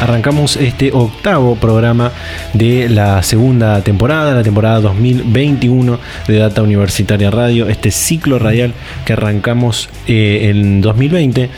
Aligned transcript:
arrancamos 0.00 0.56
este 0.56 0.92
octavo 0.92 1.56
programa 1.56 2.12
de 2.54 2.88
la 2.88 3.22
segunda 3.22 3.82
temporada, 3.82 4.34
la 4.34 4.42
temporada 4.42 4.80
2021 4.80 5.98
de 6.26 6.38
Data 6.38 6.62
Universitaria 6.62 7.30
Radio, 7.30 7.68
este 7.68 7.90
ciclo 7.90 8.38
radial 8.38 8.72
que 9.04 9.12
arrancamos 9.12 9.90
eh, 10.06 10.48
en 10.50 10.80
2020, 10.80 11.50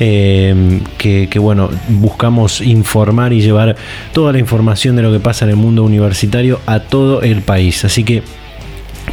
eh, 0.00 0.80
que, 0.96 1.28
que, 1.28 1.38
bueno, 1.38 1.70
buscamos 1.88 2.62
informar 2.62 3.32
y 3.32 3.42
llevar 3.42 3.76
toda 4.12 4.32
la 4.32 4.38
información 4.38 4.96
de 4.96 5.02
lo 5.02 5.12
que 5.12 5.20
pasa 5.20 5.44
en 5.44 5.50
el 5.50 5.56
mundo 5.56 5.84
universitario 5.84 6.60
a 6.66 6.80
todo 6.80 7.20
el 7.22 7.42
país. 7.42 7.84
Así 7.84 8.04
que 8.04 8.22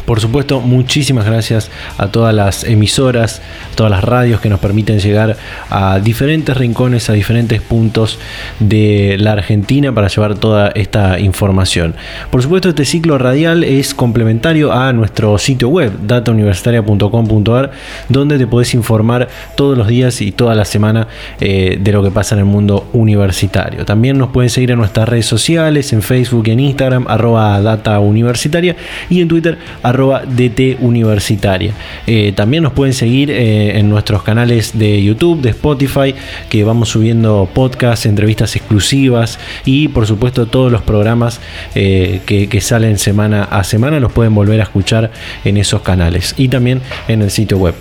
por 0.08 0.20
supuesto, 0.20 0.62
muchísimas 0.62 1.26
gracias 1.26 1.70
a 1.98 2.06
todas 2.06 2.34
las 2.34 2.64
emisoras, 2.64 3.42
todas 3.74 3.90
las 3.90 4.02
radios 4.02 4.40
que 4.40 4.48
nos 4.48 4.58
permiten 4.58 5.00
llegar 5.00 5.36
a 5.68 5.98
diferentes 5.98 6.56
rincones, 6.56 7.10
a 7.10 7.12
diferentes 7.12 7.60
puntos 7.60 8.18
de 8.58 9.16
la 9.20 9.32
Argentina 9.32 9.94
para 9.94 10.08
llevar 10.08 10.36
toda 10.36 10.68
esta 10.68 11.20
información. 11.20 11.94
Por 12.30 12.42
supuesto, 12.42 12.70
este 12.70 12.86
ciclo 12.86 13.18
radial 13.18 13.64
es 13.64 13.92
complementario 13.92 14.72
a 14.72 14.94
nuestro 14.94 15.36
sitio 15.36 15.68
web, 15.68 15.92
datauniversitaria.com.ar, 16.06 17.72
donde 18.08 18.38
te 18.38 18.46
podés 18.46 18.72
informar 18.72 19.28
todos 19.56 19.76
los 19.76 19.88
días 19.88 20.22
y 20.22 20.32
toda 20.32 20.54
la 20.54 20.64
semana 20.64 21.06
eh, 21.38 21.76
de 21.78 21.92
lo 21.92 22.02
que 22.02 22.10
pasa 22.10 22.34
en 22.34 22.38
el 22.38 22.46
mundo 22.46 22.88
universitario. 22.94 23.84
También 23.84 24.16
nos 24.16 24.30
pueden 24.30 24.48
seguir 24.48 24.70
en 24.70 24.78
nuestras 24.78 25.06
redes 25.06 25.26
sociales, 25.26 25.92
en 25.92 26.00
Facebook 26.00 26.48
y 26.48 26.52
en 26.52 26.60
Instagram, 26.60 27.04
arroba 27.08 27.60
data 27.60 28.00
universitaria 28.00 28.74
y 29.10 29.20
en 29.20 29.28
Twitter, 29.28 29.58
DT 29.98 30.78
Universitaria. 30.80 31.72
Eh, 32.06 32.32
también 32.34 32.62
nos 32.62 32.72
pueden 32.72 32.94
seguir 32.94 33.30
eh, 33.30 33.78
en 33.78 33.90
nuestros 33.90 34.22
canales 34.22 34.78
de 34.78 35.02
YouTube, 35.02 35.40
de 35.40 35.50
Spotify, 35.50 36.14
que 36.48 36.64
vamos 36.64 36.90
subiendo 36.90 37.48
podcasts, 37.52 38.06
entrevistas 38.06 38.54
exclusivas 38.56 39.38
y 39.64 39.88
por 39.88 40.06
supuesto 40.06 40.46
todos 40.46 40.70
los 40.70 40.82
programas 40.82 41.40
eh, 41.74 42.20
que, 42.26 42.58
salen 42.60 42.98
semana 42.98 43.44
a 43.44 43.62
semana 43.62 44.00
los 44.00 44.12
pueden 44.12 44.34
volver 44.34 44.60
a 44.60 44.64
escuchar 44.64 45.10
en 45.44 45.56
esos 45.56 45.80
canales 45.82 46.34
y 46.36 46.48
también 46.48 46.82
en 47.06 47.22
el 47.22 47.30
sitio 47.30 47.56
web. 47.56 47.74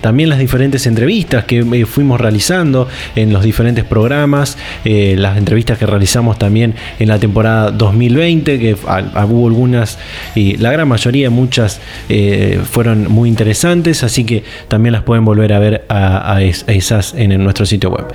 también 0.00 0.28
las 0.28 0.38
diferentes 0.38 0.86
entrevistas 0.86 1.44
que 1.44 1.86
fuimos 1.86 2.20
realizando 2.20 2.88
en 3.14 3.32
los 3.32 3.44
diferentes 3.44 3.84
programas, 3.84 4.58
las 4.84 5.38
entrevistas 5.38 5.78
que 5.78 5.86
realizamos 5.86 6.38
también 6.38 6.74
en 6.98 7.08
la 7.08 7.18
temporada 7.18 7.70
2020, 7.70 8.58
que 8.58 8.74
hubo 8.74 9.46
algunas 9.46 9.98
y 10.34 10.56
la 10.56 10.72
gran 10.72 10.83
mayoría, 10.84 11.30
muchas 11.30 11.80
eh, 12.08 12.60
fueron 12.70 13.10
muy 13.10 13.28
interesantes, 13.28 14.02
así 14.02 14.24
que 14.24 14.44
también 14.68 14.92
las 14.92 15.02
pueden 15.02 15.24
volver 15.24 15.52
a 15.52 15.58
ver 15.58 15.84
a, 15.88 16.40
esas 16.42 17.14
en, 17.14 17.42
nuestro 17.42 17.66
sitio 17.66 17.90
web. 17.90 18.06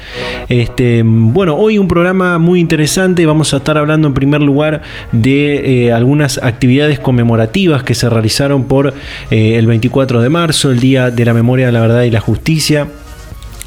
Este, 0.47 1.03
bueno, 1.05 1.55
hoy 1.55 1.77
un 1.77 1.87
programa 1.87 2.37
muy 2.37 2.59
interesante, 2.59 3.25
vamos 3.25 3.53
a 3.53 3.57
estar 3.57 3.77
hablando 3.77 4.07
en 4.07 4.13
primer 4.13 4.41
lugar 4.41 4.81
de 5.11 5.85
eh, 5.87 5.93
algunas 5.93 6.37
actividades 6.41 6.99
conmemorativas 6.99 7.83
que 7.83 7.95
se 7.95 8.09
realizaron 8.09 8.65
por 8.65 8.93
eh, 9.31 9.55
el 9.57 9.67
24 9.67 10.21
de 10.21 10.29
marzo, 10.29 10.71
el 10.71 10.79
Día 10.79 11.11
de 11.11 11.25
la 11.25 11.33
Memoria, 11.33 11.71
la 11.71 11.81
Verdad 11.81 12.03
y 12.03 12.11
la 12.11 12.21
Justicia 12.21 12.87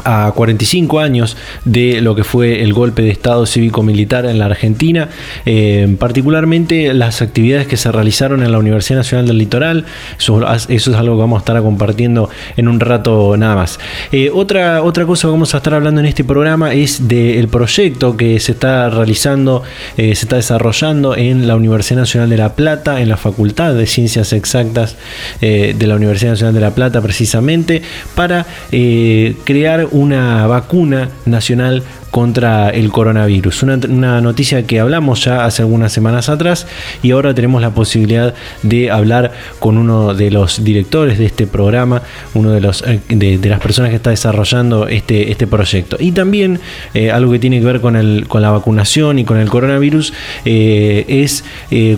a 0.04 0.32
45 0.34 1.00
años 1.00 1.36
de 1.64 2.00
lo 2.00 2.14
que 2.14 2.24
fue 2.24 2.62
el 2.62 2.72
golpe 2.72 3.02
de 3.02 3.10
Estado 3.10 3.46
cívico-militar 3.46 4.26
en 4.26 4.38
la 4.38 4.46
Argentina, 4.46 5.08
eh, 5.46 5.96
particularmente 5.98 6.92
las 6.94 7.22
actividades 7.22 7.66
que 7.66 7.76
se 7.76 7.90
realizaron 7.92 8.42
en 8.42 8.52
la 8.52 8.58
Universidad 8.58 8.98
Nacional 8.98 9.26
del 9.26 9.38
Litoral, 9.38 9.84
eso, 10.18 10.42
es 10.68 10.88
algo 10.88 11.16
que 11.16 11.20
vamos 11.20 11.38
a 11.38 11.41
estar 11.41 11.62
compartiendo 11.62 12.30
en 12.56 12.68
un 12.68 12.80
rato 12.80 13.36
nada 13.36 13.54
más. 13.54 13.78
Eh, 14.10 14.30
otra, 14.32 14.82
otra 14.82 15.06
cosa 15.06 15.28
que 15.28 15.32
vamos 15.32 15.54
a 15.54 15.58
estar 15.58 15.74
hablando 15.74 16.00
en 16.00 16.06
este 16.06 16.24
programa 16.24 16.72
es 16.72 17.08
del 17.08 17.48
proyecto 17.48 18.16
que 18.16 18.41
se 18.41 18.52
está 18.52 18.88
realizando, 18.91 19.62
eh, 19.96 20.14
se 20.14 20.24
está 20.24 20.36
desarrollando 20.36 21.16
en 21.16 21.46
la 21.46 21.56
Universidad 21.56 22.00
Nacional 22.00 22.28
de 22.30 22.36
La 22.36 22.54
Plata, 22.54 23.00
en 23.00 23.08
la 23.08 23.16
Facultad 23.16 23.74
de 23.74 23.86
Ciencias 23.86 24.32
Exactas 24.32 24.96
de 25.41 25.86
la 25.86 25.96
Universidad 25.96 26.32
Nacional 26.32 26.54
de 26.54 26.60
La 26.60 26.74
Plata 26.74 27.00
precisamente, 27.00 27.82
para 28.14 28.46
crear 28.70 29.88
una 29.92 30.47
vacuna 30.47 31.10
nacional 31.25 31.82
contra 32.12 32.68
el 32.68 32.92
coronavirus. 32.92 33.62
Una, 33.62 34.20
noticia 34.20 34.64
que 34.66 34.78
hablamos 34.78 35.24
ya 35.24 35.46
hace 35.46 35.62
algunas 35.62 35.92
semanas 35.92 36.28
atrás 36.28 36.66
y 37.02 37.10
ahora 37.10 37.34
tenemos 37.34 37.62
la 37.62 37.70
posibilidad 37.70 38.34
de 38.62 38.90
hablar 38.90 39.32
con 39.58 39.78
uno 39.78 40.12
de 40.12 40.30
los 40.30 40.62
directores 40.62 41.18
de 41.18 41.24
este 41.24 41.46
programa, 41.46 42.02
uno 42.34 42.50
de, 42.50 42.60
los, 42.60 42.84
eh, 42.86 43.00
de, 43.08 43.48
las 43.48 43.60
personas 43.60 43.88
que 43.88 43.96
está 43.96 44.10
desarrollando 44.10 44.88
este, 44.88 45.30
este 45.30 45.46
proyecto. 45.46 45.96
Y 45.98 46.12
también 46.12 46.60
eh, 46.92 47.10
algo 47.10 47.32
que 47.32 47.38
tiene 47.38 47.60
que 47.60 47.64
ver 47.64 47.80
con, 47.80 47.96
el, 47.96 48.28
con 48.28 48.42
la 48.42 48.50
vacunación 48.50 49.18
y 49.18 49.24
con 49.24 49.38
el 49.38 49.48
coronavirus 49.48 50.12
eh, 50.44 51.06
es 51.08 51.44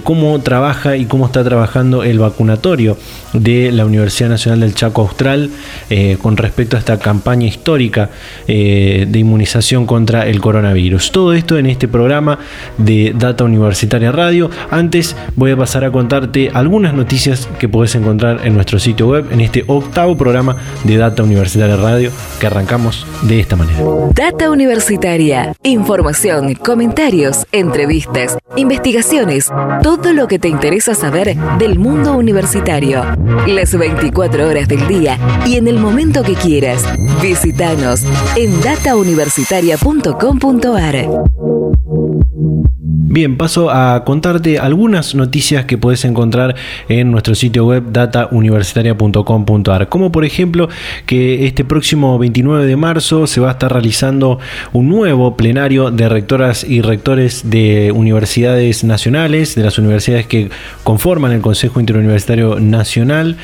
cómo 0.05 0.41
trabaja 0.43 0.97
y 0.97 1.07
cómo 1.07 1.27
está 1.27 1.43
trabajando 1.43 2.05
el 2.05 2.21
vacunatorio 2.21 2.97
de 3.33 3.73
la 3.73 3.85
Universidad 3.85 4.29
Nacional 4.29 4.61
del 4.61 4.77
Chaco 4.77 5.03
Austral 5.03 5.51
con 6.23 6.37
respecto 6.37 6.77
a 6.77 6.79
esta 6.79 7.01
campaña 7.01 7.49
histórica 7.49 8.11
de 8.47 9.19
inmunización 9.19 9.87
contra 9.87 10.04
contra 10.05 10.27
el 10.27 10.39
coronavirus. 10.39 11.13
Todo 11.13 11.33
esto 11.33 11.57
en 11.57 11.65
este 11.65 11.89
programa 11.89 12.39
de 12.77 13.15
Data 13.17 13.43
Universitaria 13.43 14.13
Radio. 14.13 14.51
Antes 14.71 15.17
voy 15.35 15.53
a 15.53 15.57
pasar 15.57 15.83
a 15.83 15.91
contarte 15.91 16.51
algunas 16.53 16.93
noticias 16.93 17.49
que 17.59 17.71
puedes 17.71 17.95
encontrar 17.95 18.43
en 18.45 18.53
nuestro 18.53 18.79
sitio 18.79 19.09
web 19.09 19.29
en 19.33 19.41
este 19.41 19.65
octavo 19.67 20.15
programa 20.15 20.57
de 20.85 20.99
Data 20.99 21.23
Universitaria 21.23 21.77
Radio 21.77 22.11
que 22.39 22.47
arrancamos 22.47 23.07
de 23.23 23.41
esta 23.41 23.57
manera. 23.57 23.79
Data 24.13 24.51
Universitaria. 24.51 25.55
Información, 25.63 26.53
comentarios, 26.57 27.47
entrevistas, 27.51 28.37
investigaciones, 28.57 29.51
todo 29.83 30.13
lo 30.13 30.29
que 30.29 30.39
te 30.39 30.49
interesa 30.49 30.95
saber 30.95 31.35
del 31.59 31.79
mundo 31.79 32.13
universitario. 32.13 33.03
Las 33.47 33.75
24 33.75 34.49
horas 34.49 34.69
del 34.69 34.87
día 34.87 35.19
y 35.47 35.57
en 35.57 35.67
el 35.67 35.79
momento 35.79 36.23
que 36.23 36.35
quieras. 36.35 36.85
Visítanos 37.23 38.03
en 38.37 38.61
datauniversitaria.com 38.61 39.94
www.radiocomunitaria.com.ar 40.03 42.74
Bien, 42.97 43.37
paso 43.37 43.71
a 43.71 44.05
contarte 44.05 44.61
algunas 44.61 45.17
noticias 45.17 45.65
que 45.65 45.77
puedes 45.77 46.05
encontrar 46.05 46.55
en 46.89 47.11
nuestro 47.11 47.35
sitio 47.35 47.67
web 47.67 47.83
datauniversitaria.com.ar, 47.91 49.89
como 49.89 50.13
por 50.13 50.25
ejemplo 50.25 50.69
que 51.05 51.45
este 51.45 51.65
próximo 51.65 52.17
29 52.21 52.67
de 52.67 52.77
marzo 52.77 53.27
se 53.27 53.41
va 53.41 53.49
a 53.49 53.53
estar 53.53 53.73
realizando 53.73 54.39
un 54.73 54.89
nuevo 54.89 55.37
plenario 55.37 55.91
de 55.91 56.09
rectoras 56.09 56.63
y 56.63 56.83
rectores 56.83 57.51
de 57.51 57.91
universidades 57.91 58.85
nacionales, 58.85 59.57
de 59.57 59.65
las 59.65 59.77
universidades 59.77 60.29
que 60.29 60.51
conforman 60.85 61.33
el 61.33 61.41
Consejo 61.41 61.81
Interuniversitario 61.81 62.61
Nacional. 62.61 63.39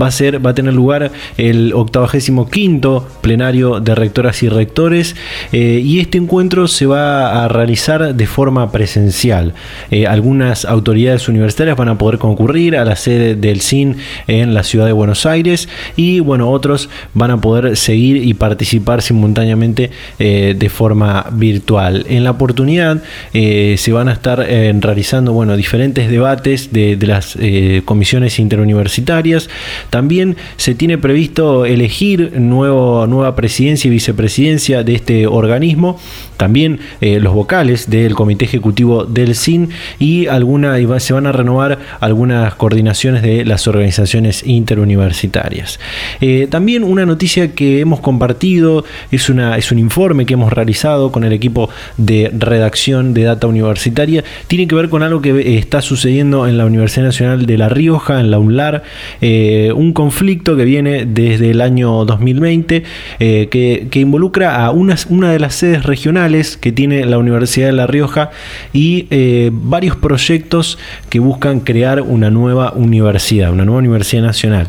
Va 0.00 0.08
a 0.08 0.10
ser, 0.10 0.44
va 0.44 0.50
a 0.50 0.54
tener 0.54 0.74
lugar 0.74 1.12
el 1.36 1.72
85 1.74 3.06
plenario 3.20 3.78
de 3.78 3.94
rectoras 3.94 4.42
y 4.42 4.48
rectores 4.48 5.14
eh, 5.52 5.80
y 5.84 6.00
este 6.00 6.18
encuentro 6.18 6.66
se 6.66 6.86
va 6.86 7.44
a 7.44 7.48
realizar 7.48 8.12
de 8.12 8.26
forma 8.26 8.72
presencial 8.72 8.95
presencial. 8.96 9.52
Eh, 9.90 10.06
algunas 10.06 10.64
autoridades 10.64 11.28
universitarias 11.28 11.76
van 11.76 11.88
a 11.88 11.98
poder 11.98 12.18
concurrir 12.18 12.76
a 12.76 12.84
la 12.84 12.96
sede 12.96 13.34
del 13.34 13.60
CIN 13.60 13.96
en 14.26 14.54
la 14.54 14.62
ciudad 14.62 14.86
de 14.86 14.92
Buenos 14.92 15.26
Aires 15.26 15.68
y 15.96 16.20
bueno, 16.20 16.50
otros 16.50 16.88
van 17.12 17.30
a 17.30 17.40
poder 17.40 17.76
seguir 17.76 18.16
y 18.16 18.32
participar 18.34 19.02
simultáneamente 19.02 19.90
eh, 20.18 20.54
de 20.58 20.68
forma 20.70 21.26
virtual. 21.32 22.06
En 22.08 22.24
la 22.24 22.30
oportunidad 22.30 23.02
se 23.32 23.92
van 23.92 24.08
a 24.08 24.12
estar 24.12 24.38
realizando 24.38 25.32
bueno, 25.32 25.56
diferentes 25.56 26.08
debates 26.10 26.72
de, 26.72 26.96
de 26.96 27.06
las 27.06 27.36
comisiones 27.84 28.38
interuniversitarias. 28.38 29.48
También 29.90 30.36
se 30.56 30.74
tiene 30.74 30.98
previsto 30.98 31.66
elegir 31.66 32.32
nuevo, 32.40 33.06
nueva 33.06 33.34
presidencia 33.36 33.88
y 33.88 33.90
vicepresidencia 33.90 34.82
de 34.82 34.94
este 34.94 35.26
organismo, 35.26 35.98
también 36.36 36.80
eh, 37.00 37.18
los 37.20 37.34
vocales 37.34 37.90
del 37.90 38.14
Comité 38.14 38.44
Ejecutivo 38.44 38.85
del 39.08 39.34
CIN 39.34 39.70
y 39.98 40.26
alguna, 40.26 40.76
se 41.00 41.12
van 41.12 41.26
a 41.26 41.32
renovar 41.32 41.78
algunas 42.00 42.54
coordinaciones 42.54 43.22
de 43.22 43.44
las 43.44 43.66
organizaciones 43.68 44.46
interuniversitarias. 44.46 45.78
Eh, 46.20 46.46
también 46.50 46.84
una 46.84 47.06
noticia 47.06 47.52
que 47.52 47.80
hemos 47.80 48.00
compartido 48.00 48.84
es, 49.10 49.28
una, 49.28 49.56
es 49.56 49.72
un 49.72 49.78
informe 49.78 50.26
que 50.26 50.34
hemos 50.34 50.52
realizado 50.52 51.12
con 51.12 51.24
el 51.24 51.32
equipo 51.32 51.68
de 51.96 52.30
redacción 52.36 53.14
de 53.14 53.24
Data 53.24 53.46
Universitaria, 53.46 54.24
tiene 54.46 54.66
que 54.66 54.74
ver 54.74 54.88
con 54.88 55.02
algo 55.02 55.20
que 55.20 55.58
está 55.58 55.82
sucediendo 55.82 56.46
en 56.46 56.58
la 56.58 56.66
Universidad 56.66 57.06
Nacional 57.06 57.46
de 57.46 57.58
La 57.58 57.68
Rioja, 57.68 58.20
en 58.20 58.30
la 58.30 58.38
UNLAR, 58.38 58.82
eh, 59.20 59.72
un 59.74 59.92
conflicto 59.92 60.56
que 60.56 60.64
viene 60.64 61.06
desde 61.06 61.50
el 61.50 61.60
año 61.60 62.04
2020 62.04 62.84
que, 63.18 63.88
que, 63.90 64.00
involucra 64.00 64.64
a 64.64 64.70
una 64.70 65.32
de 65.32 65.40
las 65.40 65.54
sedes 65.54 65.84
regionales 65.84 66.56
que 66.56 66.72
tiene 66.72 67.04
la 67.04 67.18
Universidad 67.18 67.66
de 67.66 67.72
La 67.72 67.86
Rioja 67.86 68.30
y 68.76 69.06
eh, 69.10 69.48
varios 69.50 69.96
proyectos 69.96 70.78
que 71.08 71.18
buscan 71.18 71.60
crear 71.60 72.02
una 72.02 72.28
nueva 72.28 72.72
universidad, 72.72 73.50
una 73.50 73.64
nueva 73.64 73.78
universidad 73.78 74.22
nacional. 74.22 74.68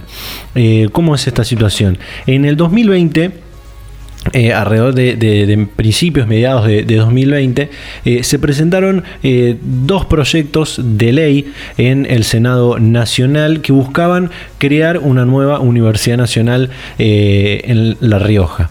Eh, 0.56 0.88
¿Cómo 0.94 1.13
es 1.13 1.27
esta 1.27 1.44
situación? 1.44 1.98
En 2.25 2.45
el 2.45 2.56
2020 2.56 3.31
eh, 4.31 4.54
alrededor 4.54 4.94
de, 4.94 5.68
principios, 5.75 6.25
mediados 6.25 6.65
de, 6.68 6.83
2020, 6.83 7.69
eh, 8.06 8.24
se 8.24 8.39
presentaron 8.39 9.04
dos 9.62 10.06
proyectos 10.06 10.80
de 10.81 11.12
ley 11.12 11.51
en 11.77 12.06
el 12.06 12.24
Senado 12.24 12.80
Nacional 12.80 13.60
que 13.62 13.74
buscaban 13.74 14.31
crear 14.57 15.00
una 15.00 15.25
nueva 15.25 15.60
Universidad 15.60 16.15
Nacional 16.15 16.69
en 16.98 17.98
La 18.00 18.19
Rioja. 18.19 18.69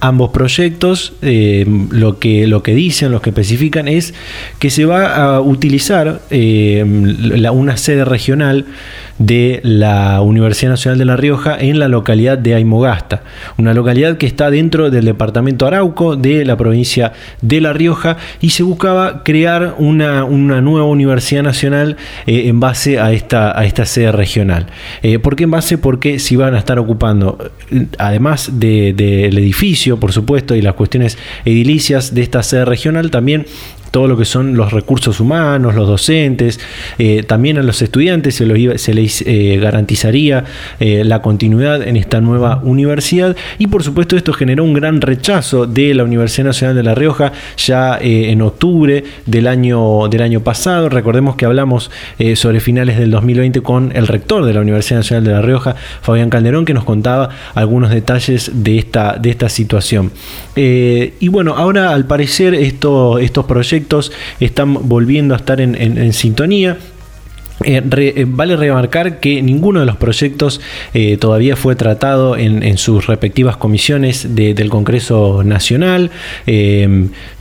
Ambos 0.00 0.30
proyectos 0.30 1.14
lo, 1.22 2.18
que, 2.18 2.46
lo 2.46 2.62
que 2.62 2.74
dicen, 2.74 3.10
lo 3.10 3.22
que 3.22 3.30
especifican 3.30 3.88
es 3.88 4.12
que 4.58 4.70
se 4.70 4.84
va 4.84 5.14
a 5.14 5.40
utilizar 5.40 6.20
una 6.30 7.76
sede 7.76 8.04
regional 8.04 8.66
de 9.18 9.60
la 9.62 10.20
Universidad 10.20 10.72
Nacional 10.72 10.98
de 10.98 11.04
La 11.04 11.16
Rioja 11.16 11.56
en 11.58 11.78
la 11.78 11.88
localidad 11.88 12.38
de 12.38 12.54
Aymogasta, 12.54 13.22
una 13.58 13.74
localidad 13.74 14.16
que 14.18 14.26
está 14.26 14.50
dentro 14.50 14.90
del 14.90 15.04
departamento 15.04 15.66
Arauco 15.66 16.16
de 16.16 16.44
la 16.44 16.56
provincia 16.56 17.12
de 17.40 17.60
La 17.60 17.72
Rioja 17.72 18.16
y 18.40 18.50
se 18.50 18.62
buscaba 18.62 19.22
crear 19.22 19.76
una, 19.78 20.24
nueva 20.24 20.86
Universidad 20.86 21.42
Nacional 21.42 21.96
eh, 22.26 22.48
en 22.48 22.60
base 22.60 22.98
a 22.98 23.12
esta, 23.12 23.58
a 23.58 23.64
esta 23.64 23.86
sede 23.86 24.12
regional. 24.12 24.66
Eh, 25.02 25.18
¿Por 25.18 25.36
qué 25.36 25.44
en 25.44 25.50
base? 25.50 25.78
Porque 25.78 26.18
si 26.18 26.36
van 26.36 26.54
a 26.54 26.58
estar 26.58 26.78
ocupando, 26.78 27.38
además 27.98 28.50
del 28.54 29.38
edificio, 29.38 29.98
por 29.98 30.12
supuesto, 30.12 30.54
y 30.54 30.62
las 30.62 30.74
cuestiones 30.74 31.18
edilicias 31.44 32.14
de 32.14 32.22
esta 32.22 32.42
sede 32.42 32.64
regional, 32.64 33.10
también 33.10 33.46
todo 33.94 34.08
lo 34.08 34.16
que 34.16 34.24
son 34.24 34.56
los 34.56 34.72
recursos 34.72 35.20
humanos, 35.20 35.76
los 35.76 35.86
docentes, 35.86 36.58
eh, 36.98 37.22
también 37.22 37.58
a 37.58 37.62
los 37.62 37.80
estudiantes 37.80 38.34
se, 38.34 38.92
les 38.92 39.22
eh, 39.22 39.56
garantizaría 39.62 40.42
eh, 40.80 41.04
la 41.04 41.22
continuidad 41.22 41.80
en 41.80 41.94
esta 41.94 42.20
nueva 42.20 42.60
universidad 42.64 43.36
y 43.56 43.68
por 43.68 43.84
supuesto 43.84 44.16
esto 44.16 44.32
generó 44.32 44.64
un 44.64 44.74
gran 44.74 45.00
rechazo 45.00 45.68
de 45.68 45.94
la 45.94 46.02
Universidad 46.02 46.46
Nacional 46.46 46.74
de 46.74 46.82
La 46.82 46.96
Rioja 46.96 47.30
ya 47.56 47.96
en 48.00 48.42
octubre 48.42 49.04
del 49.26 49.46
año, 49.46 50.08
del 50.08 50.22
año 50.22 50.40
pasado. 50.40 50.88
Recordemos 50.88 51.36
que 51.36 51.46
hablamos 51.46 51.92
sobre 52.34 52.58
finales 52.58 52.98
del 52.98 53.12
2020 53.12 53.60
con 53.60 53.92
el 53.94 54.08
rector 54.08 54.44
de 54.44 54.54
la 54.54 54.60
Universidad 54.60 54.98
Nacional 54.98 55.22
de 55.22 55.30
La 55.30 55.42
Rioja, 55.42 55.76
Fabián 56.02 56.30
Calderón, 56.30 56.64
que 56.64 56.74
nos 56.74 56.82
contaba 56.82 57.28
algunos 57.54 57.90
detalles 57.90 58.50
de 58.52 58.76
esta, 58.76 59.16
de 59.20 59.30
esta 59.30 59.48
situación. 59.48 60.10
y 60.56 61.28
bueno, 61.28 61.54
ahora 61.56 61.90
al 61.90 62.06
parecer 62.06 62.54
estos 62.54 63.44
proyectos 63.46 63.83
están 64.40 64.88
volviendo 64.88 65.34
a 65.34 65.38
estar 65.38 65.60
en, 65.60 66.12
sintonía. 66.12 66.78
Eh, 67.62 67.82
eh, 67.96 68.24
vale 68.26 68.56
remarcar 68.56 69.20
que 69.20 69.40
ninguno 69.40 69.78
de 69.78 69.86
los 69.86 69.96
proyectos 69.96 70.60
eh, 70.92 71.16
todavía 71.18 71.54
fue 71.54 71.76
tratado 71.76 72.36
en, 72.36 72.76
sus 72.78 73.06
respectivas 73.06 73.56
comisiones 73.56 74.34
del 74.34 74.68
Congreso 74.68 75.42
Nacional 75.44 76.10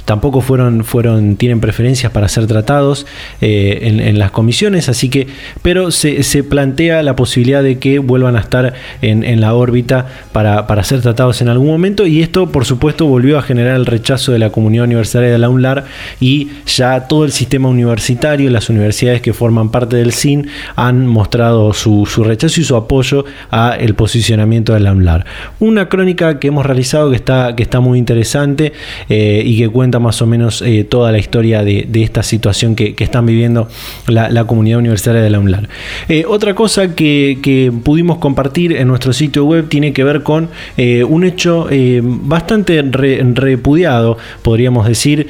tampoco 0.06 0.42
fueron, 0.42 0.84
fueron, 0.84 1.36
tienen 1.36 1.60
preferencias 1.60 2.12
para 2.12 2.28
ser 2.28 2.48
tratados 2.48 3.06
eh, 3.42 3.80
en, 3.82 4.20
las 4.20 4.32
comisiones, 4.32 4.90
así 4.90 5.10
que, 5.10 5.28
pero 5.62 5.92
se, 5.92 6.44
plantea 6.44 7.04
la 7.04 7.16
posibilidad 7.16 7.64
de 7.64 7.80
que 7.80 8.00
vuelvan 8.00 8.36
a 8.36 8.40
estar 8.40 8.74
en, 9.02 9.42
la 9.42 9.54
órbita 9.56 10.08
para, 10.32 10.84
ser 10.84 11.02
tratados 11.02 11.42
en 11.42 11.50
algún 11.50 11.68
momento, 11.68 12.06
y 12.06 12.22
esto, 12.22 12.52
por 12.52 12.66
supuesto, 12.66 13.06
volvió 13.06 13.38
a 13.38 13.42
generar 13.42 13.76
el 13.76 13.86
rechazo 13.86 14.32
de 14.32 14.40
la 14.40 14.50
comunidad 14.50 14.86
universitaria 14.86 15.32
de 15.32 15.38
la 15.38 15.50
UNLAR 15.50 15.86
y 16.20 16.50
ya 16.66 17.08
todo 17.08 17.26
el 17.26 17.32
sistema 17.32 17.70
universitario, 17.70 18.50
las 18.50 18.70
universidades 18.70 19.22
que 19.22 19.34
forman 19.34 19.70
parte 19.70 19.96
del 19.96 20.14
CIN, 20.14 20.48
han 20.76 21.08
mostrado 21.08 21.74
su, 21.74 22.06
rechazo 22.24 22.62
y 22.62 22.64
su 22.64 22.76
apoyo 22.76 23.26
a 23.52 23.76
el 23.80 23.96
posicionamiento 23.96 24.74
de 24.74 24.80
la 24.82 24.92
UNLAR. 24.92 25.26
Una 25.60 25.90
crónica 25.90 26.40
que 26.40 26.48
hemos 26.50 26.66
realizado 26.66 27.10
que 27.10 27.16
está, 27.16 27.56
que 27.56 27.64
está 27.64 27.80
muy 27.80 28.00
interesante 28.00 28.74
eh, 29.10 29.44
y 29.46 29.58
que 29.58 29.70
cuenta 29.70 29.93
más 30.00 30.22
o 30.22 30.26
menos 30.26 30.62
eh, 30.62 30.84
toda 30.84 31.12
la 31.12 31.18
historia 31.18 31.64
de, 31.64 31.88
esta 31.94 32.24
situación 32.24 32.76
que, 32.76 32.96
están 33.00 33.26
viviendo 33.26 33.68
la, 34.08 34.46
comunidad 34.46 34.80
universitaria 34.80 35.22
de 35.22 35.30
la 35.30 35.40
UNLAR. 35.40 35.68
Eh, 36.10 36.26
otra 36.28 36.54
cosa 36.54 36.96
que, 36.96 37.72
pudimos 37.84 38.18
compartir 38.18 38.74
en 38.74 38.88
nuestro 38.88 39.14
sitio 39.14 39.46
web 39.46 39.68
tiene 39.68 39.94
que 39.94 40.04
ver 40.04 40.24
con 40.24 40.50
eh, 40.78 41.04
un 41.04 41.24
hecho 41.24 41.68
bastante 42.02 42.82
repudiado, 42.82 44.18
podríamos 44.42 44.88
decir, 44.88 45.28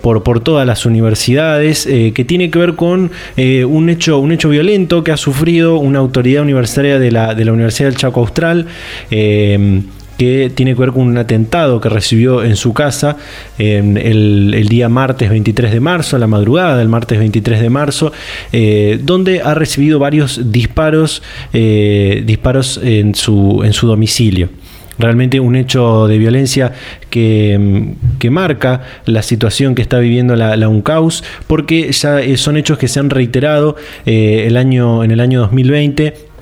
por, 0.00 0.40
todas 0.40 0.66
las 0.66 0.86
universidades, 0.86 1.86
que 1.86 2.24
tiene 2.26 2.50
que 2.50 2.58
ver 2.58 2.74
con 2.74 3.10
un, 3.36 3.88
hecho, 3.88 4.18
un 4.18 4.32
hecho 4.32 4.48
violento 4.48 5.04
que 5.04 5.12
ha 5.12 5.16
sufrido 5.16 5.78
una 5.78 5.98
autoridad 5.98 6.42
universitaria 6.42 6.98
de 6.98 7.10
la, 7.10 7.34
de 7.34 7.44
la 7.44 7.52
Universidad 7.52 7.88
del 7.88 7.98
Chaco 7.98 8.20
Austral 8.20 8.66
que 10.16 10.50
tiene 10.54 10.74
que 10.74 10.80
ver 10.80 10.92
con 10.92 11.02
un 11.02 11.18
atentado 11.18 11.80
que 11.80 11.88
recibió 11.88 12.42
en 12.42 12.56
su 12.56 12.72
casa 12.72 13.16
el, 13.58 14.66
día 14.68 14.88
martes 14.88 15.30
23 15.30 15.72
de 15.72 15.80
marzo, 15.80 16.18
la 16.18 16.26
madrugada 16.26 16.76
del 16.76 16.88
martes 16.88 17.18
23 17.18 17.60
de 17.60 17.70
marzo, 17.70 18.12
eh, 18.52 18.98
donde 19.02 19.40
ha 19.42 19.54
recibido 19.54 19.98
varios 19.98 20.52
disparos, 20.52 21.22
eh, 21.52 22.22
disparos 22.24 22.80
en 22.82 23.14
su, 23.14 23.62
en 23.64 23.72
su 23.72 23.86
domicilio. 23.86 24.48
Realmente 24.98 25.40
un 25.40 25.56
hecho 25.56 26.06
de 26.06 26.16
violencia 26.16 26.72
que, 27.10 27.94
marca 28.30 28.82
la 29.04 29.22
situación 29.22 29.76
que 29.76 29.82
está 29.82 29.98
viviendo 29.98 30.34
la, 30.34 30.56
la, 30.56 30.68
UNCAUS, 30.68 31.22
porque 31.46 31.92
ya 31.92 32.20
eh, 32.20 32.36
son 32.36 32.56
hechos 32.56 32.76
que 32.78 32.88
se 32.88 32.98
han 32.98 33.10
reiterado 33.10 33.76
el 34.04 34.56
año, 34.56 35.04
en 35.04 35.12
el 35.12 35.20
año 35.20 35.40
2020 35.40 36.35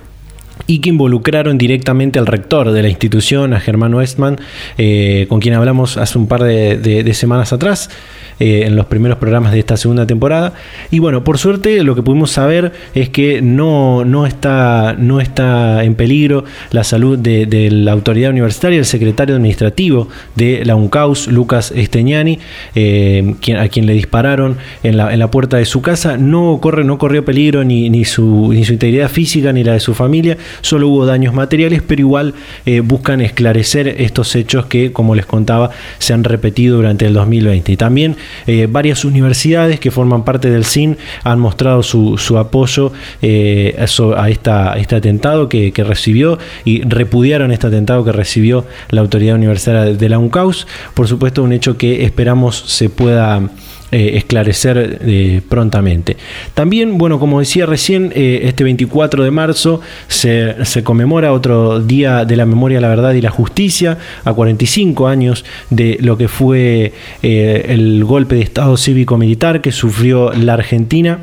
y 0.67 0.79
que 0.79 0.89
involucraron 0.89 1.57
directamente 1.57 2.19
al 2.19 2.27
rector 2.27 2.71
de 2.71 2.81
la 2.81 2.89
institución, 2.89 3.53
a 3.53 3.59
Germán 3.59 3.93
Westman, 3.93 4.37
eh, 4.77 5.25
con 5.29 5.39
quien 5.39 5.53
hablamos 5.53 5.97
hace 5.97 6.17
un 6.17 6.27
par 6.27 6.43
de 6.43 7.13
semanas 7.13 7.53
atrás. 7.53 7.89
Eh, 8.37 8.63
en 8.65 8.75
los 8.75 8.87
primeros 8.87 9.17
programas 9.17 9.53
de 9.53 9.59
esta 9.59 9.77
segunda 9.77 10.05
temporada. 10.05 10.51
Y 10.91 10.99
bueno, 10.99 11.23
por 11.23 11.37
suerte 11.37 11.81
lo 11.83 11.95
que 11.95 12.03
pudimos 12.03 12.31
saber 12.31 12.73
es 12.93 13.07
que 13.07 13.41
no, 13.41 14.03
no, 14.03 14.25
está, 14.25 14.93
no 14.99 15.21
está 15.21 15.85
en 15.85 15.95
peligro 15.95 16.43
la 16.71 16.83
salud 16.83 17.17
de, 17.17 17.69
la 17.71 17.93
autoridad 17.93 18.31
universitaria, 18.31 18.77
el 18.77 18.85
secretario 18.85 19.35
administrativo 19.35 20.09
de 20.35 20.65
la 20.65 20.75
UNCAUS, 20.75 21.29
Lucas 21.29 21.71
Esteñani, 21.71 22.39
eh, 22.75 23.35
a 23.57 23.69
quien 23.69 23.85
le 23.85 23.93
dispararon 23.93 24.57
en 24.83 24.97
la, 24.97 25.13
en 25.13 25.19
la, 25.19 25.31
puerta 25.31 25.55
de 25.55 25.63
su 25.63 25.81
casa. 25.81 26.17
No, 26.17 26.59
corre, 26.61 26.83
no 26.83 26.97
corrió 26.97 27.23
peligro 27.23 27.63
ni, 27.63 27.89
ni, 27.89 28.03
su, 28.03 28.51
ni 28.51 28.65
su 28.65 28.73
integridad 28.73 29.07
física 29.07 29.53
ni 29.53 29.63
la 29.63 29.71
de 29.71 29.79
su 29.79 29.93
familia, 29.93 30.35
solo 30.61 30.87
hubo 30.87 31.05
daños 31.05 31.33
materiales, 31.33 31.81
pero 31.85 32.01
igual 32.01 32.33
eh, 32.65 32.81
buscan 32.81 33.21
esclarecer 33.21 33.87
estos 33.87 34.35
hechos 34.35 34.65
que, 34.65 34.91
como 34.91 35.15
les 35.15 35.25
contaba, 35.25 35.71
se 35.99 36.13
han 36.13 36.23
repetido 36.23 36.77
durante 36.77 37.05
el 37.05 37.13
2020. 37.13 37.71
Y 37.71 37.77
también 37.77 38.17
eh, 38.47 38.67
varias 38.69 39.05
universidades 39.05 39.79
que 39.79 39.91
forman 39.91 40.23
parte 40.23 40.49
del 40.49 40.65
CIN 40.65 40.97
han 41.23 41.39
mostrado 41.39 41.83
su, 41.83 42.37
apoyo 42.37 42.91
eh, 43.21 43.75
a, 43.77 44.29
esta, 44.29 44.73
este 44.73 44.95
atentado 44.95 45.49
que, 45.49 45.73
recibió 45.85 46.39
y 46.63 46.81
repudiaron 46.81 47.51
este 47.51 47.67
atentado 47.67 48.03
que 48.03 48.11
recibió 48.11 48.65
la 48.89 49.01
autoridad 49.01 49.35
universitaria 49.35 49.93
de 49.93 50.09
la 50.09 50.17
UNCAUS. 50.17 50.67
Por 50.93 51.07
supuesto, 51.07 51.43
un 51.43 51.53
hecho 51.53 51.77
que 51.77 52.03
esperamos 52.03 52.63
se 52.65 52.89
pueda 52.89 53.49
eh, 53.91 54.17
esclarecer 54.17 54.99
eh, 55.01 55.41
prontamente. 55.47 56.17
También, 56.55 56.97
bueno, 56.97 57.19
como 57.19 57.39
decía 57.39 57.67
recién, 57.67 58.11
eh, 58.15 58.41
este 58.43 58.63
24 58.63 59.23
de 59.23 59.31
marzo 59.31 59.79
se, 60.07 60.55
conmemora 60.83 61.31
otro 61.31 61.79
Día 61.79 62.25
de 62.25 62.35
la 62.35 62.45
Memoria, 62.45 62.81
la 62.81 62.89
Verdad 62.89 63.13
y 63.13 63.21
la 63.21 63.29
Justicia, 63.29 63.97
a 64.23 64.33
45 64.33 65.07
años 65.07 65.45
de 65.69 65.97
lo 66.01 66.17
que 66.17 66.27
fue 66.27 66.93
el 67.21 68.03
golpe 68.05 68.35
de 68.35 68.41
Estado 68.41 68.75
cívico-militar 68.75 69.61
que 69.61 69.71
sufrió 69.71 70.33
la 70.33 70.55
Argentina 70.55 71.19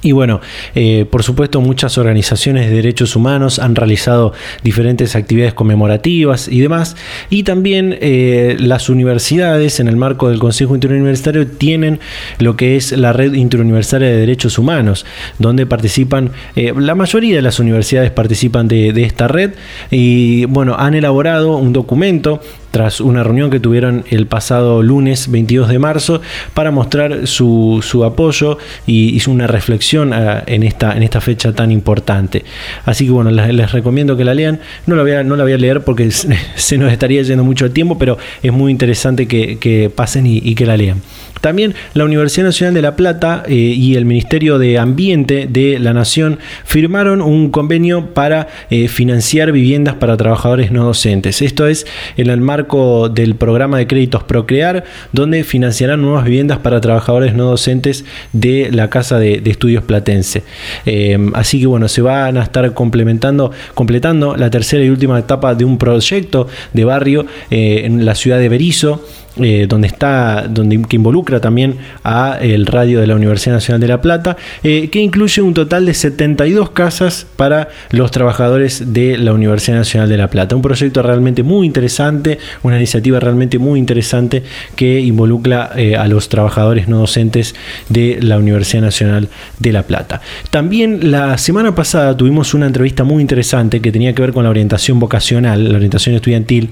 y 0.00 0.12
bueno, 0.12 0.40
eh, 0.76 1.06
por 1.10 1.24
supuesto 1.24 1.60
muchas 1.60 1.98
organizaciones 1.98 2.68
de 2.68 2.76
derechos 2.76 3.16
humanos 3.16 3.58
han 3.58 3.74
realizado 3.74 4.32
diferentes 4.62 5.16
actividades 5.16 5.54
conmemorativas 5.54 6.46
y 6.46 6.60
demás. 6.60 6.96
Y 7.30 7.42
también 7.42 7.98
eh, 8.00 8.56
las 8.60 8.88
universidades 8.88 9.80
en 9.80 9.88
el 9.88 9.96
marco 9.96 10.28
del 10.28 10.38
Consejo 10.38 10.74
Interuniversitario 10.74 11.48
tienen 11.48 11.98
lo 12.38 12.56
que 12.56 12.76
es 12.76 12.92
la 12.92 13.12
Red 13.12 13.34
Interuniversitaria 13.34 14.08
de 14.08 14.18
Derechos 14.18 14.56
Humanos, 14.58 15.04
donde 15.38 15.66
participan, 15.66 16.30
eh, 16.54 16.72
la 16.76 16.94
mayoría 16.94 17.34
de 17.36 17.42
las 17.42 17.58
universidades 17.58 18.12
participan 18.12 18.68
de, 18.68 18.92
de 18.92 19.02
esta 19.02 19.26
red 19.26 19.52
y 19.90 20.44
bueno, 20.44 20.76
han 20.78 20.94
elaborado 20.94 21.56
un 21.56 21.72
documento 21.72 22.40
tras 22.70 23.00
una 23.00 23.22
reunión 23.22 23.50
que 23.50 23.60
tuvieron 23.60 24.04
el 24.10 24.26
pasado 24.26 24.82
lunes 24.82 25.30
22 25.30 25.68
de 25.68 25.78
marzo 25.78 26.20
para 26.54 26.70
mostrar 26.70 27.26
su, 27.26 27.82
apoyo 28.04 28.58
y 28.86 29.14
hizo 29.16 29.30
una 29.30 29.46
reflexión 29.46 30.12
ah, 30.12 30.42
en, 30.46 30.62
esta, 30.62 30.96
en 30.96 31.02
esta 31.02 31.20
fecha 31.20 31.52
tan 31.52 31.70
importante. 31.70 32.44
Así 32.84 33.06
que 33.06 33.10
bueno, 33.10 33.30
les, 33.30 33.72
recomiendo 33.72 34.16
que 34.16 34.24
la 34.24 34.34
lean. 34.34 34.60
No 34.86 34.96
la 34.96 35.02
voy 35.02 35.12
a, 35.12 35.24
no 35.24 35.36
la 35.36 35.44
voy 35.44 35.52
a 35.52 35.58
leer 35.58 35.82
porque 35.82 36.10
se 36.54 36.78
nos 36.78 36.92
estaría 36.92 37.22
yendo 37.22 37.44
mucho 37.44 37.70
tiempo, 37.70 37.98
pero 37.98 38.18
es 38.42 38.52
muy 38.52 38.70
interesante 38.70 39.26
que, 39.26 39.90
pasen 39.94 40.26
y 40.26 40.54
que 40.54 40.66
la 40.66 40.76
lean. 40.76 41.02
También 41.40 41.74
la 41.94 42.04
Universidad 42.04 42.46
Nacional 42.46 42.74
de 42.74 42.82
La 42.82 42.96
Plata 42.96 43.44
eh, 43.46 43.54
y 43.54 43.96
el 43.96 44.04
Ministerio 44.04 44.58
de 44.58 44.78
Ambiente 44.78 45.46
de 45.48 45.78
la 45.78 45.92
Nación 45.92 46.38
firmaron 46.64 47.22
un 47.22 47.50
convenio 47.50 48.06
para 48.14 48.48
eh, 48.70 48.88
financiar 48.88 49.52
viviendas 49.52 49.94
para 49.94 50.16
trabajadores 50.16 50.72
no 50.72 50.84
docentes. 50.84 51.42
Esto 51.42 51.66
es 51.66 51.86
en 52.16 52.30
el 52.30 52.40
marco 52.40 53.08
del 53.08 53.34
programa 53.36 53.78
de 53.78 53.86
créditos 53.86 54.24
Procrear, 54.24 54.84
donde 55.12 55.44
financiarán 55.44 56.02
nuevas 56.02 56.24
viviendas 56.24 56.58
para 56.58 56.80
trabajadores 56.80 57.34
no 57.34 57.44
docentes 57.44 58.04
de 58.32 58.70
la 58.72 58.90
Casa 58.90 59.18
de, 59.18 59.42
Estudios 59.48 59.82
Platense. 59.82 60.42
Eh, 60.84 61.18
así 61.34 61.60
que 61.60 61.66
bueno, 61.66 61.88
se 61.88 62.02
van 62.02 62.36
a 62.36 62.42
estar 62.42 62.74
complementando, 62.74 63.50
completando 63.74 64.36
la 64.36 64.50
tercera 64.50 64.84
y 64.84 64.90
última 64.90 65.18
etapa 65.18 65.54
de 65.54 65.64
un 65.64 65.78
proyecto 65.78 66.48
de 66.72 66.84
barrio 66.84 67.26
en 67.50 68.04
la 68.04 68.14
ciudad 68.14 68.38
de 68.38 68.48
Berizo 68.48 69.02
eh, 69.40 69.66
donde 69.68 69.88
está, 69.88 70.46
donde, 70.48 70.82
que 70.82 70.96
involucra 70.96 71.40
también 71.40 71.76
a 72.04 72.38
el 72.40 72.66
radio 72.66 73.00
de 73.00 73.06
la 73.06 73.14
Universidad 73.14 73.54
Nacional 73.54 73.80
de 73.80 73.88
La 73.88 74.00
Plata, 74.00 74.36
eh, 74.62 74.88
que 74.90 75.00
incluye 75.00 75.42
un 75.42 75.54
total 75.54 75.86
de 75.86 75.94
72 75.94 76.70
casas 76.70 77.26
para 77.36 77.68
los 77.90 78.10
trabajadores 78.10 78.92
de 78.92 79.16
la 79.16 79.32
Universidad 79.32 79.76
Nacional 79.78 80.08
de 80.08 80.16
La 80.16 80.28
Plata. 80.28 80.56
Un 80.56 80.62
proyecto 80.62 81.02
realmente 81.02 81.42
muy 81.42 81.66
interesante, 81.66 82.38
una 82.62 82.76
iniciativa 82.76 83.20
realmente 83.20 83.58
muy 83.58 83.78
interesante 83.78 84.42
que 84.76 85.00
involucra 85.00 85.70
eh, 85.76 85.96
a 85.96 86.08
los 86.08 86.28
trabajadores 86.28 86.88
no 86.88 86.98
docentes 86.98 87.54
de 87.88 88.18
la 88.20 88.38
Universidad 88.38 88.82
Nacional 88.82 89.28
de 89.58 89.72
La 89.72 89.84
Plata. 89.84 90.20
También 90.50 91.10
la 91.10 91.38
semana 91.38 91.74
pasada 91.74 92.16
tuvimos 92.16 92.54
una 92.54 92.66
entrevista 92.66 93.04
muy 93.04 93.20
interesante 93.20 93.80
que 93.80 93.92
tenía 93.92 94.14
que 94.14 94.22
ver 94.22 94.32
con 94.32 94.44
la 94.44 94.50
orientación 94.50 94.98
vocacional, 94.98 95.68
la 95.68 95.76
orientación 95.76 96.14
estudiantil 96.14 96.70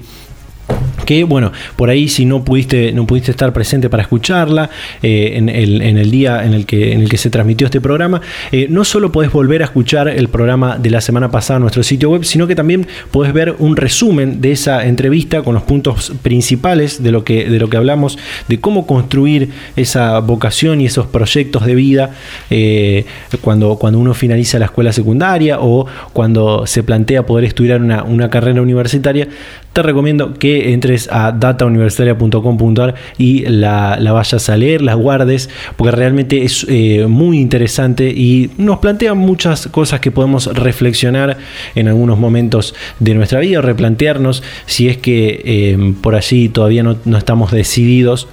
que 1.07 1.23
bueno, 1.23 1.53
por 1.77 1.89
ahí 1.89 2.09
si 2.09 2.25
no 2.25 2.43
pudiste, 2.43 2.91
no 2.91 3.07
pudiste 3.07 3.31
estar 3.31 3.53
presente 3.53 3.89
para 3.89 4.03
escucharla 4.03 4.69
eh, 5.01 5.31
en, 5.35 5.47
el, 5.47 6.11
día 6.11 6.43
en 6.43 6.53
el, 6.53 6.65
que, 6.65 6.91
en 6.91 6.99
el 6.99 7.07
que 7.07 7.17
se 7.17 7.29
transmitió 7.29 7.65
este 7.65 7.79
programa, 7.79 8.19
eh, 8.51 8.67
no 8.69 8.83
solo 8.83 9.09
podés 9.09 9.31
volver 9.31 9.61
a 9.61 9.65
escuchar 9.65 10.09
el 10.09 10.27
programa 10.27 10.77
de 10.77 10.89
la 10.89 10.99
semana 10.99 11.31
pasada 11.31 11.57
en 11.57 11.61
nuestro 11.61 11.81
sitio 11.81 12.09
web, 12.09 12.25
sino 12.25 12.45
que 12.45 12.55
también 12.55 12.85
podés 13.09 13.31
ver 13.31 13.55
un 13.57 13.77
resumen 13.77 14.41
de 14.41 14.51
esa 14.51 14.85
entrevista 14.85 15.43
con 15.43 15.53
los 15.53 15.63
puntos 15.63 16.11
principales 16.21 17.01
de 17.01 17.13
lo 17.13 17.23
que, 17.23 17.49
de 17.49 17.57
lo 17.57 17.69
que 17.69 17.77
hablamos, 17.77 18.19
de 18.49 18.59
cómo 18.59 18.85
construir 18.85 19.49
esa 19.77 20.19
vocación 20.19 20.81
y 20.81 20.87
esos 20.87 21.07
proyectos 21.07 21.65
de 21.65 21.73
vida 21.73 22.11
eh, 22.49 23.05
cuando, 23.39 23.77
cuando 23.77 23.97
uno 23.97 24.13
finaliza 24.13 24.59
la 24.59 24.65
escuela 24.65 24.91
secundaria 24.91 25.59
o 25.61 25.85
cuando 26.11 26.67
se 26.67 26.83
plantea 26.83 27.25
poder 27.25 27.45
estudiar 27.45 27.81
una, 27.81 28.03
una 28.03 28.29
carrera 28.29 28.61
universitaria, 28.61 29.29
te 29.77 29.83
recomiendo 29.83 30.33
que 30.33 30.73
entres 30.73 31.07
a 31.11 31.31
datauniversitaria.com.ar 31.31 32.95
y 33.19 33.41
la, 33.45 33.99
vayas 34.11 34.49
a 34.49 34.57
leer, 34.57 34.81
la 34.81 34.95
guardes, 34.95 35.51
porque 35.75 35.91
realmente 35.91 36.43
es 36.43 36.65
eh, 36.67 37.05
muy 37.07 37.37
interesante 37.37 38.09
y 38.09 38.49
nos 38.57 38.79
plantea 38.79 39.13
muchas 39.13 39.67
cosas 39.67 39.99
que 39.99 40.09
podemos 40.09 40.47
reflexionar 40.47 41.37
en 41.75 41.87
algunos 41.89 42.17
momentos 42.17 42.73
de 42.99 43.13
nuestra 43.13 43.39
vida, 43.39 43.61
replantearnos 43.61 44.41
si 44.65 44.89
es 44.89 44.97
que 44.97 45.43
eh, 45.45 45.93
por 46.01 46.15
allí 46.15 46.49
todavía 46.49 46.81
no, 46.81 46.97
no 47.05 47.19
estamos 47.19 47.51
decididos 47.51 48.27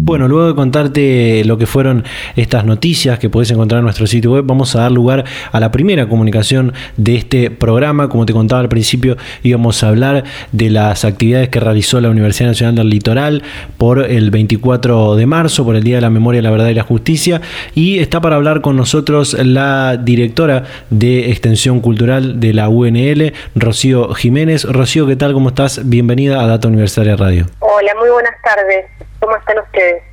Bueno, 0.03 0.27
luego 0.27 0.47
de 0.47 0.55
contarte 0.55 1.45
lo 1.45 1.59
que 1.59 1.67
fueron 1.67 2.03
estas 2.35 2.65
noticias 2.65 3.19
que 3.19 3.29
podés 3.29 3.51
encontrar 3.51 3.77
en 3.77 3.83
nuestro 3.83 4.07
sitio 4.07 4.31
web, 4.31 4.43
vamos 4.47 4.75
a 4.75 4.81
dar 4.81 4.91
lugar 4.91 5.25
a 5.51 5.59
la 5.59 5.69
primera 5.69 6.09
comunicación 6.09 6.73
de 6.97 7.17
este 7.17 7.51
programa. 7.51 8.09
Como 8.09 8.25
te 8.25 8.33
contaba 8.33 8.61
al 8.61 8.67
principio, 8.67 9.15
íbamos 9.43 9.83
a 9.83 9.89
hablar 9.89 10.23
de 10.53 10.71
las 10.71 11.05
actividades 11.05 11.49
que 11.49 11.59
realizó 11.59 12.01
la 12.01 12.09
Universidad 12.09 12.47
Nacional 12.49 12.77
del 12.77 12.89
Litoral 12.89 13.43
por 13.77 13.99
el 13.99 14.31
24 14.31 15.17
de 15.17 15.27
marzo, 15.27 15.65
por 15.65 15.75
el 15.75 15.83
Día 15.83 15.97
de 15.97 16.01
la 16.01 16.09
Memoria, 16.09 16.41
la 16.41 16.49
Verdad 16.49 16.69
y 16.69 16.73
la 16.73 16.83
Justicia. 16.83 17.39
Y 17.75 17.99
está 17.99 18.21
para 18.21 18.37
hablar 18.37 18.61
con 18.61 18.75
nosotros 18.75 19.35
la 19.35 19.97
directora 19.97 20.63
de 20.89 21.29
Extensión 21.29 21.79
Cultural 21.79 22.39
de 22.39 22.55
la 22.55 22.69
UNL, 22.69 23.33
Rocío 23.53 24.15
Jiménez. 24.15 24.63
Rocío, 24.63 25.05
¿qué 25.05 25.15
tal? 25.15 25.33
¿Cómo 25.33 25.49
estás? 25.49 25.87
Bienvenida 25.87 26.41
a 26.41 26.47
Data 26.47 26.67
Universitaria 26.67 27.15
Radio. 27.15 27.45
Hola, 27.59 27.91
muy 27.99 28.09
buenas 28.09 28.33
tardes. 28.43 29.00
¿Cómo 29.21 29.37
están 29.37 29.59
ustedes? 29.59 30.03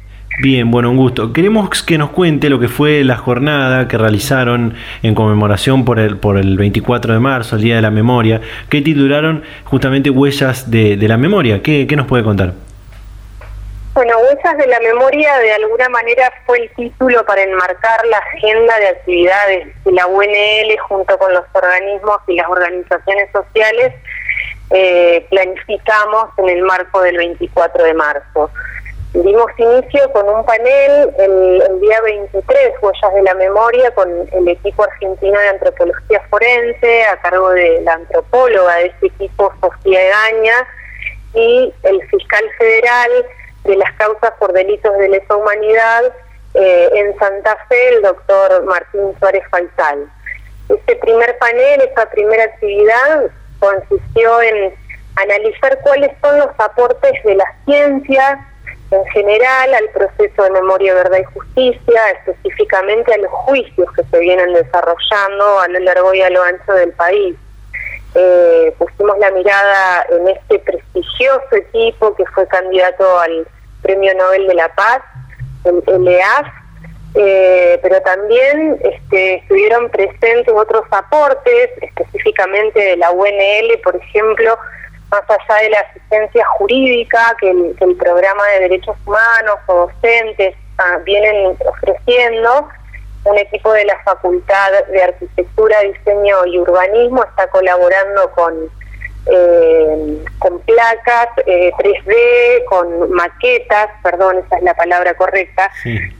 Bien, 0.40 0.70
bueno, 0.70 0.90
un 0.90 0.96
gusto. 0.98 1.32
Queremos 1.32 1.82
que 1.82 1.98
nos 1.98 2.10
cuente 2.10 2.48
lo 2.48 2.60
que 2.60 2.68
fue 2.68 3.02
la 3.02 3.16
jornada 3.16 3.88
que 3.88 3.98
realizaron 3.98 4.74
en 5.02 5.14
conmemoración 5.16 5.84
por 5.84 5.98
el, 5.98 6.18
por 6.18 6.36
el 6.36 6.56
24 6.56 7.14
de 7.14 7.18
marzo, 7.18 7.56
el 7.56 7.62
Día 7.62 7.76
de 7.76 7.82
la 7.82 7.90
Memoria, 7.90 8.40
que 8.70 8.80
titularon 8.80 9.42
justamente 9.64 10.10
Huellas 10.10 10.70
de, 10.70 10.96
la 11.00 11.16
Memoria. 11.16 11.60
¿Qué, 11.60 11.88
nos 11.96 12.06
puede 12.06 12.22
contar? 12.22 12.52
Bueno, 13.94 14.16
Huellas 14.18 14.58
de 14.58 14.66
la 14.68 14.78
Memoria 14.78 15.38
de 15.38 15.54
alguna 15.54 15.88
manera 15.88 16.32
fue 16.46 16.58
el 16.60 16.70
título 16.76 17.24
para 17.24 17.42
enmarcar 17.42 18.06
la 18.06 18.18
agenda 18.18 18.78
de 18.78 18.88
actividades 18.88 19.84
de 19.84 19.92
la 19.92 20.06
UNL 20.06 20.78
junto 20.86 21.18
con 21.18 21.32
los 21.32 21.44
organismos 21.52 22.18
y 22.28 22.36
las 22.36 22.48
organizaciones 22.48 23.28
sociales 23.32 23.92
eh, 24.70 25.26
planificamos 25.30 26.28
en 26.36 26.48
el 26.50 26.62
marco 26.62 27.00
del 27.02 27.16
24 27.16 27.84
de 27.84 27.94
marzo. 27.94 28.50
Dimos 29.25 29.50
inicio 29.56 30.12
con 30.12 30.28
un 30.28 30.44
panel 30.44 31.12
el, 31.18 31.80
día 31.80 32.00
23, 32.02 32.75
Huellas 32.80 33.14
de 33.14 33.22
la 33.22 33.34
Memoria, 33.34 33.90
con 33.90 34.08
el 34.30 34.48
equipo 34.48 34.84
argentino 34.84 35.37
de 35.40 35.48
antropología 35.48 36.22
forense, 36.30 37.04
a 37.04 37.16
cargo 37.20 37.50
de 37.50 37.80
la 37.80 37.94
antropóloga 37.94 38.76
de 38.76 38.87
este 38.87 39.08
equipo, 39.08 39.52
Sofía 39.60 40.06
Egaña, 40.06 40.68
y 41.34 41.75
el 41.82 42.08
fiscal 42.08 42.44
federal 42.58 43.10
de 43.64 43.76
las 43.76 43.92
causas 43.94 44.30
por 44.38 44.52
delitos 44.52 44.96
de 44.98 45.08
lesa 45.08 45.34
humanidad 45.34 46.12
eh, 46.54 46.88
en 46.94 47.18
Santa 47.18 47.56
Fe, 47.68 47.96
el 47.96 48.02
doctor 48.02 48.62
Martín 48.66 49.16
Suárez 49.18 49.42
Faltal. 49.50 50.08
Este 50.68 50.94
primer 50.94 51.37
panel, 51.38 51.80
esta 51.80 52.08
primera 52.10 52.44
actividad, 52.44 53.25
consistió 53.58 54.42
en 54.42 54.75
analizar 55.16 55.76
cuáles 55.82 56.12
son 56.20 56.38
los 56.38 56.50
aportes 56.58 57.12
de 57.25 57.34
la 57.34 57.52
ciencia 57.64 58.46
en 58.90 59.04
general 59.07 59.75
al 59.75 59.88
proceso 59.90 60.42
de 60.42 60.50
memoria, 60.50 60.95
verdad 60.95 61.18
y 61.18 61.25
justicia, 61.35 62.00
específicamente 62.25 63.12
a 63.12 63.18
los 63.18 63.30
juicios 63.30 63.92
que 63.92 64.02
se 64.04 64.18
vienen 64.18 64.54
desarrollando 64.54 65.61
a 65.61 65.68
lo 65.68 65.78
largo 65.80 66.14
y 66.14 66.23
a 66.23 66.30
lo 66.30 66.42
ancho 66.42 66.73
del 66.73 66.92
país. 66.92 67.37
Eh, 68.14 68.75
pusimos 68.78 69.18
la 69.18 69.30
mirada 69.33 70.07
en 70.11 70.28
este 70.28 70.59
prestigioso 70.61 71.54
equipo 71.54 72.14
que 72.14 72.25
fue 72.26 72.47
candidato 72.49 73.18
al 73.21 73.47
Premio 73.83 74.14
Nobel 74.14 74.47
de 74.47 74.54
la 74.54 74.68
Paz, 74.75 75.02
el 75.64 76.09
EAF, 76.09 76.47
eh, 77.14 77.78
pero 77.83 78.00
también 78.02 78.78
este, 78.83 79.35
estuvieron 79.37 79.90
presentes 79.90 80.52
otros 80.54 80.85
aportes, 80.90 81.71
específicamente 81.83 82.80
de 82.80 82.97
la 82.97 83.11
UNL, 83.11 83.78
por 83.83 83.97
ejemplo, 83.97 84.57
más 85.10 85.22
allá 85.28 85.62
de 85.62 85.70
la 85.70 85.80
asistencia 85.80 86.44
jurídica 86.58 87.36
que 87.40 87.50
el, 87.50 87.96
programa 87.96 88.44
de 88.54 88.60
derechos 88.60 88.96
humanos 89.06 89.56
o 89.66 89.86
docentes 89.86 90.54
ah, 90.78 90.98
vienen 91.04 91.56
ofreciendo, 91.66 92.68
un 93.24 93.38
equipo 93.38 93.72
de 93.72 93.84
la 93.84 93.98
Facultad 94.04 94.72
de 94.90 95.02
Arquitectura, 95.02 95.80
Diseño 95.80 96.46
y 96.46 96.58
Urbanismo 96.58 97.24
está 97.24 97.48
colaborando 97.48 98.30
con, 98.30 98.54
eh, 99.26 100.24
con 100.38 100.60
placas 100.60 101.28
3D, 101.36 102.06
eh, 102.06 102.64
con 102.68 103.10
maquetas, 103.10 103.90
perdón, 104.02 104.38
esa 104.38 104.56
es 104.58 104.62
la 104.62 104.74
palabra 104.74 105.14
correcta, 105.14 105.70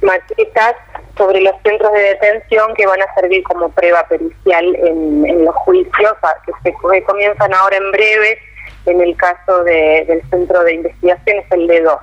maquetas 0.03 0.75
sobre 1.17 1.41
los 1.41 1.55
centros 1.63 1.93
de 1.93 2.01
detención 2.01 2.75
que 2.75 2.87
van 2.87 3.01
a 3.03 3.15
servir 3.15 3.43
como 3.45 3.69
prueba 3.71 4.05
pericial 4.09 4.77
en, 4.77 5.45
los 5.45 5.55
juicios 5.57 6.13
que, 6.47 6.53
se, 6.63 7.03
comienzan 7.05 7.55
ahora 7.55 7.77
en 7.77 7.91
breve 7.91 8.39
en 8.87 9.01
el 9.01 9.17
caso 9.17 9.65
del 9.65 10.23
centro 10.31 10.63
de 10.65 10.75
investigación, 10.75 11.39
es 11.39 11.53
el 11.53 11.67
d 11.67 11.83
2. 11.83 11.99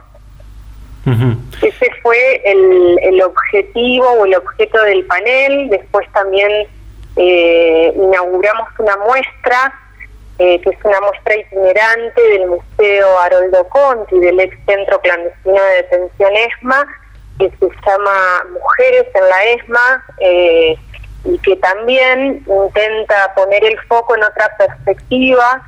Ese 1.62 1.92
fue 2.02 2.42
el, 2.44 3.00
el, 3.02 3.22
objetivo 3.22 4.10
o 4.10 4.26
el 4.26 4.36
objeto 4.36 4.82
del 4.84 5.06
panel. 5.06 5.70
Después 5.70 6.08
también 6.14 6.68
eh, 7.16 7.94
inauguramos 7.96 8.68
una 8.80 8.98
muestra, 8.98 9.74
eh, 10.40 10.60
que 10.62 10.70
es 10.72 10.78
una 10.84 11.00
muestra 11.02 11.36
itinerante 11.36 12.22
del 12.22 12.48
Museo 12.48 13.20
Haroldo 13.20 13.68
Conti, 13.70 14.20
del 14.20 14.40
ex 14.40 14.58
centro 14.66 15.00
clandestino 15.02 15.62
de 15.62 15.76
detención 15.76 16.32
ESMA, 16.36 16.88
que 17.38 17.52
se 17.52 17.70
llama 17.86 18.44
Mujeres 18.52 19.06
en 19.14 19.30
la 19.30 19.46
ESMA, 19.46 20.06
eh, 20.20 20.76
y 21.26 21.38
que 21.40 21.56
también 21.58 22.44
intenta 22.48 23.34
poner 23.36 23.64
el 23.64 23.80
foco 23.82 24.16
en 24.16 24.24
otra 24.24 24.50
perspectiva 24.58 25.64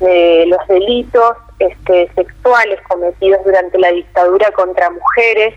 de 0.00 0.46
los 0.46 0.66
delitos 0.66 1.36
este, 1.58 2.10
sexuales 2.14 2.80
cometidos 2.88 3.44
durante 3.44 3.78
la 3.78 3.92
dictadura 3.92 4.50
contra 4.52 4.90
mujeres, 4.90 5.54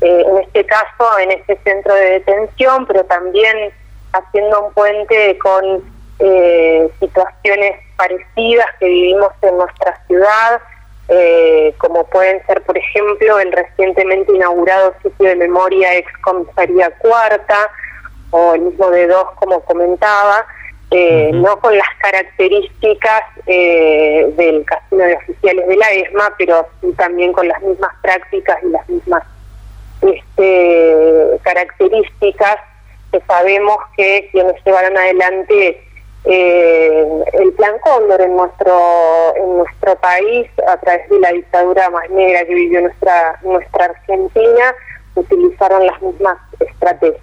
eh, 0.00 0.24
en 0.26 0.38
este 0.38 0.66
caso 0.66 1.18
en 1.20 1.30
este 1.30 1.56
centro 1.64 1.94
de 1.94 2.10
detención, 2.10 2.86
pero 2.86 3.04
también 3.04 3.72
haciendo 4.12 4.66
un 4.66 4.72
puente 4.74 5.38
con 5.38 5.82
eh, 6.18 6.90
situaciones 6.98 7.72
parecidas 7.96 8.66
que 8.80 8.86
vivimos 8.86 9.30
en 9.42 9.56
nuestra 9.56 10.00
ciudad, 10.06 10.60
eh, 11.08 11.74
como 11.78 12.04
pueden 12.06 12.44
ser, 12.46 12.60
por 12.62 12.76
ejemplo, 12.76 13.38
el 13.38 13.52
recientemente 13.52 14.32
inaugurado 14.34 14.94
sitio 15.02 15.28
de 15.28 15.36
memoria 15.36 15.96
ex 15.96 16.12
comisaría 16.18 16.90
cuarta, 16.98 17.70
o 18.30 18.54
el 18.54 18.60
mismo 18.62 18.90
de 18.90 19.06
dos, 19.06 19.24
como 19.36 19.60
comentaba, 19.60 20.44
eh, 20.90 21.30
no 21.34 21.58
con 21.60 21.76
las 21.76 21.88
características 21.98 23.22
eh, 23.46 24.32
del 24.36 24.64
casino 24.64 25.04
de 25.04 25.16
oficiales 25.16 25.68
de 25.68 25.76
la 25.76 25.90
ESMA, 25.90 26.34
pero 26.38 26.66
sí 26.80 26.92
también 26.96 27.32
con 27.32 27.46
las 27.46 27.60
mismas 27.62 27.90
prácticas 28.00 28.58
y 28.62 28.68
las 28.70 28.88
mismas 28.88 29.22
este, 30.00 31.40
características 31.42 32.56
que 33.12 33.20
sabemos 33.26 33.76
que 33.96 34.28
quienes 34.32 34.54
llevaron 34.64 34.96
adelante 34.96 35.82
eh, 36.24 37.06
el 37.34 37.52
plan 37.52 37.74
Cóndor 37.82 38.20
en 38.20 38.36
nuestro 38.36 39.34
en 39.36 39.58
nuestro 39.58 39.94
país 39.96 40.48
a 40.66 40.76
través 40.78 41.08
de 41.08 41.20
la 41.20 41.32
dictadura 41.32 41.90
más 41.90 42.08
negra 42.10 42.44
que 42.44 42.54
vivió 42.54 42.80
nuestra 42.80 43.38
nuestra 43.42 43.86
Argentina 43.86 44.74
utilizaron 45.14 45.86
las 45.86 46.00
mismas 46.02 46.38
estrategias. 46.60 47.22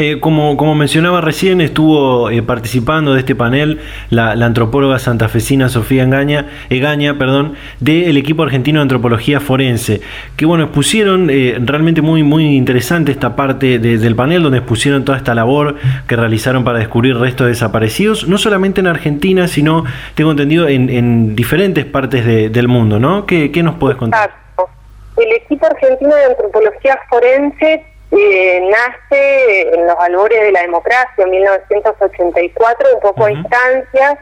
Eh, 0.00 0.18
como, 0.18 0.56
como 0.56 0.74
mencionaba 0.74 1.20
recién, 1.20 1.60
estuvo 1.60 2.30
eh, 2.30 2.42
participando 2.42 3.12
de 3.12 3.20
este 3.20 3.34
panel 3.34 3.80
la, 4.08 4.30
antropóloga 4.30 4.98
santafesina 4.98 5.68
Sofía 5.68 6.04
Engaña, 6.04 6.46
Egaña 6.70 7.18
perdón, 7.18 7.52
del 7.80 8.16
equipo 8.16 8.42
argentino 8.42 8.78
de 8.78 8.84
antropología 8.84 9.40
forense, 9.40 10.00
que 10.38 10.46
bueno, 10.46 10.64
expusieron 10.64 11.28
eh, 11.28 11.58
realmente 11.60 12.00
muy, 12.00 12.22
muy 12.22 12.56
interesante 12.56 13.12
esta 13.12 13.36
parte 13.36 13.78
del 13.78 14.16
panel, 14.16 14.42
donde 14.42 14.56
expusieron 14.56 15.04
toda 15.04 15.18
esta 15.18 15.34
labor 15.34 15.76
que 16.06 16.16
realizaron 16.16 16.64
para 16.64 16.78
descubrir 16.78 17.18
restos 17.18 17.48
desaparecidos, 17.48 18.26
no 18.26 18.38
solamente 18.38 18.80
en 18.80 18.86
Argentina, 18.86 19.48
sino, 19.48 19.84
tengo 20.14 20.30
entendido, 20.30 20.66
en, 20.66 21.36
diferentes 21.36 21.84
partes 21.84 22.24
del 22.24 22.68
mundo, 22.68 22.98
¿no? 22.98 23.26
¿Qué, 23.26 23.52
¿Qué 23.52 23.62
nos 23.62 23.74
puedes 23.74 23.98
contar? 23.98 24.30
El 25.18 25.30
equipo 25.32 25.66
argentino 25.66 26.14
de 26.14 26.24
antropología 26.24 26.98
forense 27.10 27.84
eh, 28.12 28.68
nace 28.68 29.74
en 29.74 29.86
los 29.86 29.96
albores 30.00 30.42
de 30.42 30.52
la 30.52 30.62
democracia 30.62 31.24
en 31.24 31.30
1984, 31.30 32.94
un 32.94 33.00
poco 33.00 33.24
a 33.24 33.30
instancias 33.30 34.18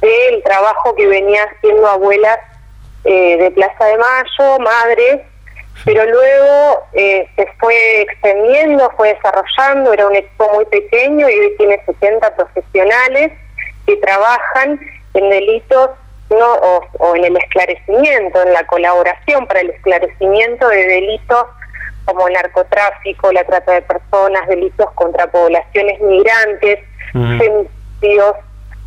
del 0.00 0.42
trabajo 0.42 0.94
que 0.94 1.06
venía 1.06 1.44
haciendo 1.44 1.86
abuelas 1.86 2.38
eh, 3.04 3.36
de 3.36 3.50
Plaza 3.50 3.84
de 3.84 3.98
Mayo, 3.98 4.58
madres, 4.60 5.20
pero 5.84 6.04
luego 6.04 6.86
eh, 6.94 7.28
se 7.36 7.46
fue 7.58 8.02
extendiendo, 8.02 8.90
fue 8.96 9.14
desarrollando, 9.14 9.92
era 9.92 10.06
un 10.06 10.16
equipo 10.16 10.50
muy 10.54 10.64
pequeño 10.66 11.28
y 11.28 11.38
hoy 11.38 11.54
tiene 11.58 11.82
70 11.84 12.36
profesionales 12.36 13.32
que 13.86 13.96
trabajan 13.96 14.80
en 15.14 15.30
delitos 15.30 15.90
no 16.30 16.52
o, 16.54 16.86
o 16.98 17.16
en 17.16 17.24
el 17.24 17.36
esclarecimiento, 17.36 18.42
en 18.42 18.52
la 18.52 18.66
colaboración 18.66 19.46
para 19.46 19.60
el 19.60 19.70
esclarecimiento 19.70 20.68
de 20.68 20.86
delitos 20.86 21.46
como 22.04 22.28
narcotráfico, 22.28 23.32
la 23.32 23.44
trata 23.44 23.72
de 23.72 23.82
personas, 23.82 24.46
delitos 24.48 24.90
contra 24.92 25.30
poblaciones 25.30 26.00
migrantes, 26.00 26.80
femicidios. 27.12 28.36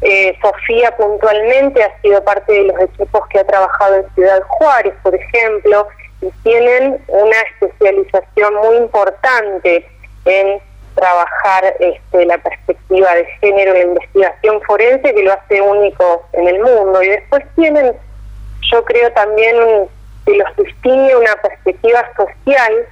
Eh, 0.01 0.37
Sofía 0.41 0.95
puntualmente 0.97 1.81
ha 1.81 2.01
sido 2.01 2.21
parte 2.25 2.51
de 2.51 2.63
los 2.63 2.79
equipos 2.81 3.25
que 3.27 3.39
ha 3.39 3.45
trabajado 3.45 3.95
en 3.95 4.13
Ciudad 4.15 4.41
Juárez, 4.47 4.93
por 5.01 5.15
ejemplo, 5.15 5.87
y 6.21 6.29
tienen 6.43 7.01
una 7.07 7.35
especialización 7.51 8.55
muy 8.55 8.77
importante 8.77 9.87
en 10.25 10.61
trabajar 10.95 11.75
este, 11.79 12.25
la 12.25 12.37
perspectiva 12.37 13.15
de 13.15 13.25
género 13.41 13.73
la 13.73 13.79
investigación 13.79 14.61
forense 14.61 15.13
que 15.13 15.23
lo 15.23 15.33
hace 15.33 15.61
único 15.61 16.23
en 16.33 16.47
el 16.47 16.59
mundo. 16.61 17.01
Y 17.01 17.07
después 17.07 17.43
tienen, 17.55 17.93
yo 18.71 18.83
creo 18.85 19.11
también, 19.13 19.87
que 20.25 20.37
los 20.37 20.55
distingue 20.55 21.15
una 21.15 21.35
perspectiva 21.35 22.05
social 22.15 22.87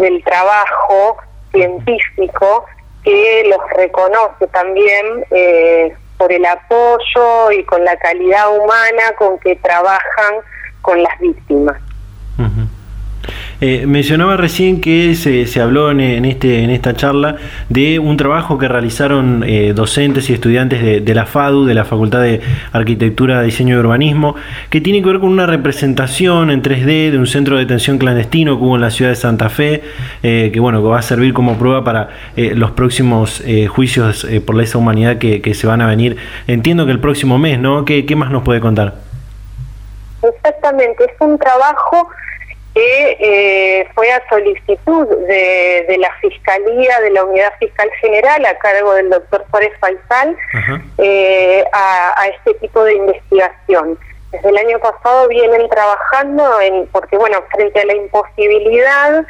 del 0.00 0.22
trabajo 0.24 1.16
científico 1.52 2.64
que 3.04 3.44
los 3.48 3.60
reconoce 3.76 4.46
también 4.48 5.24
eh, 5.30 5.94
por 6.18 6.32
el 6.32 6.44
apoyo 6.44 7.52
y 7.52 7.64
con 7.64 7.84
la 7.84 7.96
calidad 7.96 8.56
humana 8.56 9.02
con 9.18 9.38
que 9.38 9.56
trabajan 9.56 10.34
con 10.82 11.02
las 11.02 11.18
víctimas. 11.18 11.80
Eh, 13.62 13.84
mencionaba 13.86 14.38
recién 14.38 14.80
que 14.80 15.14
se, 15.14 15.46
se 15.46 15.60
habló 15.60 15.90
en, 15.90 16.24
este, 16.24 16.62
en 16.62 16.70
esta 16.70 16.94
charla 16.94 17.36
de 17.68 17.98
un 17.98 18.16
trabajo 18.16 18.56
que 18.56 18.68
realizaron 18.68 19.44
eh, 19.46 19.74
docentes 19.74 20.30
y 20.30 20.32
estudiantes 20.32 21.04
de, 21.04 21.14
la 21.14 21.26
FADU, 21.26 21.66
de 21.66 21.74
la 21.74 21.84
Facultad 21.84 22.22
de 22.22 22.40
Arquitectura, 22.72 23.42
Diseño 23.42 23.76
y 23.76 23.78
Urbanismo, 23.78 24.34
que 24.70 24.80
tiene 24.80 25.02
que 25.02 25.08
ver 25.08 25.20
con 25.20 25.28
una 25.28 25.46
representación 25.46 26.50
en 26.50 26.62
3D 26.62 27.10
de 27.10 27.18
un 27.18 27.26
centro 27.26 27.56
de 27.56 27.64
detención 27.64 27.98
clandestino 27.98 28.56
que 28.56 28.64
hubo 28.64 28.76
en 28.76 28.80
la 28.80 28.90
ciudad 28.90 29.10
de 29.10 29.16
Santa 29.16 29.50
Fe, 29.50 29.82
eh, 30.22 30.50
que 30.52 30.60
bueno, 30.60 30.80
que 30.80 30.88
va 30.88 30.98
a 30.98 31.02
servir 31.02 31.34
como 31.34 31.58
prueba 31.58 31.84
para 31.84 32.08
los 32.36 32.70
próximos 32.70 33.42
juicios 33.68 34.26
por 34.46 34.54
lesa 34.56 34.78
humanidad 34.78 35.18
que, 35.18 35.42
que, 35.42 35.54
se 35.54 35.66
van 35.66 35.82
a 35.82 35.86
venir. 35.86 36.16
Entiendo 36.46 36.86
que 36.86 36.92
el 36.92 37.00
próximo 37.00 37.38
mes, 37.38 37.58
¿no? 37.58 37.84
¿Qué, 37.84 38.06
qué 38.06 38.16
más 38.16 38.30
nos 38.30 38.42
puede 38.42 38.60
contar? 38.60 38.94
Exactamente, 40.22 41.04
es 41.04 41.12
un 41.20 41.38
trabajo 41.38 42.08
que 42.74 43.16
eh, 43.20 43.88
fue 43.94 44.10
a 44.12 44.22
solicitud 44.28 45.06
de, 45.26 45.96
la 45.98 46.10
Fiscalía, 46.20 47.00
de 47.00 47.10
la 47.10 47.24
Unidad 47.24 47.52
Fiscal 47.58 47.90
General, 48.00 48.44
a 48.46 48.58
cargo 48.58 48.94
del 48.94 49.10
doctor 49.10 49.44
Juárez 49.50 49.72
Faisal, 49.80 50.36
eh, 50.98 51.64
a, 51.72 52.28
este 52.28 52.54
tipo 52.54 52.84
de 52.84 52.94
investigación. 52.94 53.98
Desde 54.30 54.48
el 54.48 54.58
año 54.58 54.78
pasado 54.78 55.26
vienen 55.28 55.68
trabajando 55.68 56.60
en, 56.60 56.86
porque 56.88 57.16
bueno, 57.16 57.42
frente 57.52 57.80
a 57.80 57.86
la 57.86 57.94
imposibilidad, 57.94 59.24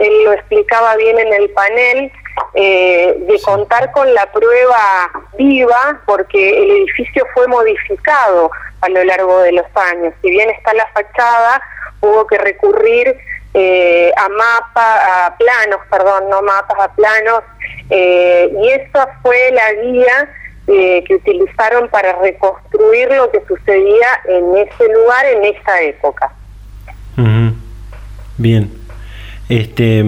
él 0.00 0.24
lo 0.24 0.32
explicaba 0.32 0.96
bien 0.96 1.18
en 1.20 1.32
el 1.32 1.50
panel, 1.50 2.12
eh, 2.54 3.14
de 3.18 3.40
contar 3.42 3.92
con 3.92 4.12
la 4.12 4.26
prueba 4.32 5.10
viva, 5.38 6.00
porque 6.06 6.62
el 6.64 6.70
edificio 6.70 7.24
fue 7.34 7.46
modificado 7.46 8.50
a 8.80 8.88
lo 8.88 9.04
largo 9.04 9.38
de 9.40 9.52
los 9.52 9.66
años. 9.74 10.12
Si 10.22 10.30
bien 10.30 10.50
está 10.50 10.74
la 10.74 10.86
fachada, 10.88 11.62
hubo 12.02 12.26
que 12.26 12.36
recurrir 12.36 13.16
eh, 13.54 14.12
a 14.16 14.28
mapas, 14.28 15.00
a 15.04 15.36
planos, 15.38 15.80
perdón, 15.90 16.28
no 16.30 16.42
mapas, 16.42 16.78
a 16.78 16.94
planos, 16.94 17.42
eh, 17.90 18.50
y 18.62 18.68
esa 18.68 19.18
fue 19.22 19.50
la 19.52 19.72
guía 19.82 20.28
eh, 20.68 21.04
que 21.04 21.16
utilizaron 21.16 21.88
para 21.88 22.20
reconstruir 22.20 23.10
lo 23.12 23.30
que 23.30 23.42
sucedía 23.46 24.06
en 24.26 24.56
ese 24.56 24.92
lugar 24.92 25.26
en 25.26 25.44
esa 25.44 25.82
época. 25.82 26.32
Bien. 28.38 28.70
Este, 29.48 30.02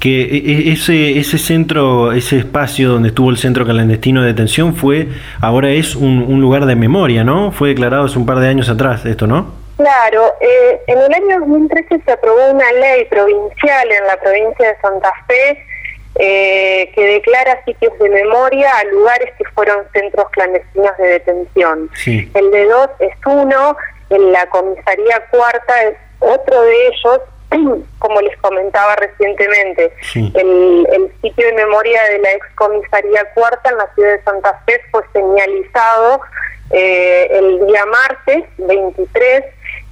que 0.00 0.22
e, 0.22 0.68
e, 0.68 0.72
ese, 0.72 1.18
ese 1.18 1.38
centro, 1.38 2.10
ese 2.12 2.38
espacio 2.38 2.88
donde 2.88 3.10
estuvo 3.10 3.30
el 3.30 3.36
centro 3.36 3.64
clandestino 3.64 4.22
de 4.22 4.28
detención 4.28 4.74
fue, 4.74 5.08
ahora 5.40 5.70
es 5.70 5.94
un, 5.94 6.40
lugar 6.40 6.66
de 6.66 6.74
memoria, 6.74 7.22
¿no? 7.22 7.52
Fue 7.52 7.68
declarado 7.68 8.06
hace 8.06 8.18
un 8.18 8.26
par 8.26 8.40
de 8.40 8.48
años 8.48 8.68
atrás 8.68 9.06
esto, 9.06 9.28
¿no? 9.28 9.57
Claro, 9.78 10.34
eh, 10.40 10.80
en 10.88 10.98
el 10.98 11.14
año 11.14 11.38
2013 11.38 12.00
se 12.04 12.10
aprobó 12.10 12.50
una 12.50 12.70
ley 12.72 13.04
provincial 13.04 13.92
en 13.92 14.06
la 14.08 14.16
provincia 14.16 14.72
de 14.72 14.80
Santa 14.80 15.12
Fe 15.28 15.64
eh, 16.16 16.90
que 16.96 17.00
declara 17.00 17.62
sitios 17.64 17.96
de 18.00 18.10
memoria 18.10 18.76
a 18.76 18.84
lugares 18.86 19.32
que 19.38 19.44
fueron 19.54 19.86
centros 19.92 20.28
clandestinos 20.30 20.96
de 20.98 21.06
detención. 21.06 21.88
El 22.04 22.50
de 22.50 22.64
dos 22.64 22.88
es 22.98 23.14
uno, 23.24 23.76
en 24.10 24.32
la 24.32 24.46
comisaría 24.46 25.22
cuarta 25.30 25.84
es 25.84 25.94
otro 26.18 26.60
de 26.60 26.86
ellos, 26.88 27.20
como 28.00 28.20
les 28.20 28.36
comentaba 28.38 28.96
recientemente, 28.96 29.92
el, 30.34 31.12
sitio 31.22 31.46
de 31.46 31.52
memoria 31.52 32.02
de 32.10 32.18
la 32.18 32.32
excomisaría 32.32 33.32
cuarta 33.32 33.70
en 33.70 33.78
la 33.78 33.94
ciudad 33.94 34.16
de 34.16 34.22
Santa 34.24 34.60
Fe 34.66 34.80
fue 34.90 35.02
señalizado 35.12 36.20
eh, 36.72 37.28
el 37.30 37.64
día 37.64 37.86
martes 37.86 38.44
23 38.58 39.44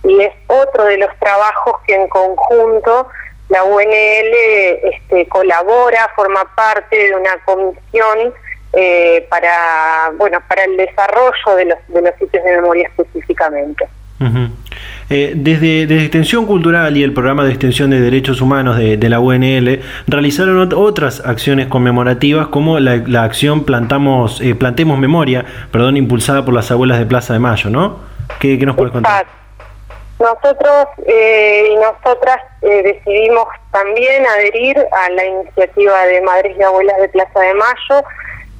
y 0.06 0.20
es 0.20 0.32
otro 0.46 0.84
de 0.84 0.98
los 0.98 1.10
trabajos 1.18 1.74
que 1.86 1.94
en 1.94 2.08
conjunto 2.08 3.08
la 3.48 3.64
UNL 3.64 4.34
este, 4.82 5.26
colabora, 5.28 6.10
forma 6.14 6.44
parte 6.54 6.96
de 6.96 7.14
una 7.14 7.36
comisión 7.44 8.34
eh, 8.72 9.26
para 9.30 10.10
bueno 10.16 10.38
para 10.48 10.64
el 10.64 10.76
desarrollo 10.76 11.56
de 11.56 11.64
los, 11.66 11.78
de 11.88 12.02
los 12.02 12.14
sitios 12.18 12.44
de 12.44 12.56
memoria 12.56 12.88
específicamente. 12.88 13.86
Eh, 15.08 15.34
desde, 15.36 15.82
Extensión 15.82 16.46
Cultural 16.46 16.96
y 16.96 17.02
el 17.02 17.12
programa 17.12 17.44
de 17.44 17.50
extensión 17.50 17.90
de 17.90 18.00
derechos 18.00 18.40
humanos 18.40 18.76
de, 18.76 19.08
la 19.08 19.20
UNL 19.20 19.80
realizaron 20.06 20.72
otras 20.74 21.20
acciones 21.24 21.66
conmemorativas 21.66 22.48
como 22.48 22.80
la, 22.80 23.22
acción 23.22 23.64
Plantamos 23.64 24.40
eh, 24.40 24.54
Plantemos 24.54 24.98
Memoria, 24.98 25.44
perdón, 25.70 25.96
impulsada 25.96 26.44
por 26.44 26.54
las 26.54 26.70
abuelas 26.70 26.98
de 26.98 27.06
Plaza 27.06 27.34
de 27.34 27.38
Mayo, 27.38 27.70
¿no? 27.70 28.00
¿Qué, 28.40 28.56
nos 28.58 28.74
puedes 28.74 28.92
contar? 28.92 29.26
Nosotros 30.18 30.86
eh, 31.06 31.68
y 31.72 31.76
nosotras 31.76 32.38
decidimos 32.62 33.46
también 33.70 34.26
adherir 34.26 34.78
a 34.90 35.10
la 35.10 35.24
iniciativa 35.24 36.06
de 36.06 36.22
Madres 36.22 36.56
y 36.58 36.62
Abuelas 36.62 36.98
de 37.00 37.08
Plaza 37.10 37.40
de 37.40 37.54
Mayo 37.54 38.04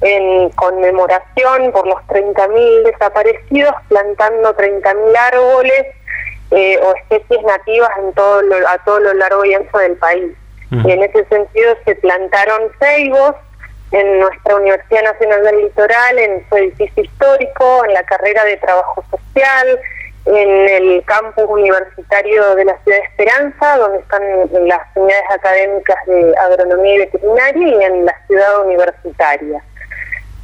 en 0.01 0.49
conmemoración 0.51 1.71
por 1.71 1.87
los 1.87 1.99
30.000 2.07 2.83
desaparecidos, 2.83 3.73
plantando 3.89 4.55
30.000 4.55 5.17
árboles 5.17 5.87
eh, 6.51 6.79
o 6.81 6.93
especies 6.95 7.43
nativas 7.43 7.89
en 7.97 8.13
todo 8.13 8.41
a 8.67 8.77
todo 8.85 8.99
lo 8.99 9.13
largo 9.15 9.43
y 9.45 9.53
ancho 9.53 9.77
del 9.77 9.95
país. 9.97 10.31
Y 10.69 10.91
en 10.91 11.01
ese 11.01 11.25
sentido 11.25 11.75
se 11.85 11.95
plantaron 11.95 12.63
ceibos 12.77 13.35
en 13.91 14.19
nuestra 14.19 14.57
Universidad 14.57 15.03
Nacional 15.03 15.43
del 15.43 15.57
Litoral, 15.63 16.19
en 16.19 16.45
su 16.49 16.57
edificio 16.57 17.03
histórico, 17.03 17.85
en 17.85 17.93
la 17.93 18.03
carrera 18.03 18.43
de 18.43 18.57
trabajo 18.57 19.03
social, 19.09 19.79
en 20.27 20.69
el 20.69 21.03
campus 21.05 21.45
universitario 21.47 22.55
de 22.55 22.65
la 22.65 22.77
ciudad 22.83 22.97
de 22.97 23.03
Esperanza, 23.05 23.77
donde 23.77 23.99
están 23.99 24.21
las 24.67 24.81
unidades 24.95 25.31
académicas 25.31 25.97
de 26.05 26.35
agronomía 26.37 26.95
y 26.95 26.97
veterinaria, 26.99 27.67
y 27.67 27.83
en 27.83 28.05
la 28.05 28.15
ciudad 28.27 28.65
universitaria. 28.65 29.63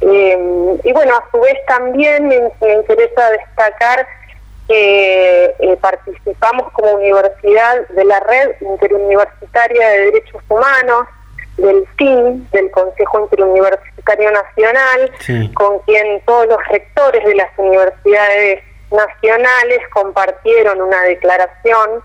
Eh, 0.00 0.78
y 0.84 0.92
bueno, 0.92 1.16
a 1.16 1.30
su 1.30 1.40
vez 1.40 1.54
también 1.66 2.28
me, 2.28 2.36
interesa 2.36 3.30
destacar 3.30 4.06
que 4.68 5.54
eh, 5.58 5.76
participamos 5.80 6.72
como 6.72 6.92
universidad 6.94 7.86
de 7.88 8.04
la 8.06 8.20
red 8.20 8.52
interuniversitaria 8.60 9.88
de 9.88 9.98
derechos 10.06 10.42
humanos, 10.48 11.06
del 11.58 11.86
CIN, 11.98 12.48
del 12.50 12.70
Consejo 12.70 13.20
Interuniversitario 13.20 14.30
Nacional, 14.30 15.12
con 15.54 15.78
quien 15.80 16.20
todos 16.26 16.48
los 16.48 16.58
rectores 16.68 17.24
de 17.24 17.34
las 17.36 17.48
universidades 17.58 18.62
nacionales 18.94 19.80
compartieron 19.92 20.80
una 20.80 21.02
declaración 21.02 22.02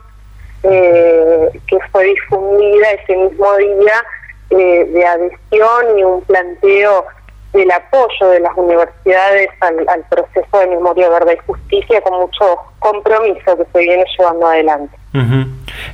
eh, 0.64 1.50
que 1.68 1.78
fue 1.92 2.04
difundida 2.06 2.92
ese 2.92 3.16
mismo 3.16 3.56
día 3.58 4.04
de 4.50 5.06
adhesión 5.06 6.00
y 6.00 6.04
un 6.04 6.22
planteo 6.24 7.06
del 7.54 7.72
apoyo 7.72 8.30
de 8.30 8.40
las 8.42 8.52
universidades 8.56 9.50
al, 9.62 10.06
proceso 10.10 10.60
de 10.60 10.68
memoria, 10.68 11.10
verdad 11.10 11.34
y 11.34 11.46
justicia 11.48 12.02
con 12.02 12.20
mucho 12.20 12.58
compromiso 12.80 13.58
que 13.58 13.66
se 13.74 13.80
viene 13.80 14.06
llevando 14.18 14.48
adelante. 14.48 14.96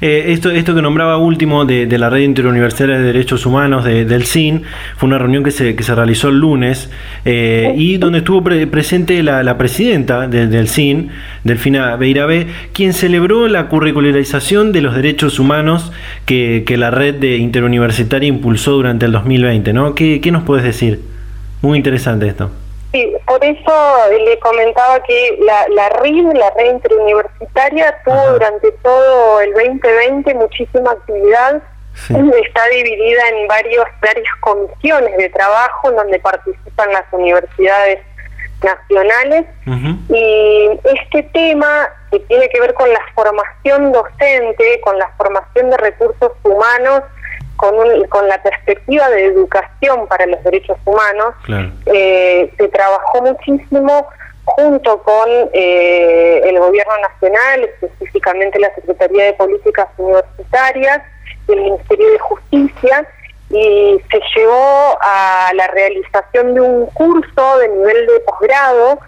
Eh, 0.01 0.25
esto, 0.27 0.51
esto 0.51 0.75
que 0.75 0.81
nombraba 0.81 1.17
último 1.17 1.63
de, 1.63 1.87
la 1.97 2.09
Red 2.09 2.23
Interuniversitaria 2.23 2.97
de 2.97 3.03
Derechos 3.03 3.45
Humanos 3.45 3.85
del 3.85 4.25
CIN 4.25 4.63
fue 4.97 5.07
una 5.07 5.17
reunión 5.17 5.43
que 5.45 5.51
se, 5.51 5.77
que 5.77 5.83
se 5.83 5.95
realizó 5.95 6.27
el 6.27 6.39
lunes 6.39 6.91
eh, 7.23 7.73
y 7.77 7.97
donde 7.97 8.17
estuvo 8.19 8.43
presente 8.43 9.23
la, 9.23 9.57
presidenta 9.57 10.27
del 10.27 10.67
CIN, 10.67 11.11
Delfina 11.45 11.95
Beirabé, 11.95 12.47
quien 12.73 12.91
celebró 12.91 13.47
la 13.47 13.67
curricularización 13.69 14.73
de 14.73 14.81
los 14.81 14.93
derechos 14.95 15.39
humanos 15.39 15.93
que, 16.25 16.63
que 16.67 16.75
la 16.75 16.91
red 16.91 17.15
de 17.15 17.37
interuniversitaria 17.37 18.27
impulsó 18.27 18.71
durante 18.71 19.05
el 19.05 19.13
2020. 19.13 19.71
¿no? 19.71 19.95
¿Qué, 19.95 20.19
qué 20.19 20.31
nos 20.31 20.43
puedes 20.43 20.65
decir? 20.65 21.14
Muy 21.65 21.80
interesante 21.80 22.28
esto. 22.28 22.51
Sí, 22.91 23.12
por 23.25 23.43
eso 23.43 23.73
le 24.12 24.38
comentaba 24.38 25.01
que 25.01 25.39
la, 25.41 25.67
la 25.69 25.89
la 25.89 26.49
red 26.51 26.71
interuniversitaria, 26.73 27.97
tuvo 28.06 28.34
durante 28.34 28.71
todo 28.84 29.41
el 29.41 29.51
2020 29.54 30.36
muchísima 30.36 30.91
actividad. 30.91 31.63
Está 32.08 32.67
dividida 32.67 33.30
en 33.30 33.47
varios, 33.47 33.86
varias 33.99 34.36
comisiones 34.41 35.17
de 35.17 35.28
trabajo 35.30 35.89
en 35.89 35.95
donde 35.95 36.19
participan 36.19 36.93
las 36.93 37.06
universidades 37.12 37.99
nacionales 38.62 39.45
y 40.10 40.69
este 40.84 41.23
tema 41.34 41.89
que 42.12 42.19
tiene 42.19 42.47
que 42.49 42.62
ver 42.62 42.75
con 42.75 42.89
la 42.93 43.01
formación 43.15 43.91
docente, 43.91 44.82
con 44.82 44.99
la 44.99 45.10
formación 45.17 45.71
de 45.71 45.78
recursos 45.78 46.32
humanos, 46.43 47.01
con, 47.55 47.75
con 48.09 48.27
la 48.27 48.41
perspectiva 48.41 49.09
de 49.09 49.25
educación 49.25 50.07
para 50.07 50.25
los 50.25 50.43
derechos 50.43 50.77
humanos, 50.85 51.33
eh, 51.85 52.51
se 52.57 52.67
trabajó 52.69 53.21
muchísimo 53.21 54.07
junto 54.45 55.01
con 55.01 55.29
eh, 55.53 56.41
el 56.43 56.59
gobierno 56.59 56.93
nacional, 56.99 57.69
específicamente 57.81 58.59
la 58.59 58.73
Secretaría 58.75 59.25
de 59.25 59.33
Políticas 59.33 59.87
Universitarias 59.97 61.01
y 61.47 61.53
el 61.53 61.61
Ministerio 61.61 62.11
de 62.11 62.19
Justicia, 62.19 63.07
y 63.49 64.01
se 64.11 64.19
llevó 64.35 64.97
a 65.01 65.51
la 65.55 65.67
realización 65.67 66.53
de 66.53 66.61
un 66.61 66.85
curso 66.87 67.57
de 67.59 67.69
nivel 67.69 68.07
de 68.07 68.19
posgrado 68.21 68.99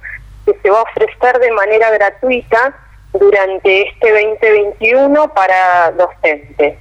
que 0.45 0.57
se 0.61 0.69
va 0.69 0.79
a 0.79 0.83
ofrecer 0.83 1.39
de 1.39 1.51
manera 1.51 1.89
gratuita 1.91 2.75
durante 3.13 3.89
este 3.89 4.11
2021 4.11 5.33
para 5.33 5.91
docentes. 5.91 6.77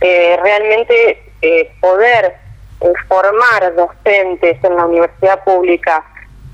Eh, 0.00 0.38
realmente 0.42 1.22
eh, 1.42 1.72
poder 1.80 2.36
formar 3.08 3.74
docentes 3.74 4.62
en 4.62 4.76
la 4.76 4.86
universidad 4.86 5.42
pública 5.42 6.04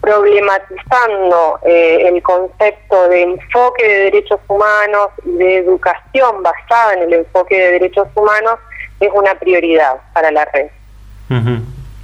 problematizando 0.01 1.59
eh, 1.67 2.09
el 2.09 2.23
concepto 2.23 3.09
de 3.09 3.23
enfoque 3.23 3.87
de 3.87 3.99
derechos 4.05 4.41
humanos 4.49 5.09
y 5.25 5.31
de 5.33 5.59
educación 5.59 6.43
basada 6.43 6.95
en 6.95 7.03
el 7.05 7.13
enfoque 7.15 7.59
de 7.59 7.73
derechos 7.73 8.09
humanos 8.15 8.59
es 9.01 9.11
una 9.15 9.35
prioridad 9.35 9.97
para 10.13 10.31
la 10.31 10.47
red. 10.47 10.69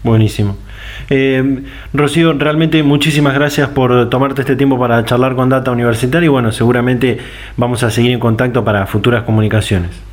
Buenísimo. 0.02 0.56
Rocío, 1.92 2.32
realmente 2.34 2.82
muchísimas 2.82 3.34
gracias 3.34 3.68
por 3.68 4.08
tomarte 4.08 4.42
este 4.42 4.56
tiempo 4.56 4.78
para 4.78 5.04
charlar 5.04 5.36
con 5.36 5.50
Data 5.50 5.70
Universitaria 5.70 6.26
y 6.26 6.28
bueno, 6.28 6.52
seguramente 6.52 7.18
vamos 7.56 7.82
a 7.82 7.90
seguir 7.90 8.12
en 8.12 8.20
contacto 8.20 8.64
para 8.64 8.86
futuras 8.86 9.24
comunicaciones. 9.24 10.09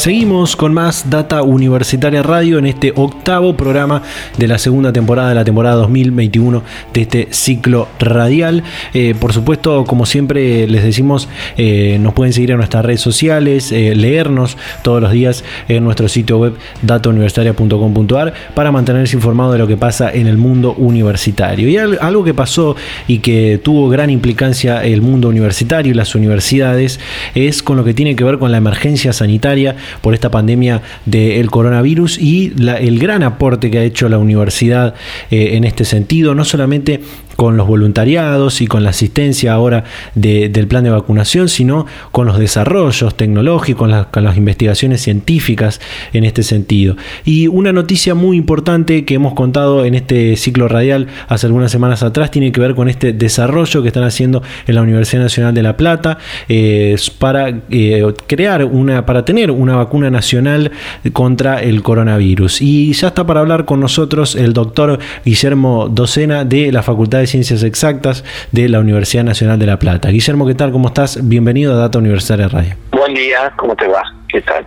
Seguimos 0.02 0.56
con 0.56 0.74
más 0.74 1.12
Data 1.12 1.44
Universitaria 1.44 2.24
Radio 2.24 2.58
en 2.58 2.66
este 2.66 2.92
octavo 2.96 3.56
programa 3.56 4.02
de 4.36 4.48
la 4.48 4.58
segunda 4.58 4.92
temporada 4.92 5.30
de 5.30 5.36
la 5.36 5.44
temporada 5.44 5.76
2021 5.76 6.64
de 6.92 7.02
este 7.02 7.28
ciclo 7.30 7.88
radial. 8.00 8.64
Eh, 8.96 9.14
por 9.20 9.32
supuesto, 9.32 9.86
como 9.86 10.08
siempre 10.08 10.66
les 10.68 10.84
decimos, 10.84 11.30
eh, 11.56 12.00
nos 12.02 12.16
pueden 12.16 12.34
seguir 12.34 12.50
en 12.50 12.58
nuestras 12.58 12.84
redes 12.84 13.02
sociales, 13.02 13.72
eh, 13.72 13.94
leernos 13.94 14.58
todos 14.82 15.04
los 15.04 15.12
días 15.12 15.44
en 15.68 15.84
nuestro 15.84 16.10
sitio 16.10 16.40
web 16.40 16.56
datauniversitaria.com.ar 16.82 18.34
para 18.56 18.72
mantenerse 18.72 19.16
informado 19.16 19.52
de 19.52 19.60
lo 19.60 19.68
que 19.68 19.78
pasa 19.78 20.12
en 20.12 20.26
el 20.26 20.38
mundo 20.40 20.74
universitario. 20.80 21.70
Y 21.70 21.78
algo 21.78 22.24
que 22.24 22.34
pasó 22.34 22.76
y 23.08 23.20
que 23.20 23.62
tuvo 23.64 23.88
gran 23.88 24.10
implicancia 24.10 24.84
el 24.84 25.04
mundo 25.04 25.30
universitario 25.30 25.92
y 25.92 25.96
las 25.96 26.16
universidades 26.16 27.00
es 27.36 27.62
con 27.62 27.78
lo 27.78 27.84
que 27.84 27.94
tiene 27.94 28.16
que 28.16 28.24
ver 28.24 28.40
con 28.40 28.52
la 28.52 28.58
emergencia 28.58 29.14
sanitaria 29.14 29.76
por 30.02 30.14
esta 30.14 30.32
pandemia 30.32 30.82
del 31.06 31.50
coronavirus 31.52 32.18
y 32.18 32.54
el 32.80 33.00
gran 33.00 33.24
aporte 33.24 33.70
que 33.70 33.80
ha 33.80 33.84
hecho 33.84 34.10
la 34.10 34.18
universidad 34.18 34.96
eh, 35.30 35.52
en 35.54 35.64
este 35.64 35.86
sentido, 35.86 36.36
no 36.36 36.46
solamente 36.46 37.02
con 37.36 37.58
los 37.58 37.68
voluntariados 37.68 38.62
y 38.62 38.68
con 38.68 38.84
la 38.84 38.92
asistencia 38.92 39.54
ahora 39.54 39.84
del 40.16 40.68
plan 40.68 40.84
de 40.84 40.90
vacunación, 40.90 41.50
sino 41.50 41.86
con 42.12 42.28
los 42.28 42.38
desarrollos 42.38 43.16
tecnológicos, 43.16 44.06
con, 44.12 44.24
las 44.24 44.38
investigaciones 44.38 45.02
científicas 45.02 45.82
en 46.14 46.24
este 46.24 46.44
sentido. 46.44 46.96
Y 47.26 47.48
una 47.48 47.74
noticia 47.74 48.16
muy 48.16 48.38
importante 48.38 49.06
que 49.06 49.16
hemos 49.16 49.34
contado 49.34 49.86
en 49.86 49.96
este 49.96 50.36
ciclo 50.36 50.68
radial 50.68 51.08
hace 51.28 51.48
algunas 51.48 51.72
semanas 51.72 52.04
atrás 52.04 52.32
tiene 52.32 52.52
que 52.52 52.62
ver 52.62 52.76
con 52.76 52.90
este 52.90 53.14
desarrollo 53.14 53.82
que 53.82 53.88
están 53.88 54.04
haciendo 54.04 54.44
en 54.68 54.76
la 54.76 54.82
Universidad 54.82 55.24
Nacional 55.24 55.54
de 55.54 55.64
La 55.64 55.78
Plata 55.78 56.18
eh, 56.50 56.96
para 57.18 57.50
eh, 57.70 58.14
crear 58.28 58.66
una, 58.66 59.06
para 59.06 59.26
tener 59.26 59.52
una 59.52 59.76
vacuna 59.76 60.10
nacional 60.10 60.72
contra 61.14 61.62
el 61.62 61.82
coronavirus. 61.82 62.62
Y 62.62 62.94
ya 62.94 63.08
está 63.08 63.26
para 63.26 63.40
hablar 63.40 63.66
con 63.66 63.80
nosotros 63.80 64.36
el 64.36 64.54
doctor 64.54 65.00
Guillermo 65.26 65.90
Docena 65.90 66.46
de 66.46 66.72
la 66.72 66.84
Facultad 66.84 67.21
de 67.22 67.28
Ciencias 67.28 67.64
Exactas 67.64 68.24
de 68.52 68.68
la 68.70 68.80
Universidad 68.80 69.24
Nacional 69.24 69.58
de 69.60 69.66
La 69.66 69.80
Plata. 69.80 70.10
Guillermo, 70.10 70.46
¿qué 70.46 70.56
tal? 70.56 70.72
¿Cómo 70.72 70.90
estás? 70.90 71.20
Bienvenido 71.28 71.74
a 71.74 71.78
Data 71.78 72.00
Universitaria 72.00 72.48
Radio. 72.48 72.76
Buen 72.92 73.14
día, 73.14 73.52
¿cómo 73.56 73.76
te 73.76 73.88
va? 73.88 74.04
¿Qué 74.28 74.42
tal? 74.42 74.66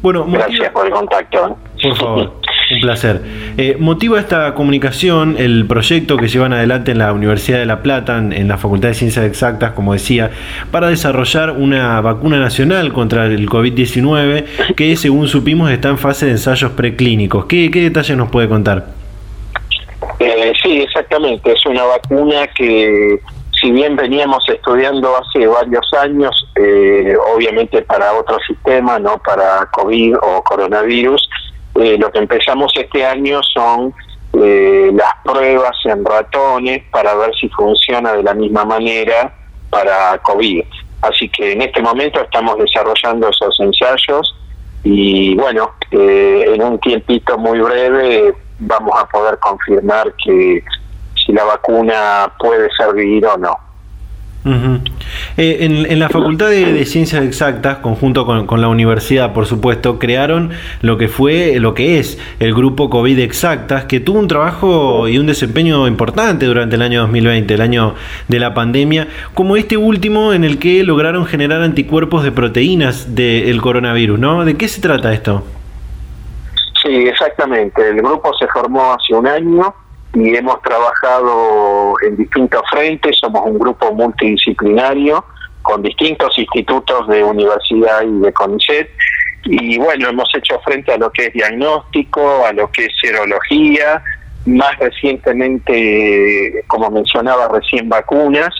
Bueno, 0.00 0.26
gracias 0.26 0.70
por 0.70 0.86
el 0.86 0.92
contacto. 0.92 1.56
Por 1.82 1.96
favor. 1.96 2.32
Un 2.70 2.80
placer. 2.80 3.20
Eh, 3.58 3.76
motiva 3.78 4.18
esta 4.18 4.54
comunicación 4.54 5.36
el 5.38 5.66
proyecto 5.66 6.16
que 6.16 6.28
llevan 6.28 6.52
adelante 6.52 6.92
en 6.92 6.98
la 6.98 7.12
Universidad 7.12 7.58
de 7.58 7.66
La 7.66 7.82
Plata, 7.82 8.16
en, 8.16 8.48
la 8.48 8.56
Facultad 8.56 8.88
de 8.88 8.94
Ciencias 8.94 9.26
Exactas, 9.26 9.72
como 9.72 9.92
decía, 9.92 10.30
para 10.70 10.88
desarrollar 10.88 11.50
una 11.50 12.00
vacuna 12.00 12.38
nacional 12.38 12.92
contra 12.92 13.26
el 13.26 13.48
COVID-19 13.48 14.74
que, 14.74 14.96
según 14.96 15.28
supimos, 15.28 15.70
está 15.70 15.90
en 15.90 15.98
fase 15.98 16.26
de 16.26 16.32
ensayos 16.32 16.72
preclínicos. 16.72 17.44
¿Qué, 17.44 17.70
qué 17.70 17.82
detalles 17.82 18.16
nos 18.16 18.30
puede 18.30 18.48
contar? 18.48 19.01
Eh, 20.22 20.52
sí, 20.62 20.82
exactamente. 20.82 21.52
Es 21.52 21.66
una 21.66 21.84
vacuna 21.84 22.46
que, 22.48 23.18
si 23.60 23.70
bien 23.72 23.96
veníamos 23.96 24.44
estudiando 24.48 25.16
hace 25.16 25.46
varios 25.46 25.86
años, 25.98 26.48
eh, 26.54 27.16
obviamente 27.34 27.82
para 27.82 28.12
otro 28.12 28.38
sistema, 28.46 28.98
no 29.00 29.18
para 29.18 29.66
COVID 29.72 30.16
o 30.22 30.42
coronavirus, 30.44 31.28
eh, 31.74 31.96
lo 31.98 32.12
que 32.12 32.20
empezamos 32.20 32.72
este 32.76 33.04
año 33.04 33.42
son 33.42 33.94
las 34.34 35.12
pruebas 35.24 35.76
en 35.84 36.02
ratones 36.06 36.82
para 36.90 37.14
ver 37.14 37.34
si 37.38 37.50
funciona 37.50 38.14
de 38.14 38.22
la 38.22 38.32
misma 38.32 38.64
manera 38.64 39.30
para 39.68 40.16
COVID. 40.22 40.64
Así 41.02 41.28
que 41.28 41.52
en 41.52 41.60
este 41.60 41.82
momento 41.82 42.18
estamos 42.22 42.56
desarrollando 42.56 43.28
esos 43.28 43.60
ensayos 43.60 44.34
y 44.84 45.34
bueno, 45.34 45.72
en 45.90 46.62
un 46.62 46.78
tiempito 46.78 47.36
muy 47.36 47.60
breve 47.60 48.34
vamos 48.62 48.94
a 48.98 49.06
poder 49.06 49.38
confirmar 49.38 50.12
que 50.24 50.64
si 51.14 51.32
la 51.32 51.44
vacuna 51.44 52.32
puede 52.38 52.68
servir 52.76 53.24
o 53.26 53.36
no. 53.36 53.58
Eh, 55.36 55.58
en, 55.60 55.98
la 56.00 56.08
Facultad 56.08 56.50
de, 56.50 56.84
Ciencias 56.84 57.22
Exactas, 57.22 57.78
conjunto 57.78 58.26
con, 58.26 58.60
la 58.60 58.68
universidad, 58.68 59.32
por 59.32 59.46
supuesto, 59.46 60.00
crearon 60.00 60.50
lo 60.80 60.98
que 60.98 61.06
fue, 61.06 61.60
lo 61.60 61.74
que 61.74 62.00
es 62.00 62.18
el 62.40 62.52
grupo 62.52 62.90
COVID 62.90 63.20
Exactas, 63.20 63.84
que 63.84 64.00
tuvo 64.00 64.18
un 64.18 64.26
trabajo 64.26 65.06
y 65.06 65.18
un 65.18 65.26
desempeño 65.26 65.86
importante 65.86 66.46
durante 66.46 66.74
el 66.74 66.82
año 66.82 67.02
2020, 67.02 67.54
el 67.54 67.60
año 67.60 67.94
de 68.26 68.40
la 68.40 68.52
pandemia, 68.52 69.06
como 69.34 69.56
este 69.56 69.76
último 69.76 70.32
en 70.32 70.42
el 70.42 70.58
que 70.58 70.82
lograron 70.82 71.24
generar 71.24 71.62
anticuerpos 71.62 72.24
de 72.24 72.32
proteínas 72.32 73.14
del 73.14 73.60
coronavirus, 73.60 74.18
¿no? 74.18 74.44
¿De 74.44 74.56
qué 74.56 74.66
se 74.66 74.80
trata 74.80 75.12
esto? 75.12 75.44
Sí, 76.92 77.08
exactamente. 77.08 77.88
El 77.88 78.02
grupo 78.02 78.34
se 78.34 78.46
formó 78.48 78.92
hace 78.92 79.14
un 79.14 79.26
año 79.26 79.74
y 80.12 80.36
hemos 80.36 80.60
trabajado 80.60 81.94
en 82.06 82.18
distintos 82.18 82.60
frentes. 82.70 83.16
Somos 83.18 83.46
un 83.46 83.58
grupo 83.58 83.94
multidisciplinario 83.94 85.24
con 85.62 85.80
distintos 85.80 86.36
institutos 86.38 87.08
de 87.08 87.24
universidad 87.24 88.02
y 88.02 88.20
de 88.20 88.30
CONICET. 88.34 88.90
Y 89.44 89.78
bueno, 89.78 90.10
hemos 90.10 90.28
hecho 90.36 90.60
frente 90.60 90.92
a 90.92 90.98
lo 90.98 91.10
que 91.10 91.28
es 91.28 91.32
diagnóstico, 91.32 92.44
a 92.44 92.52
lo 92.52 92.70
que 92.70 92.84
es 92.84 92.92
serología, 93.00 94.02
más 94.44 94.78
recientemente, 94.78 96.62
como 96.66 96.90
mencionaba 96.90 97.48
recién, 97.48 97.88
vacunas 97.88 98.54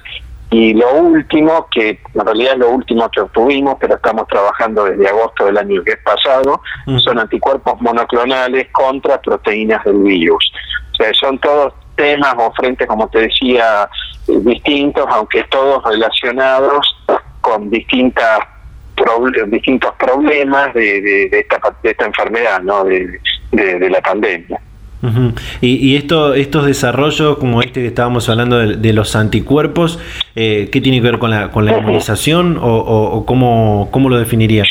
y 0.53 0.75
lo 0.75 0.93
último, 0.97 1.67
que 1.71 1.99
en 2.15 2.27
realidad 2.27 2.53
es 2.53 2.59
lo 2.59 2.71
último 2.73 3.09
que 3.11 3.23
obtuvimos, 3.23 3.79
pero 3.81 3.95
estamos 3.95 4.29
trabajando 4.29 4.85
desde 4.85 5.09
agosto 5.09 5.47
del 5.47 5.57
año 5.57 5.83
que 5.83 5.93
es 5.93 5.99
pasado, 6.05 6.61
son 7.03 7.19
anticuerpos 7.19 7.81
monoclonales 7.81 8.69
contra 8.71 9.19
proteínas 9.19 9.83
del 9.85 10.03
virus. 10.03 10.53
O 10.93 10.97
sea, 10.97 11.11
son 11.15 11.39
todos 11.39 11.73
temas 11.97 12.35
o 12.37 12.53
frentes, 12.53 12.87
como 12.87 13.09
te 13.09 13.21
decía, 13.21 13.89
eh, 14.29 14.41
distintos, 14.41 15.07
aunque 15.09 15.43
todos 15.45 15.83
relacionados 15.85 16.87
con 17.41 17.71
distintas 17.71 18.41
distintos 19.47 19.91
problemas 19.99 20.73
de, 20.75 21.29
esta, 21.33 21.59
de 21.83 21.91
esta 21.91 22.05
enfermedad, 22.05 22.61
¿no? 22.61 22.85
de 22.85 23.91
la 23.91 24.01
pandemia 24.03 24.61
y, 25.61 25.97
esto, 25.97 26.35
estos 26.35 26.67
desarrollos 26.67 27.39
como 27.39 27.61
este 27.61 27.81
que 27.81 27.89
estábamos 27.89 28.29
hablando 28.29 28.59
de, 28.59 28.93
los 28.93 29.17
anticuerpos, 29.17 29.99
eh, 30.37 30.69
¿qué 30.71 30.81
tiene 30.81 30.99
que 30.99 31.11
ver 31.11 31.19
con 31.19 31.31
la, 31.31 31.51
con 31.51 31.65
la 31.65 31.79
inmunización 31.79 32.57
o, 32.57 32.77
o, 32.77 33.27
cómo, 33.27 33.89
cómo 33.91 34.09
lo 34.09 34.19
definirías? 34.19 34.69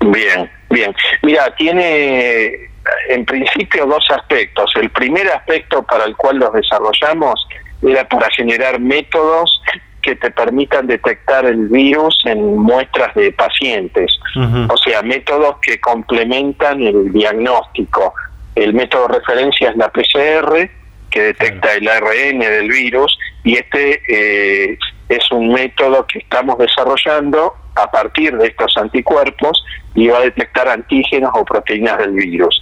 Bien, 0.00 0.50
bien. 0.70 0.94
Mira, 1.22 1.54
tiene 1.56 2.70
en 3.08 3.24
principio 3.24 3.86
dos 3.86 4.04
aspectos. 4.10 4.70
El 4.76 4.90
primer 4.90 5.28
aspecto 5.28 5.82
para 5.82 6.04
el 6.04 6.16
cual 6.16 6.38
los 6.38 6.52
desarrollamos 6.52 7.46
era 7.82 8.08
para 8.08 8.28
generar 8.30 8.78
métodos 8.80 9.60
que 10.02 10.16
te 10.16 10.30
permitan 10.30 10.86
detectar 10.86 11.46
el 11.46 11.68
virus 11.68 12.16
en 12.24 12.56
muestras 12.56 13.14
de 13.14 13.30
pacientes, 13.32 14.12
o 14.36 14.76
sea, 14.76 15.00
métodos 15.02 15.56
que 15.62 15.80
complementan 15.80 16.82
el 16.82 17.12
diagnóstico 17.12 18.12
el 18.54 18.74
método 18.74 19.08
de 19.08 19.18
referencia 19.18 19.70
es 19.70 19.76
la 19.76 19.90
PCR, 19.90 20.70
que 21.10 21.22
detecta 21.22 21.74
el 21.74 21.88
ARN 21.88 22.38
del 22.38 22.68
virus, 22.68 23.16
y 23.44 23.56
este 23.56 24.00
eh, 24.08 24.78
es 25.08 25.30
un 25.30 25.52
método 25.52 26.06
que 26.06 26.20
estamos 26.20 26.58
desarrollando 26.58 27.54
a 27.74 27.90
partir 27.90 28.36
de 28.36 28.48
estos 28.48 28.76
anticuerpos 28.76 29.64
y 29.94 30.08
va 30.08 30.18
a 30.18 30.22
detectar 30.22 30.68
antígenos 30.68 31.30
o 31.34 31.44
proteínas 31.44 31.98
del 31.98 32.12
virus. 32.12 32.60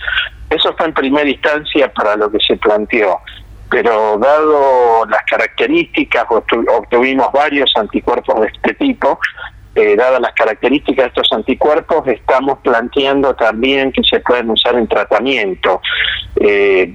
Eso 0.50 0.74
fue 0.76 0.87
en 0.87 0.94
primera 0.94 1.29
instancia 1.29 1.92
para 1.92 2.16
lo 2.16 2.31
que 2.31 2.38
se 2.46 2.57
planteó. 2.57 3.20
pero 3.70 4.18
dado 4.18 5.07
las 5.07 5.22
características, 5.31 6.26
obtuvimos 6.29 7.31
varios 7.33 7.72
anticuerpos 7.76 8.40
de 8.40 8.48
este 8.48 8.74
tipo, 8.74 9.20
eh, 9.80 9.96
dadas 9.96 10.20
las 10.20 10.32
características 10.32 11.04
de 11.04 11.08
estos 11.08 11.32
anticuerpos, 11.32 12.06
estamos 12.06 12.58
planteando 12.58 13.34
también 13.34 13.92
que 13.92 14.02
se 14.02 14.20
pueden 14.20 14.50
usar 14.50 14.74
en 14.76 14.86
tratamiento. 14.86 15.80
Eh, 16.36 16.94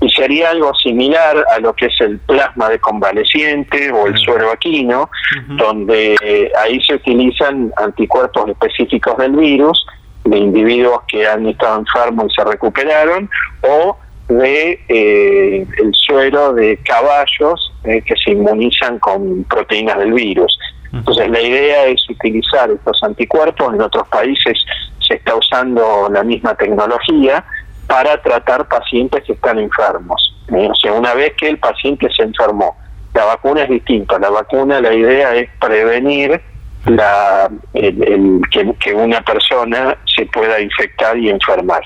y 0.00 0.08
sería 0.10 0.50
algo 0.50 0.72
similar 0.74 1.44
a 1.54 1.58
lo 1.58 1.74
que 1.74 1.86
es 1.86 2.00
el 2.00 2.18
plasma 2.20 2.68
de 2.68 2.78
convaleciente 2.78 3.90
o 3.90 4.06
el 4.06 4.16
suero 4.18 4.52
aquino, 4.52 5.10
donde 5.48 6.16
eh, 6.22 6.52
ahí 6.56 6.80
se 6.82 6.94
utilizan 6.94 7.72
anticuerpos 7.76 8.48
específicos 8.48 9.16
del 9.18 9.32
virus 9.32 9.84
de 10.24 10.38
individuos 10.38 11.00
que 11.08 11.26
han 11.26 11.46
estado 11.46 11.80
enfermos 11.80 12.26
y 12.30 12.34
se 12.34 12.44
recuperaron, 12.44 13.30
o 13.62 13.96
de 14.28 14.78
eh, 14.88 15.66
el 15.78 15.94
suero 15.94 16.52
de 16.52 16.76
caballos 16.84 17.72
eh, 17.84 18.02
que 18.02 18.14
se 18.22 18.32
inmunizan 18.32 18.98
con 18.98 19.44
proteínas 19.44 19.98
del 19.98 20.12
virus. 20.12 20.58
Entonces 20.92 21.28
la 21.28 21.40
idea 21.40 21.84
es 21.86 22.00
utilizar 22.08 22.70
estos 22.70 23.02
anticuerpos, 23.02 23.74
en 23.74 23.82
otros 23.82 24.08
países 24.08 24.58
se 25.06 25.14
está 25.14 25.34
usando 25.34 26.08
la 26.10 26.22
misma 26.22 26.54
tecnología 26.54 27.44
para 27.86 28.20
tratar 28.22 28.68
pacientes 28.68 29.24
que 29.24 29.32
están 29.32 29.58
enfermos. 29.58 30.34
¿eh? 30.52 30.68
O 30.70 30.74
sea, 30.74 30.92
una 30.92 31.14
vez 31.14 31.32
que 31.38 31.48
el 31.48 31.58
paciente 31.58 32.08
se 32.14 32.22
enfermó, 32.22 32.76
la 33.14 33.24
vacuna 33.24 33.62
es 33.62 33.70
distinta. 33.70 34.18
La 34.18 34.30
vacuna, 34.30 34.80
la 34.80 34.94
idea 34.94 35.34
es 35.34 35.48
prevenir 35.60 36.40
la, 36.86 37.50
el, 37.74 38.40
que 38.50 38.94
una 38.94 39.20
persona 39.22 39.96
se 40.16 40.26
pueda 40.26 40.60
infectar 40.60 41.16
y 41.18 41.30
enfermar. 41.30 41.82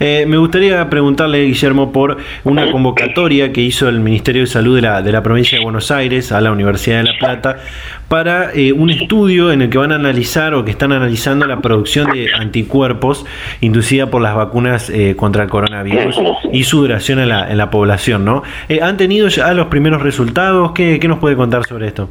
Eh, 0.00 0.24
me 0.26 0.36
gustaría 0.36 0.88
preguntarle, 0.90 1.44
Guillermo, 1.44 1.92
por 1.92 2.16
una 2.42 2.70
convocatoria 2.72 3.52
que 3.52 3.60
hizo 3.60 3.88
el 3.88 4.00
Ministerio 4.00 4.42
de 4.42 4.46
Salud 4.48 4.74
de 4.74 4.82
la, 4.82 5.02
de 5.02 5.12
la 5.12 5.22
provincia 5.22 5.56
de 5.58 5.64
Buenos 5.64 5.90
Aires 5.90 6.32
a 6.32 6.40
la 6.40 6.50
Universidad 6.50 6.98
de 6.98 7.04
La 7.04 7.18
Plata 7.18 7.58
para 8.08 8.52
eh, 8.52 8.72
un 8.72 8.90
estudio 8.90 9.52
en 9.52 9.62
el 9.62 9.70
que 9.70 9.78
van 9.78 9.92
a 9.92 9.96
analizar 9.96 10.54
o 10.54 10.64
que 10.64 10.72
están 10.72 10.92
analizando 10.92 11.46
la 11.46 11.60
producción 11.60 12.10
de 12.12 12.28
anticuerpos 12.34 13.24
inducida 13.60 14.10
por 14.10 14.20
las 14.20 14.34
vacunas 14.34 14.90
eh, 14.90 15.14
contra 15.16 15.44
el 15.44 15.48
coronavirus 15.48 16.20
y 16.52 16.64
su 16.64 16.80
duración 16.80 17.20
en 17.20 17.28
la, 17.28 17.50
en 17.50 17.58
la 17.58 17.70
población. 17.70 18.24
¿no? 18.24 18.42
¿Han 18.82 18.96
tenido 18.96 19.28
ya 19.28 19.54
los 19.54 19.66
primeros 19.68 20.02
resultados? 20.02 20.72
¿Qué, 20.72 20.98
¿Qué 20.98 21.08
nos 21.08 21.18
puede 21.18 21.36
contar 21.36 21.64
sobre 21.66 21.86
esto? 21.86 22.08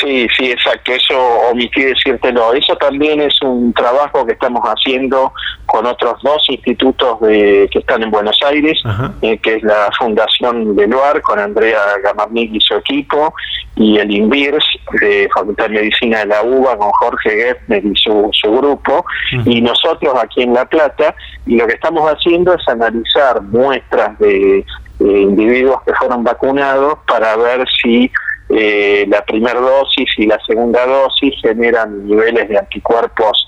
Sí, 0.00 0.26
sí, 0.36 0.50
exacto. 0.50 0.92
Eso 0.92 1.18
omití 1.50 1.82
decírtelo. 1.82 2.52
Eso 2.52 2.76
también 2.76 3.20
es 3.20 3.34
un 3.42 3.72
trabajo 3.72 4.26
que 4.26 4.32
estamos 4.32 4.60
haciendo 4.62 5.32
con 5.64 5.86
otros 5.86 6.22
dos 6.22 6.44
institutos 6.48 7.20
de, 7.20 7.68
que 7.72 7.78
están 7.78 8.02
en 8.02 8.10
Buenos 8.10 8.38
Aires, 8.46 8.78
eh, 9.22 9.38
que 9.38 9.54
es 9.54 9.62
la 9.62 9.90
Fundación 9.98 10.76
Beluar 10.76 11.20
con 11.22 11.38
Andrea 11.38 11.80
Gamarnik 12.02 12.54
y 12.54 12.60
su 12.60 12.74
equipo, 12.74 13.34
y 13.74 13.98
el 13.98 14.10
INVIRS 14.10 14.64
de 15.00 15.28
Facultad 15.34 15.64
de 15.64 15.80
Medicina 15.80 16.20
de 16.20 16.26
la 16.26 16.42
UBA 16.42 16.76
con 16.76 16.90
Jorge 16.90 17.30
Geffner 17.30 17.84
y 17.84 17.94
su, 17.96 18.30
su 18.32 18.52
grupo, 18.52 19.04
y 19.44 19.60
nosotros 19.60 20.14
aquí 20.22 20.42
en 20.42 20.54
La 20.54 20.66
Plata, 20.66 21.14
y 21.46 21.56
lo 21.56 21.66
que 21.66 21.74
estamos 21.74 22.08
haciendo 22.08 22.54
es 22.54 22.68
analizar 22.68 23.42
muestras 23.42 24.18
de 24.18 24.64
individuos 25.00 25.82
que 25.84 25.94
fueron 25.94 26.24
vacunados 26.24 26.98
para 27.06 27.36
ver 27.36 27.66
si 27.82 28.10
eh, 28.48 29.06
la 29.08 29.24
primera 29.24 29.60
dosis 29.60 30.08
y 30.18 30.26
la 30.26 30.38
segunda 30.46 30.86
dosis 30.86 31.34
generan 31.42 32.06
niveles 32.06 32.48
de 32.48 32.58
anticuerpos 32.58 33.46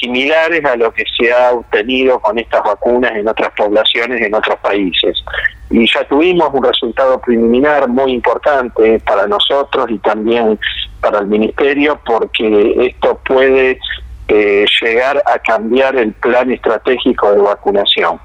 similares 0.00 0.64
a 0.64 0.76
lo 0.76 0.92
que 0.92 1.04
se 1.18 1.30
ha 1.32 1.52
obtenido 1.52 2.18
con 2.20 2.38
estas 2.38 2.62
vacunas 2.64 3.12
en 3.12 3.28
otras 3.28 3.50
poblaciones 3.56 4.22
en 4.22 4.34
otros 4.34 4.58
países. 4.60 5.22
Y 5.68 5.86
ya 5.86 6.04
tuvimos 6.08 6.48
un 6.52 6.64
resultado 6.64 7.20
preliminar 7.20 7.86
muy 7.88 8.12
importante 8.12 8.98
para 9.00 9.26
nosotros 9.26 9.90
y 9.90 9.98
también 9.98 10.58
para 11.00 11.18
el 11.18 11.26
Ministerio 11.26 12.00
porque 12.04 12.86
esto 12.86 13.20
puede 13.26 13.78
eh, 14.28 14.64
llegar 14.80 15.22
a 15.26 15.38
cambiar 15.38 15.96
el 15.96 16.12
plan 16.14 16.50
estratégico 16.50 17.32
de 17.32 17.42
vacunación. 17.42 18.18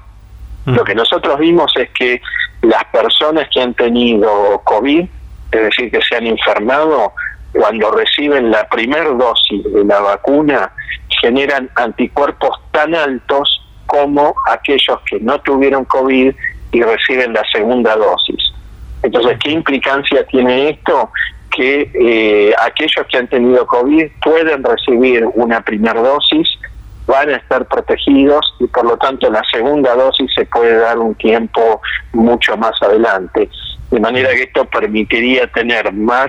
Lo 0.64 0.82
que 0.82 0.96
nosotros 0.96 1.38
vimos 1.38 1.72
es 1.76 1.88
que 1.90 2.20
las 2.62 2.84
personas 2.86 3.48
que 3.52 3.60
han 3.60 3.72
tenido 3.74 4.60
COVID 4.64 5.06
es 5.52 5.62
decir, 5.62 5.90
que 5.90 6.00
se 6.02 6.16
han 6.16 6.26
enfermado, 6.26 7.12
cuando 7.52 7.90
reciben 7.90 8.50
la 8.50 8.68
primera 8.68 9.08
dosis 9.10 9.64
de 9.64 9.84
la 9.84 10.00
vacuna, 10.00 10.72
generan 11.20 11.70
anticuerpos 11.76 12.56
tan 12.70 12.94
altos 12.94 13.62
como 13.86 14.34
aquellos 14.48 14.98
que 15.08 15.20
no 15.20 15.40
tuvieron 15.40 15.84
COVID 15.84 16.34
y 16.72 16.82
reciben 16.82 17.32
la 17.32 17.44
segunda 17.50 17.96
dosis. 17.96 18.52
Entonces, 19.02 19.38
¿qué 19.42 19.50
implicancia 19.50 20.26
tiene 20.26 20.70
esto? 20.70 21.10
Que 21.50 21.90
eh, 21.94 22.54
aquellos 22.60 23.06
que 23.08 23.16
han 23.16 23.28
tenido 23.28 23.66
COVID 23.66 24.06
pueden 24.22 24.64
recibir 24.64 25.24
una 25.34 25.60
primera 25.62 26.02
dosis, 26.02 26.48
van 27.06 27.30
a 27.30 27.36
estar 27.36 27.64
protegidos 27.66 28.52
y 28.58 28.66
por 28.66 28.84
lo 28.84 28.96
tanto 28.96 29.30
la 29.30 29.42
segunda 29.52 29.94
dosis 29.94 30.28
se 30.34 30.44
puede 30.46 30.76
dar 30.76 30.98
un 30.98 31.14
tiempo 31.14 31.80
mucho 32.12 32.56
más 32.56 32.72
adelante 32.82 33.48
de 33.96 34.00
manera 34.02 34.28
que 34.34 34.42
esto 34.42 34.66
permitiría 34.66 35.46
tener 35.46 35.90
más 35.90 36.26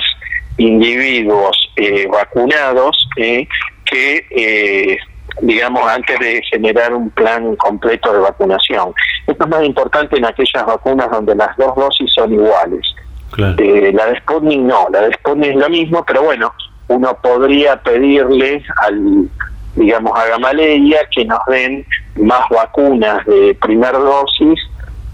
individuos 0.58 1.58
eh, 1.76 2.08
vacunados 2.10 3.10
eh, 3.18 3.46
que, 3.84 4.26
eh, 4.32 4.98
digamos, 5.42 5.84
antes 5.86 6.18
de 6.18 6.42
generar 6.50 6.94
un 6.94 7.10
plan 7.10 7.58
completo 7.58 8.14
de 8.14 8.20
vacunación. 8.20 8.94
Esto 9.28 9.44
es 9.44 9.50
más 9.50 9.66
importante 9.66 10.18
en 10.18 10.24
aquellas 10.24 10.66
vacunas 10.66 11.12
donde 11.12 11.36
las 11.36 11.58
dos 11.58 11.76
dosis 11.76 12.10
son 12.16 12.32
iguales. 12.32 12.88
la 13.36 13.52
de 13.52 14.18
Sputnik 14.22 14.62
no, 14.62 14.88
la 14.90 15.02
de 15.02 15.14
Sputnik 15.16 15.50
es 15.50 15.58
lo 15.58 15.70
mismo, 15.70 16.06
pero 16.08 16.24
bueno, 16.24 16.54
uno 16.88 17.18
podría 17.22 17.76
pedirle 17.84 18.64
al 18.78 19.28
digamos 19.76 20.18
a 20.18 20.26
Gamaleya 20.26 21.02
que 21.14 21.26
nos 21.26 21.46
den 21.48 21.86
más 22.16 22.48
vacunas 22.50 23.24
de 23.26 23.56
primera 23.62 24.00
dosis 24.00 24.58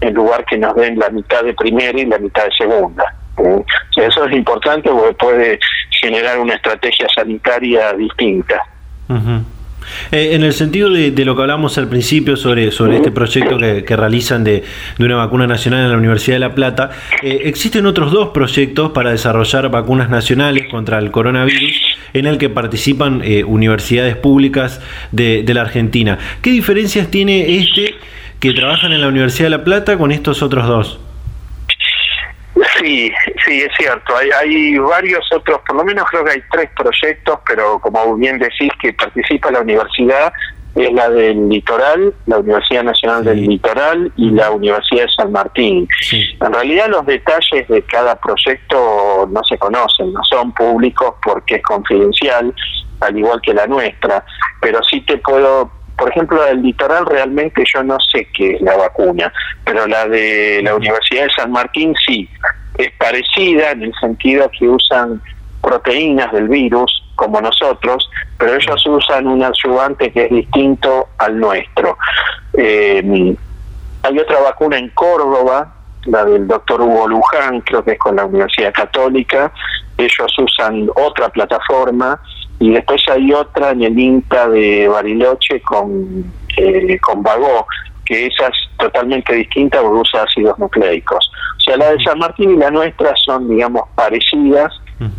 en 0.04 0.14
lugar 0.14 0.44
que 0.44 0.58
nos 0.58 0.74
den 0.74 0.98
la 0.98 1.08
mitad 1.10 1.42
de 1.42 1.54
primera 1.54 1.98
y 1.98 2.06
la 2.06 2.18
mitad 2.18 2.44
de 2.44 2.50
segunda. 2.56 3.04
eso 3.96 4.24
es 4.26 4.32
importante 4.32 4.90
porque 4.90 5.14
puede 5.14 5.58
generar 5.90 6.38
una 6.38 6.54
estrategia 6.54 7.06
sanitaria 7.14 7.92
distinta. 7.94 8.62
Eh, 10.10 10.34
en 10.34 10.42
el 10.42 10.52
sentido 10.52 10.90
de, 10.90 11.12
lo 11.24 11.36
que 11.36 11.42
hablamos 11.42 11.76
al 11.78 11.88
principio 11.88 12.36
sobre, 12.36 12.70
sobre 12.70 12.96
este 12.96 13.10
proyecto 13.10 13.58
que, 13.58 13.96
realizan 13.96 14.44
de, 14.44 14.64
una 14.98 15.16
vacuna 15.16 15.46
nacional 15.46 15.84
en 15.84 15.90
la 15.90 15.98
Universidad 15.98 16.36
de 16.36 16.40
La 16.40 16.54
Plata, 16.54 16.90
eh, 17.22 17.42
existen 17.44 17.86
otros 17.86 18.12
dos 18.12 18.30
proyectos 18.30 18.92
para 18.92 19.10
desarrollar 19.10 19.70
vacunas 19.70 20.10
nacionales 20.10 20.68
contra 20.70 20.98
el 20.98 21.10
coronavirus 21.10 21.98
en 22.12 22.26
el 22.26 22.38
que 22.38 22.48
participan 22.48 23.22
eh, 23.24 23.44
universidades 23.44 24.16
públicas 24.16 24.80
de, 25.12 25.42
de 25.42 25.54
la 25.54 25.62
Argentina. 25.62 26.18
¿Qué 26.42 26.50
diferencias 26.50 27.10
tiene 27.10 27.56
este 27.58 27.94
que 28.44 28.52
trabajan 28.52 28.92
en 28.92 29.00
la 29.00 29.08
Universidad 29.08 29.46
de 29.46 29.56
La 29.56 29.64
Plata 29.64 29.96
con 29.96 30.12
estos 30.12 30.42
otros 30.42 30.66
dos. 30.66 31.00
Sí, 32.78 33.10
sí, 33.44 33.62
es 33.62 33.70
cierto. 33.78 34.14
Hay, 34.14 34.28
hay 34.30 34.76
varios 34.76 35.24
otros, 35.32 35.60
por 35.66 35.76
lo 35.76 35.84
menos 35.84 36.04
creo 36.10 36.24
que 36.24 36.32
hay 36.32 36.42
tres 36.52 36.68
proyectos, 36.76 37.38
pero 37.46 37.78
como 37.78 38.16
bien 38.16 38.38
decís 38.38 38.70
que 38.82 38.92
participa 38.92 39.50
la 39.50 39.60
universidad, 39.60 40.30
es 40.74 40.92
la 40.92 41.08
del 41.08 41.48
Litoral, 41.48 42.12
la 42.26 42.38
Universidad 42.38 42.82
Nacional 42.82 43.24
del 43.24 43.46
Litoral 43.46 44.12
y 44.16 44.30
la 44.30 44.50
Universidad 44.50 45.04
de 45.04 45.12
San 45.12 45.32
Martín. 45.32 45.88
En 46.12 46.52
realidad 46.52 46.88
los 46.88 47.06
detalles 47.06 47.66
de 47.68 47.82
cada 47.82 48.16
proyecto 48.16 49.26
no 49.30 49.42
se 49.44 49.56
conocen, 49.56 50.12
no 50.12 50.20
son 50.24 50.52
públicos 50.52 51.14
porque 51.24 51.56
es 51.56 51.62
confidencial, 51.62 52.52
al 53.00 53.18
igual 53.18 53.40
que 53.40 53.54
la 53.54 53.66
nuestra, 53.66 54.22
pero 54.60 54.82
sí 54.82 55.00
te 55.00 55.16
puedo 55.16 55.70
por 55.96 56.10
ejemplo, 56.10 56.42
del 56.42 56.62
litoral 56.62 57.06
realmente 57.06 57.62
yo 57.72 57.82
no 57.82 57.98
sé 58.12 58.28
qué 58.34 58.54
es 58.54 58.60
la 58.60 58.76
vacuna, 58.76 59.32
pero 59.64 59.86
la 59.86 60.06
de 60.08 60.60
la 60.62 60.74
Universidad 60.74 61.24
de 61.24 61.30
San 61.30 61.52
Martín 61.52 61.94
sí, 62.06 62.28
es 62.78 62.90
parecida 62.98 63.70
en 63.70 63.84
el 63.84 63.94
sentido 64.00 64.50
que 64.58 64.68
usan 64.68 65.20
proteínas 65.62 66.32
del 66.32 66.48
virus 66.48 67.02
como 67.14 67.40
nosotros, 67.40 68.08
pero 68.38 68.54
ellos 68.54 68.86
usan 68.86 69.26
un 69.26 69.42
ayudante 69.42 70.12
que 70.12 70.24
es 70.24 70.30
distinto 70.30 71.08
al 71.18 71.38
nuestro. 71.38 71.96
Eh, 72.54 73.36
hay 74.02 74.18
otra 74.18 74.40
vacuna 74.40 74.78
en 74.78 74.90
Córdoba, 74.90 75.72
la 76.06 76.24
del 76.24 76.46
doctor 76.46 76.82
Hugo 76.82 77.08
Luján, 77.08 77.60
creo 77.62 77.82
que 77.84 77.92
es 77.92 77.98
con 77.98 78.16
la 78.16 78.26
Universidad 78.26 78.72
Católica, 78.74 79.52
ellos 79.96 80.38
usan 80.38 80.88
otra 80.96 81.28
plataforma 81.28 82.20
y 82.60 82.70
después 82.70 83.02
hay 83.10 83.32
otra 83.32 83.70
en 83.70 83.82
el 83.82 83.98
INTA 83.98 84.48
de 84.48 84.88
Bariloche 84.88 85.60
con, 85.62 86.24
eh, 86.56 86.98
con 87.00 87.22
Vago, 87.22 87.66
que 88.04 88.26
esa 88.26 88.48
es 88.48 88.56
totalmente 88.78 89.34
distinta 89.34 89.80
porque 89.80 90.00
usa 90.00 90.22
ácidos 90.22 90.58
nucleicos. 90.58 91.30
O 91.58 91.60
sea, 91.60 91.76
la 91.76 91.90
de 91.92 92.04
San 92.04 92.18
Martín 92.18 92.50
y 92.50 92.56
la 92.56 92.70
nuestra 92.70 93.14
son, 93.16 93.48
digamos, 93.48 93.82
parecidas, 93.94 94.72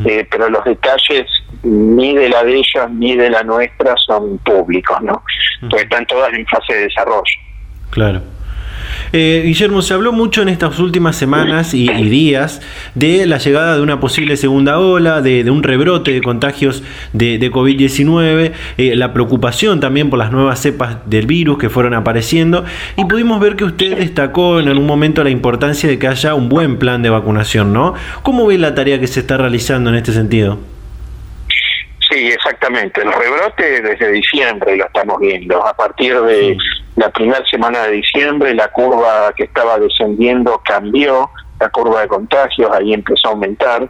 eh, 0.05 0.25
pero 0.31 0.49
los 0.49 0.63
detalles 0.63 1.27
ni 1.61 2.15
de 2.15 2.29
la 2.29 2.43
de 2.43 2.55
ellas 2.55 2.89
ni 2.91 3.15
de 3.15 3.29
la 3.29 3.43
nuestra 3.43 3.95
son 3.97 4.37
públicos, 4.39 4.99
¿no? 5.01 5.21
Porque 5.61 5.83
están 5.83 6.05
todas 6.07 6.33
en 6.33 6.45
fase 6.47 6.73
de 6.73 6.79
desarrollo. 6.83 7.39
Claro. 7.91 8.21
Eh, 9.17 9.43
Guillermo, 9.45 9.81
se 9.81 9.93
habló 9.93 10.11
mucho 10.11 10.41
en 10.41 10.49
estas 10.49 10.77
últimas 10.77 11.15
semanas 11.15 11.73
y, 11.73 11.87
días 11.87 12.59
de 12.95 13.25
la 13.25 13.37
llegada 13.37 13.77
de 13.77 13.81
una 13.81 14.01
posible 14.01 14.35
segunda 14.35 14.77
ola, 14.77 15.21
de, 15.21 15.49
un 15.49 15.63
rebrote 15.63 16.11
de 16.11 16.21
contagios 16.21 16.83
de, 17.13 17.39
COVID-19, 17.49 18.51
eh, 18.77 18.95
la 18.97 19.13
preocupación 19.13 19.79
también 19.79 20.09
por 20.09 20.19
las 20.19 20.33
nuevas 20.33 20.59
cepas 20.59 20.97
del 21.05 21.27
virus 21.27 21.57
que 21.57 21.69
fueron 21.69 21.93
apareciendo 21.93 22.65
y 22.97 23.05
pudimos 23.05 23.39
ver 23.39 23.55
que 23.55 23.63
usted 23.63 23.99
destacó 23.99 24.59
en 24.59 24.67
algún 24.67 24.85
momento 24.85 25.23
la 25.23 25.29
importancia 25.29 25.87
de 25.87 25.97
que 25.97 26.09
haya 26.09 26.35
un 26.35 26.49
buen 26.49 26.75
plan 26.75 27.01
de 27.01 27.09
vacunación, 27.09 27.71
¿no? 27.71 27.93
¿Cómo 28.21 28.45
ve 28.45 28.57
la 28.57 28.75
tarea 28.75 28.99
que 28.99 29.07
se 29.07 29.21
está 29.21 29.37
realizando 29.37 29.91
en 29.91 29.95
este 29.95 30.11
sentido? 30.11 30.74
Sí, 32.15 32.27
exactamente. 32.27 33.01
El 33.01 33.11
rebrote 33.11 33.81
desde 33.81 34.09
diciembre 34.09 34.77
lo 34.77 34.85
estamos 34.85 35.19
viendo. 35.19 35.61
A 35.65 35.73
partir 35.73 36.17
de 36.21 36.55
la 36.95 37.09
primera 37.09 37.45
semana 37.45 37.83
de 37.83 37.91
diciembre, 37.91 38.53
la 38.53 38.69
curva 38.69 39.33
que 39.35 39.43
estaba 39.43 39.77
descendiendo 39.77 40.61
cambió, 40.63 41.29
la 41.59 41.67
curva 41.67 42.03
de 42.03 42.07
contagios, 42.07 42.71
ahí 42.71 42.93
empezó 42.93 43.27
a 43.27 43.31
aumentar 43.31 43.89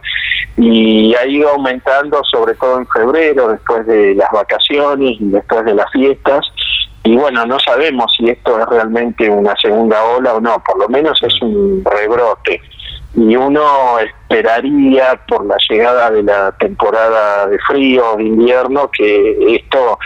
y 0.56 1.14
ha 1.14 1.24
ido 1.24 1.50
aumentando 1.50 2.20
sobre 2.24 2.54
todo 2.54 2.78
en 2.78 2.88
febrero, 2.88 3.46
después 3.46 3.86
de 3.86 4.16
las 4.16 4.32
vacaciones 4.32 5.20
y 5.20 5.30
después 5.30 5.64
de 5.64 5.74
las 5.74 5.88
fiestas. 5.92 6.44
Y 7.04 7.14
bueno, 7.14 7.46
no 7.46 7.60
sabemos 7.60 8.12
si 8.18 8.28
esto 8.28 8.58
es 8.58 8.66
realmente 8.66 9.30
una 9.30 9.54
segunda 9.62 10.02
ola 10.02 10.34
o 10.34 10.40
no, 10.40 10.60
por 10.64 10.80
lo 10.80 10.88
menos 10.88 11.22
es 11.22 11.40
un 11.42 11.84
rebrote 11.84 12.60
y 13.16 13.34
uno 13.34 13.98
esperaría 13.98 15.18
por 15.26 15.46
la 15.46 15.56
llegada 15.68 16.10
de 16.10 16.22
la 16.22 16.52
temporada 16.52 17.46
de 17.46 17.58
frío, 17.60 18.14
de 18.16 18.24
invierno, 18.24 18.90
que 18.90 19.56
esto 19.56 19.98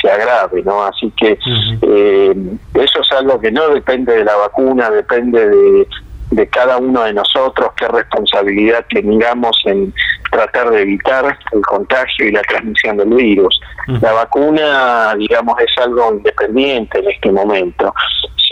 se 0.00 0.10
agrave, 0.10 0.62
¿no? 0.64 0.82
Así 0.82 1.12
que 1.16 1.38
eh, 1.82 2.34
eso 2.74 3.00
es 3.00 3.12
algo 3.12 3.40
que 3.40 3.52
no 3.52 3.68
depende 3.68 4.16
de 4.16 4.24
la 4.24 4.34
vacuna, 4.34 4.90
depende 4.90 5.48
de, 5.48 5.86
de 6.32 6.48
cada 6.48 6.78
uno 6.78 7.04
de 7.04 7.14
nosotros, 7.14 7.70
qué 7.76 7.86
responsabilidad 7.86 8.84
tengamos 8.90 9.56
en 9.66 9.94
tratar 10.32 10.70
de 10.70 10.82
evitar 10.82 11.38
el 11.52 11.60
contagio 11.62 12.26
y 12.26 12.32
la 12.32 12.42
transmisión 12.42 12.96
del 12.96 13.10
virus. 13.10 13.60
La 14.02 14.12
vacuna, 14.12 15.14
digamos, 15.16 15.54
es 15.60 15.70
algo 15.80 16.14
independiente 16.14 16.98
en 16.98 17.10
este 17.10 17.30
momento 17.30 17.94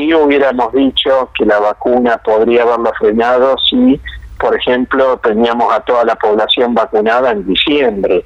si 0.05 0.15
hubiéramos 0.15 0.73
dicho 0.73 1.31
que 1.37 1.47
la 1.47 1.59
vacuna 1.59 2.19
podría 2.19 2.63
haberlo 2.63 2.93
frenado 2.99 3.57
si, 3.71 4.01
por 4.39 4.55
ejemplo, 4.55 5.19
teníamos 5.19 5.73
a 5.73 5.81
toda 5.81 6.05
la 6.05 6.15
población 6.17 6.75
vacunada 6.75 7.31
en 7.31 7.47
diciembre, 7.47 8.25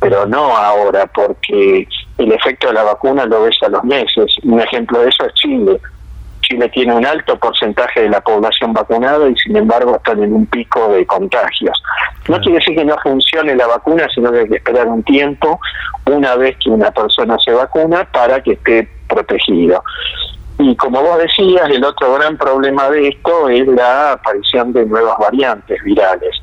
pero 0.00 0.26
no 0.26 0.56
ahora, 0.56 1.06
porque 1.06 1.86
el 2.18 2.32
efecto 2.32 2.68
de 2.68 2.74
la 2.74 2.82
vacuna 2.82 3.26
lo 3.26 3.42
ves 3.42 3.56
a 3.62 3.68
los 3.68 3.84
meses. 3.84 4.34
Un 4.42 4.60
ejemplo 4.60 5.00
de 5.00 5.08
eso 5.08 5.24
es 5.26 5.34
Chile. 5.34 5.80
Chile 6.40 6.68
tiene 6.70 6.94
un 6.94 7.06
alto 7.06 7.38
porcentaje 7.38 8.02
de 8.02 8.08
la 8.08 8.20
población 8.20 8.72
vacunada 8.72 9.28
y 9.28 9.36
sin 9.36 9.56
embargo 9.56 9.96
están 9.96 10.22
en 10.22 10.32
un 10.32 10.46
pico 10.46 10.88
de 10.88 11.06
contagios. 11.06 11.80
No 12.28 12.40
quiere 12.40 12.58
decir 12.58 12.74
que 12.74 12.84
no 12.84 12.96
funcione 12.98 13.54
la 13.54 13.68
vacuna, 13.68 14.08
sino 14.12 14.32
que 14.32 14.40
hay 14.40 14.48
que 14.48 14.56
esperar 14.56 14.88
un 14.88 15.02
tiempo 15.04 15.60
una 16.06 16.34
vez 16.34 16.56
que 16.62 16.70
una 16.70 16.90
persona 16.90 17.36
se 17.44 17.52
vacuna 17.52 18.04
para 18.10 18.42
que 18.42 18.52
esté 18.52 18.88
protegido. 19.08 19.84
Y 20.62 20.76
como 20.76 21.00
vos 21.00 21.18
decías, 21.18 21.70
el 21.70 21.82
otro 21.82 22.14
gran 22.14 22.36
problema 22.36 22.90
de 22.90 23.08
esto 23.08 23.48
es 23.48 23.66
la 23.66 24.12
aparición 24.12 24.74
de 24.74 24.84
nuevas 24.84 25.16
variantes 25.18 25.82
virales, 25.82 26.38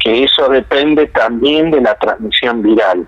que 0.00 0.24
eso 0.24 0.48
depende 0.50 1.06
también 1.06 1.70
de 1.70 1.80
la 1.80 1.94
transmisión 1.94 2.62
viral. 2.62 3.06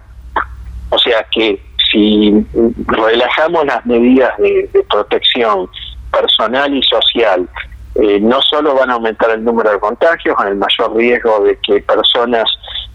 O 0.88 0.98
sea 0.98 1.26
que 1.30 1.60
si 1.90 2.46
relajamos 2.86 3.66
las 3.66 3.84
medidas 3.84 4.34
de, 4.38 4.70
protección 4.88 5.68
personal 6.10 6.74
y 6.74 6.82
social, 6.84 7.46
eh, 7.96 8.18
no 8.20 8.40
solo 8.40 8.74
van 8.74 8.90
a 8.90 8.94
aumentar 8.94 9.30
el 9.30 9.44
número 9.44 9.72
de 9.72 9.78
contagios, 9.78 10.36
con 10.36 10.48
el 10.48 10.56
mayor 10.56 10.96
riesgo 10.96 11.40
de 11.40 11.58
que 11.58 11.80
personas 11.82 12.48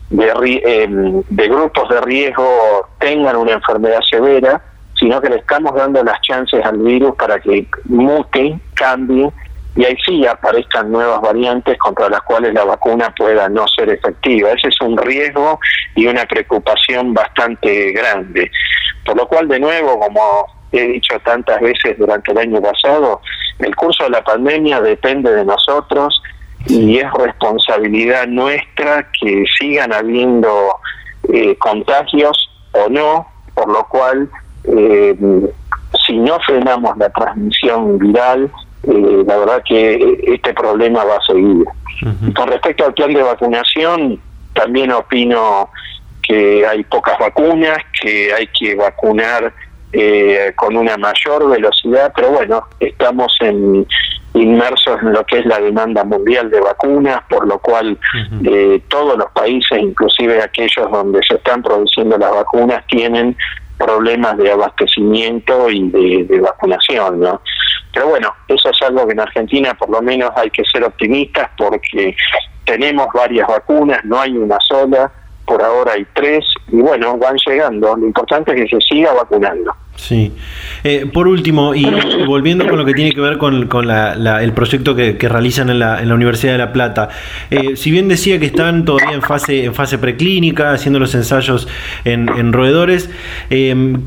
de, 0.10 0.62
eh, 0.66 0.88
de 0.90 1.48
grupos 1.48 1.90
de 1.90 2.02
riesgo 2.02 2.90
tengan 3.00 3.36
una 3.36 3.54
enfermedad 3.54 4.00
severa, 4.10 4.62
sino 5.02 5.20
que 5.20 5.30
le 5.30 5.38
estamos 5.38 5.74
dando 5.74 6.04
las 6.04 6.22
chances 6.22 6.64
al 6.64 6.78
virus 6.78 7.16
para 7.16 7.40
que 7.40 7.68
mute, 7.86 8.60
cambie 8.76 9.32
y 9.76 9.84
ahí 9.84 9.96
sí 10.06 10.26
aparezcan 10.28 10.92
nuevas 10.92 11.22
variantes 11.22 11.78
contra 11.80 12.08
las 12.08 12.22
cuales 12.22 12.54
la 12.54 12.66
vacuna 12.66 13.14
pueda 13.18 13.50
no 13.50 13.68
ser 13.68 13.90
efectiva. 13.90 14.52
Ese 14.52 14.68
es 14.68 14.80
un 14.82 14.98
riesgo 14.98 15.60
y 15.96 16.06
una 16.06 16.26
preocupación 16.26 17.14
bastante 17.14 17.92
grande. 17.94 18.52
Por 19.06 19.18
lo 19.18 19.28
cual, 19.28 19.48
de 19.48 19.60
nuevo, 19.60 20.00
como 20.00 20.46
he 20.72 20.84
dicho 20.84 21.18
tantas 21.24 21.60
veces 21.62 21.98
durante 21.98 22.32
el 22.32 22.38
año 22.38 22.62
pasado, 22.62 23.22
el 23.60 23.76
curso 23.76 24.04
de 24.04 24.12
la 24.12 24.24
pandemia 24.24 24.82
depende 24.82 25.34
de 25.34 25.46
nosotros 25.46 26.22
y 26.68 27.00
es 27.00 27.12
responsabilidad 27.14 28.28
nuestra 28.28 29.08
que 29.20 29.46
sigan 29.60 29.94
habiendo 29.94 30.76
eh, 31.34 31.58
contagios 31.58 32.38
o 32.74 32.88
no, 32.90 33.28
por 33.56 33.70
lo 33.70 33.88
cual 33.88 34.30
eh, 34.64 35.16
si 36.06 36.18
no 36.18 36.40
frenamos 36.40 36.98
la 36.98 37.10
transmisión 37.10 37.98
viral, 38.00 38.52
eh, 38.84 39.24
la 39.26 39.38
verdad 39.38 39.64
que 39.68 40.20
este 40.28 40.54
problema 40.54 41.04
va 41.04 41.18
a 41.18 41.22
seguir. 41.28 41.66
Con 42.36 42.48
respecto 42.48 42.86
al 42.86 42.94
plan 42.96 43.14
de 43.14 43.22
vacunación, 43.22 44.20
también 44.54 44.92
opino 44.92 45.70
que 46.24 46.66
hay 46.66 46.84
pocas 46.84 47.18
vacunas, 47.20 47.78
que 48.02 48.34
hay 48.34 48.48
que 48.48 48.76
vacunar 48.76 49.54
eh, 49.94 50.54
con 50.56 50.78
una 50.78 50.98
mayor 50.98 51.50
velocidad, 51.50 52.12
pero 52.16 52.32
bueno, 52.32 52.64
estamos 52.80 53.36
en, 53.42 53.86
inmersos 54.34 55.02
en 55.02 55.14
lo 55.14 55.26
que 55.26 55.40
es 55.40 55.46
la 55.46 55.60
demanda 55.60 56.04
mundial 56.04 56.50
de 56.50 56.62
vacunas, 56.62 57.22
por 57.30 57.46
lo 57.46 57.60
cual 57.60 57.98
eh, 58.46 58.82
todos 58.88 59.18
los 59.18 59.30
países, 59.32 59.80
inclusive 59.80 60.42
aquellos 60.42 60.90
donde 60.90 61.20
se 61.28 61.36
están 61.36 61.62
produciendo 61.62 62.18
las 62.18 62.32
vacunas, 62.32 62.86
tienen 62.88 63.36
problemas 63.82 64.38
de 64.38 64.52
abastecimiento 64.52 65.70
y 65.70 65.90
de, 65.90 66.40
vacunación, 66.40 67.20
¿no? 67.20 67.42
Pero 67.94 68.08
bueno, 68.08 68.34
eso 68.48 68.70
es 68.70 68.82
algo 68.84 69.06
que 69.06 69.14
en 69.14 69.20
Argentina 69.20 69.74
por 69.74 69.90
lo 69.90 70.02
menos 70.02 70.32
hay 70.36 70.50
que 70.50 70.64
ser 70.66 70.84
optimistas 70.84 71.50
porque 71.58 72.16
tenemos 72.66 73.08
varias 73.14 73.48
vacunas, 73.48 74.04
no 74.06 74.20
hay 74.20 74.38
una 74.38 74.58
sola, 74.60 75.12
por 75.52 75.62
ahora 75.62 75.92
hay 75.96 76.06
tres 76.14 76.46
y 76.72 76.78
bueno, 76.78 77.18
van 77.18 77.36
llegando. 77.46 77.98
Lo 77.98 78.08
importante 78.08 78.54
es 78.54 78.70
que 78.72 78.78
se 78.78 78.82
siga 78.88 79.12
vacunando. 79.12 79.74
Sí. 79.98 80.32
Eh, 80.86 81.06
por 81.12 81.28
último, 81.28 81.76
y 81.76 81.86
volviendo 82.26 82.66
con 82.70 82.78
lo 82.78 82.86
que 82.86 82.94
tiene 82.94 83.12
que 83.12 83.20
ver 83.20 83.38
con, 83.38 83.70
el 83.70 84.54
proyecto 84.54 84.96
que, 84.96 85.18
realizan 85.28 85.70
en 85.70 85.80
la, 85.80 86.02
Universidad 86.06 86.54
de 86.54 86.58
La 86.58 86.72
Plata, 86.72 87.10
eh, 87.50 87.76
si 87.76 87.92
bien 87.92 88.08
decía 88.08 88.40
que 88.40 88.46
están 88.46 88.86
todavía 88.86 89.14
en 89.14 89.22
fase, 89.22 89.66
en 89.66 89.74
fase 89.74 89.98
preclínica, 89.98 90.72
haciendo 90.72 91.00
los 91.00 91.14
ensayos 91.16 91.68
en, 92.06 92.54
roedores, 92.54 93.10
eh, 93.50 93.98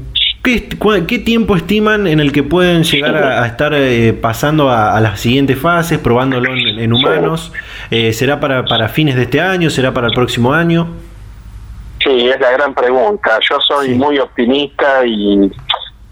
¿Qué, 0.43 1.19
tiempo 1.25 1.57
estiman 1.57 2.07
en 2.07 2.21
el 2.21 2.31
que 2.31 2.43
pueden 2.43 2.85
llegar 2.85 3.17
a, 3.17 3.47
estar 3.47 3.75
pasando 4.21 4.71
a, 4.71 5.01
las 5.01 5.21
siguientes 5.21 5.59
fases, 5.59 5.99
probándolo 5.99 6.55
en, 6.55 6.93
humanos? 6.93 7.53
¿Será 8.13 8.41
para, 8.41 8.65
para 8.65 8.89
fines 8.89 9.17
de 9.17 9.23
este 9.23 9.41
año? 9.41 9.69
¿Será 9.69 9.93
para 9.93 10.09
el 10.09 10.15
próximo 10.15 10.53
año? 10.53 11.04
Sí, 12.05 12.29
es 12.29 12.39
la 12.39 12.51
gran 12.51 12.75
pregunta. 12.75 13.39
Yo 13.49 13.59
soy 13.61 13.95
muy 13.95 14.19
optimista 14.19 15.07
y 15.07 15.51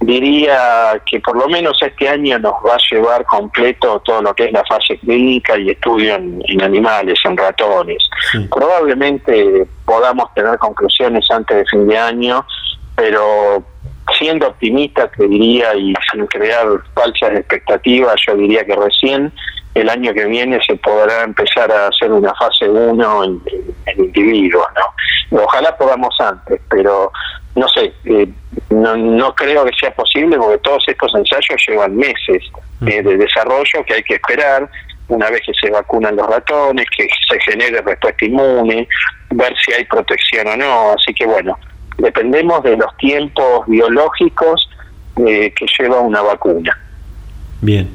diría 0.00 1.00
que 1.08 1.20
por 1.20 1.36
lo 1.36 1.48
menos 1.48 1.76
este 1.82 2.08
año 2.08 2.38
nos 2.38 2.54
va 2.54 2.74
a 2.74 2.78
llevar 2.90 3.24
completo 3.26 4.00
todo 4.00 4.22
lo 4.22 4.34
que 4.34 4.46
es 4.46 4.52
la 4.52 4.64
fase 4.64 4.98
clínica 4.98 5.56
y 5.58 5.70
estudio 5.70 6.14
en, 6.14 6.62
animales, 6.62 7.18
en 7.24 7.36
ratones. 7.36 8.02
Probablemente 8.50 9.66
podamos 9.84 10.32
tener 10.34 10.58
conclusiones 10.58 11.24
antes 11.30 11.58
de 11.58 11.64
fin 11.66 11.86
de 11.86 11.98
año, 11.98 12.44
pero 12.96 13.62
siendo 14.18 14.48
optimista 14.48 15.08
te 15.08 15.28
diría 15.28 15.74
y 15.74 15.92
sin 16.10 16.26
crear 16.26 16.66
falsas 16.94 17.32
expectativas, 17.32 18.16
yo 18.26 18.34
diría 18.36 18.64
que 18.64 18.74
recién 18.74 19.32
el 19.74 19.88
año 19.88 20.12
que 20.12 20.26
viene 20.26 20.60
se 20.66 20.76
podrá 20.76 21.22
empezar 21.22 21.70
a 21.72 21.88
hacer 21.88 22.12
una 22.12 22.34
fase 22.34 22.68
1 22.68 23.24
en, 23.24 23.42
individuos, 23.96 24.66
¿no? 24.76 25.42
Ojalá 25.44 25.76
podamos 25.76 26.14
antes, 26.20 26.60
pero 26.68 27.10
no 27.54 27.68
sé, 27.68 27.92
eh, 28.04 28.28
no, 28.70 28.96
no 28.96 29.34
creo 29.34 29.64
que 29.64 29.72
sea 29.78 29.94
posible 29.94 30.36
porque 30.36 30.58
todos 30.58 30.84
estos 30.86 31.14
ensayos 31.14 31.62
llevan 31.66 31.96
meses 31.96 32.42
eh, 32.86 33.02
de 33.02 33.16
desarrollo 33.16 33.84
que 33.86 33.94
hay 33.94 34.02
que 34.02 34.14
esperar 34.14 34.68
una 35.08 35.30
vez 35.30 35.42
que 35.44 35.52
se 35.60 35.70
vacunan 35.70 36.16
los 36.16 36.26
ratones, 36.26 36.86
que 36.96 37.06
se 37.28 37.40
genere 37.40 37.82
respuesta 37.82 38.24
inmune, 38.24 38.88
ver 39.30 39.54
si 39.64 39.72
hay 39.72 39.84
protección 39.84 40.46
o 40.48 40.56
no. 40.56 40.92
Así 40.92 41.12
que 41.12 41.26
bueno, 41.26 41.58
dependemos 41.98 42.62
de 42.62 42.76
los 42.76 42.96
tiempos 42.96 43.66
biológicos 43.66 44.68
eh, 45.26 45.52
que 45.54 45.66
lleva 45.78 46.00
una 46.00 46.22
vacuna. 46.22 46.78
Bien. 47.62 47.88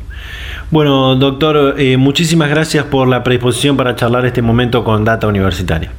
Bueno, 0.72 1.15
doctor, 1.15 1.76
eh, 1.78 1.97
muchísimas 1.97 2.49
gracias 2.49 2.86
por 2.86 3.07
la 3.09 3.22
predisposición 3.22 3.76
para 3.76 3.95
charlar 3.95 4.26
este 4.26 4.41
momento 4.41 4.84
con 4.86 5.03
Data 5.03 5.28
Universitaria. 5.28 5.91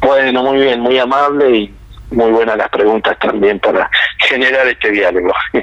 Bueno, 0.00 0.42
muy 0.42 0.56
bien, 0.58 0.80
muy 0.80 0.98
amable 0.98 1.56
y 1.56 1.74
muy 2.10 2.30
buenas 2.30 2.56
las 2.56 2.70
preguntas 2.70 3.18
también 3.20 3.58
para 3.58 3.90
generar 4.18 4.66
este 4.66 4.90
diálogo. 4.90 5.32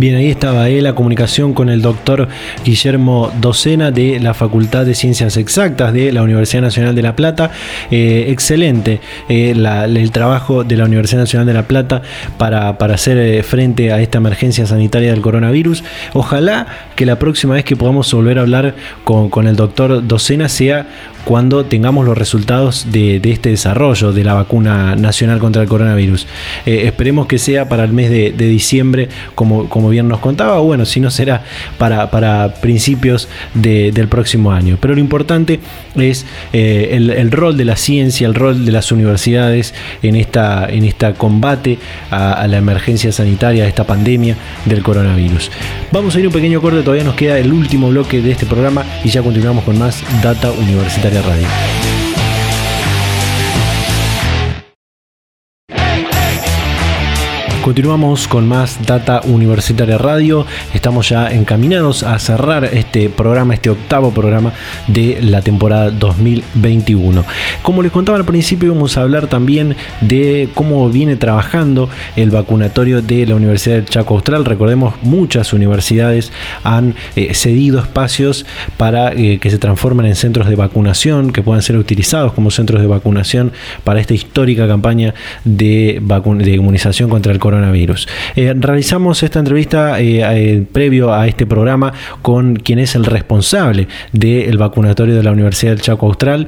Bien, 0.00 0.14
ahí 0.14 0.30
estaba 0.30 0.70
eh, 0.70 0.80
la 0.80 0.94
comunicación 0.94 1.52
con 1.52 1.68
el 1.68 1.82
doctor 1.82 2.26
Guillermo 2.64 3.30
Docena 3.38 3.90
de 3.90 4.18
la 4.18 4.32
Facultad 4.32 4.86
de 4.86 4.94
Ciencias 4.94 5.36
Exactas 5.36 5.92
de 5.92 6.10
la 6.10 6.22
Universidad 6.22 6.62
Nacional 6.62 6.94
de 6.94 7.02
La 7.02 7.14
Plata. 7.14 7.50
Eh, 7.90 8.24
excelente 8.28 9.02
eh, 9.28 9.50
el 9.50 10.10
trabajo 10.10 10.64
de 10.64 10.78
la 10.78 10.86
Universidad 10.86 11.20
Nacional 11.20 11.46
de 11.46 11.52
La 11.52 11.64
Plata 11.64 12.00
para, 12.38 12.78
para 12.78 12.94
hacer 12.94 13.44
frente 13.44 13.92
a 13.92 14.00
esta 14.00 14.16
emergencia 14.16 14.66
sanitaria 14.66 15.10
del 15.10 15.20
coronavirus. 15.20 15.84
Ojalá 16.14 16.66
que 16.96 17.04
la 17.04 17.18
próxima 17.18 17.52
vez 17.52 17.66
que 17.66 17.76
podamos 17.76 18.10
volver 18.10 18.38
a 18.38 18.40
hablar 18.40 18.76
con, 19.04 19.28
con 19.28 19.48
el 19.48 19.56
doctor 19.56 20.06
Docena 20.08 20.48
sea 20.48 20.86
cuando 21.24 21.64
tengamos 21.64 22.04
los 22.06 22.16
resultados 22.16 22.86
de, 22.90 23.20
este 23.24 23.50
desarrollo 23.50 24.12
de 24.12 24.24
la 24.24 24.34
vacuna 24.34 24.96
nacional 24.96 25.38
contra 25.38 25.62
el 25.62 25.68
coronavirus. 25.68 26.26
Eh, 26.66 26.82
esperemos 26.86 27.26
que 27.26 27.38
sea 27.38 27.68
para 27.68 27.84
el 27.84 27.92
mes 27.92 28.10
de, 28.10 28.30
diciembre, 28.32 29.08
como, 29.34 29.68
como, 29.68 29.88
bien 29.90 30.08
nos 30.08 30.20
contaba, 30.20 30.58
bueno, 30.58 30.84
si 30.84 31.00
no 31.00 31.10
será 31.10 31.44
para, 31.78 32.10
para 32.10 32.54
principios 32.54 33.28
del 33.54 34.08
próximo 34.08 34.52
año. 34.52 34.78
Pero 34.80 34.94
lo 34.94 35.00
importante 35.00 35.60
es 35.94 36.26
eh, 36.52 36.90
el, 36.92 37.30
rol 37.30 37.56
de 37.56 37.64
la 37.64 37.76
ciencia, 37.76 38.26
el 38.26 38.34
rol 38.34 38.64
de 38.64 38.72
las 38.72 38.90
universidades 38.90 39.74
en 40.02 40.16
esta, 40.16 40.68
en 40.68 40.84
esta 40.84 41.14
combate 41.14 41.78
a, 42.10 42.32
a 42.32 42.48
la 42.48 42.58
emergencia 42.58 43.12
sanitaria, 43.12 43.64
a 43.64 43.68
esta 43.68 43.84
pandemia 43.84 44.36
del 44.64 44.82
coronavirus. 44.82 45.50
Vamos 45.92 46.16
a 46.16 46.20
ir 46.20 46.26
un 46.26 46.32
pequeño 46.32 46.60
corte, 46.60 46.82
todavía 46.82 47.04
nos 47.04 47.14
queda 47.14 47.38
el 47.38 47.52
último 47.52 47.90
bloque 47.90 48.20
de 48.20 48.32
este 48.32 48.46
programa 48.46 48.84
y 49.04 49.08
ya 49.10 49.22
continuamos 49.22 49.64
con 49.64 49.78
más 49.78 50.02
Data 50.22 50.50
Universitaria 50.50 51.09
Radio. 51.18 51.89
Continuamos 57.62 58.26
con 58.26 58.48
más 58.48 58.78
Data 58.86 59.20
Universitaria 59.22 59.98
Radio. 59.98 60.46
Estamos 60.72 61.10
ya 61.10 61.30
encaminados 61.30 62.02
a 62.02 62.18
cerrar 62.18 62.64
este 62.64 63.10
programa, 63.10 63.52
este 63.52 63.68
octavo 63.68 64.12
programa 64.12 64.54
de 64.86 65.18
la 65.20 65.42
temporada 65.42 65.90
2021. 65.90 67.22
Como 67.62 67.82
les 67.82 67.92
contaba 67.92 68.16
al 68.16 68.24
principio, 68.24 68.72
vamos 68.72 68.96
a 68.96 69.02
hablar 69.02 69.26
también 69.26 69.76
de 70.00 70.48
cómo 70.54 70.88
viene 70.88 71.16
trabajando 71.16 71.90
el 72.16 72.30
vacunatorio 72.30 73.02
de 73.02 73.26
la 73.26 73.34
Universidad 73.34 73.76
del 73.76 73.84
Chaco 73.84 74.14
Austral. 74.14 74.46
Recordemos, 74.46 74.94
muchas 75.02 75.52
universidades 75.52 76.32
han 76.64 76.94
eh, 77.14 77.34
cedido 77.34 77.78
espacios 77.78 78.46
para 78.78 79.12
eh, 79.12 79.38
que 79.38 79.50
se 79.50 79.58
transformen 79.58 80.06
en 80.06 80.16
centros 80.16 80.48
de 80.48 80.56
vacunación, 80.56 81.30
que 81.30 81.42
puedan 81.42 81.60
ser 81.60 81.76
utilizados 81.76 82.32
como 82.32 82.50
centros 82.50 82.80
de 82.80 82.86
vacunación 82.86 83.52
para 83.84 84.00
esta 84.00 84.14
histórica 84.14 84.66
campaña 84.66 85.12
de, 85.44 86.00
de 86.00 86.50
inmunización 86.52 87.10
contra 87.10 87.32
el 87.32 87.38
coronavirus 87.38 87.49
coronavirus. 87.50 88.06
Eh, 88.36 88.54
realizamos 88.56 89.24
esta 89.24 89.40
entrevista 89.40 89.98
eh, 89.98 90.22
eh, 90.22 90.64
previo 90.72 91.12
a 91.12 91.26
este 91.26 91.46
programa 91.46 91.92
con 92.22 92.54
quien 92.54 92.78
es 92.78 92.94
el 92.94 93.04
responsable 93.04 93.88
del 94.12 94.56
vacunatorio 94.56 95.16
de 95.16 95.24
la 95.24 95.32
Universidad 95.32 95.72
del 95.72 95.82
Chaco 95.82 96.06
Austral, 96.06 96.46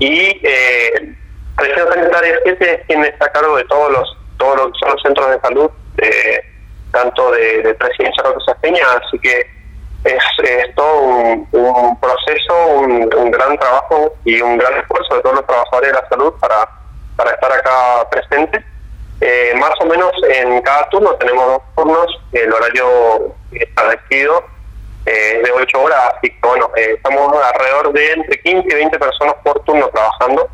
y 0.00 0.40
eh, 0.42 1.14
Región 1.56 1.88
Sanitaria 1.92 2.40
7 2.44 2.70
es 2.72 2.86
quien 2.86 3.04
está 3.04 3.26
a 3.26 3.32
cargo 3.32 3.56
de 3.56 3.64
todos 3.64 3.92
los 3.92 4.16
todos 4.36 4.56
los, 4.56 4.78
son 4.80 4.90
los 4.90 5.02
centros 5.02 5.30
de 5.30 5.40
salud, 5.40 5.70
tanto 6.90 7.30
de, 7.30 7.62
de 7.62 7.74
Presidencia 7.74 8.24
Peña, 8.60 8.84
así 9.00 9.18
que 9.20 9.46
es, 10.04 10.74
todo 10.74 11.02
un, 11.02 12.00
proceso, 12.00 12.66
un, 12.78 13.14
un, 13.14 13.30
gran 13.30 13.56
trabajo 13.58 14.12
y 14.24 14.40
un 14.40 14.58
gran 14.58 14.74
esfuerzo 14.80 15.14
de 15.14 15.22
todos 15.22 15.36
los 15.36 15.46
trabajadores 15.46 15.92
de 15.92 16.00
la 16.00 16.08
salud 16.08 16.32
para, 16.40 16.68
para 17.16 17.30
estar 17.30 17.52
acá 17.52 18.08
presentes 18.10 18.64
eh, 19.20 19.54
más 19.56 19.72
o 19.80 19.86
menos 19.86 20.12
en 20.28 20.60
cada 20.62 20.88
turno 20.88 21.14
tenemos 21.14 21.46
dos 21.46 21.62
turnos, 21.76 22.20
el 22.32 22.52
horario 22.52 23.34
establecido 23.52 24.44
eh, 25.06 25.36
es 25.38 25.42
de 25.44 25.52
8 25.52 25.82
horas, 25.82 25.98
así 26.16 26.30
que 26.30 26.48
bueno, 26.48 26.70
eh, 26.76 26.94
estamos 26.96 27.32
alrededor 27.42 27.92
de 27.92 28.12
entre 28.12 28.40
15 28.40 28.68
y 28.68 28.74
20 28.74 28.98
personas 28.98 29.34
por 29.44 29.62
turno 29.64 29.88
trabajando, 29.88 30.48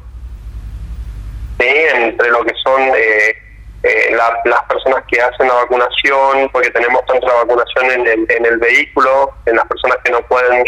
entre 1.59 2.31
lo 2.31 2.45
que 2.45 2.55
son 2.63 2.81
las 2.83 4.63
personas 4.69 5.05
que 5.09 5.21
hacen 5.21 5.49
la 5.49 5.55
vacunación, 5.55 6.49
porque 6.53 6.71
tenemos 6.71 7.05
tanto 7.07 7.27
la 7.27 7.45
vacunación 7.45 7.91
en 7.91 8.07
el, 8.07 8.27
en 8.31 8.47
el 8.47 8.59
vehículo, 8.59 9.35
en 9.47 9.57
las 9.57 9.67
personas 9.67 9.99
que 10.05 10.11
no 10.11 10.23
pueden 10.23 10.65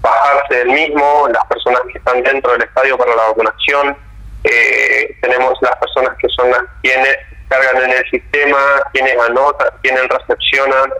bajarse 0.00 0.56
del 0.56 0.68
mismo, 0.68 1.28
las 1.32 1.44
personas 1.46 1.80
que 1.90 1.98
están 1.98 2.22
dentro 2.22 2.52
del 2.52 2.62
estadio 2.62 2.98
para 2.98 3.14
la 3.16 3.28
vacunación, 3.28 3.96
eh, 4.44 5.16
tenemos 5.20 5.56
las 5.60 5.76
personas 5.76 6.16
que 6.18 6.28
son 6.36 6.50
las 6.50 6.62
quienes 6.82 7.16
cargan 7.48 7.84
en 7.84 7.90
el 7.90 8.10
sistema, 8.10 8.58
quienes 8.92 9.16
anotan, 9.18 9.68
quienes 9.82 10.08
recepcionan. 10.08 10.90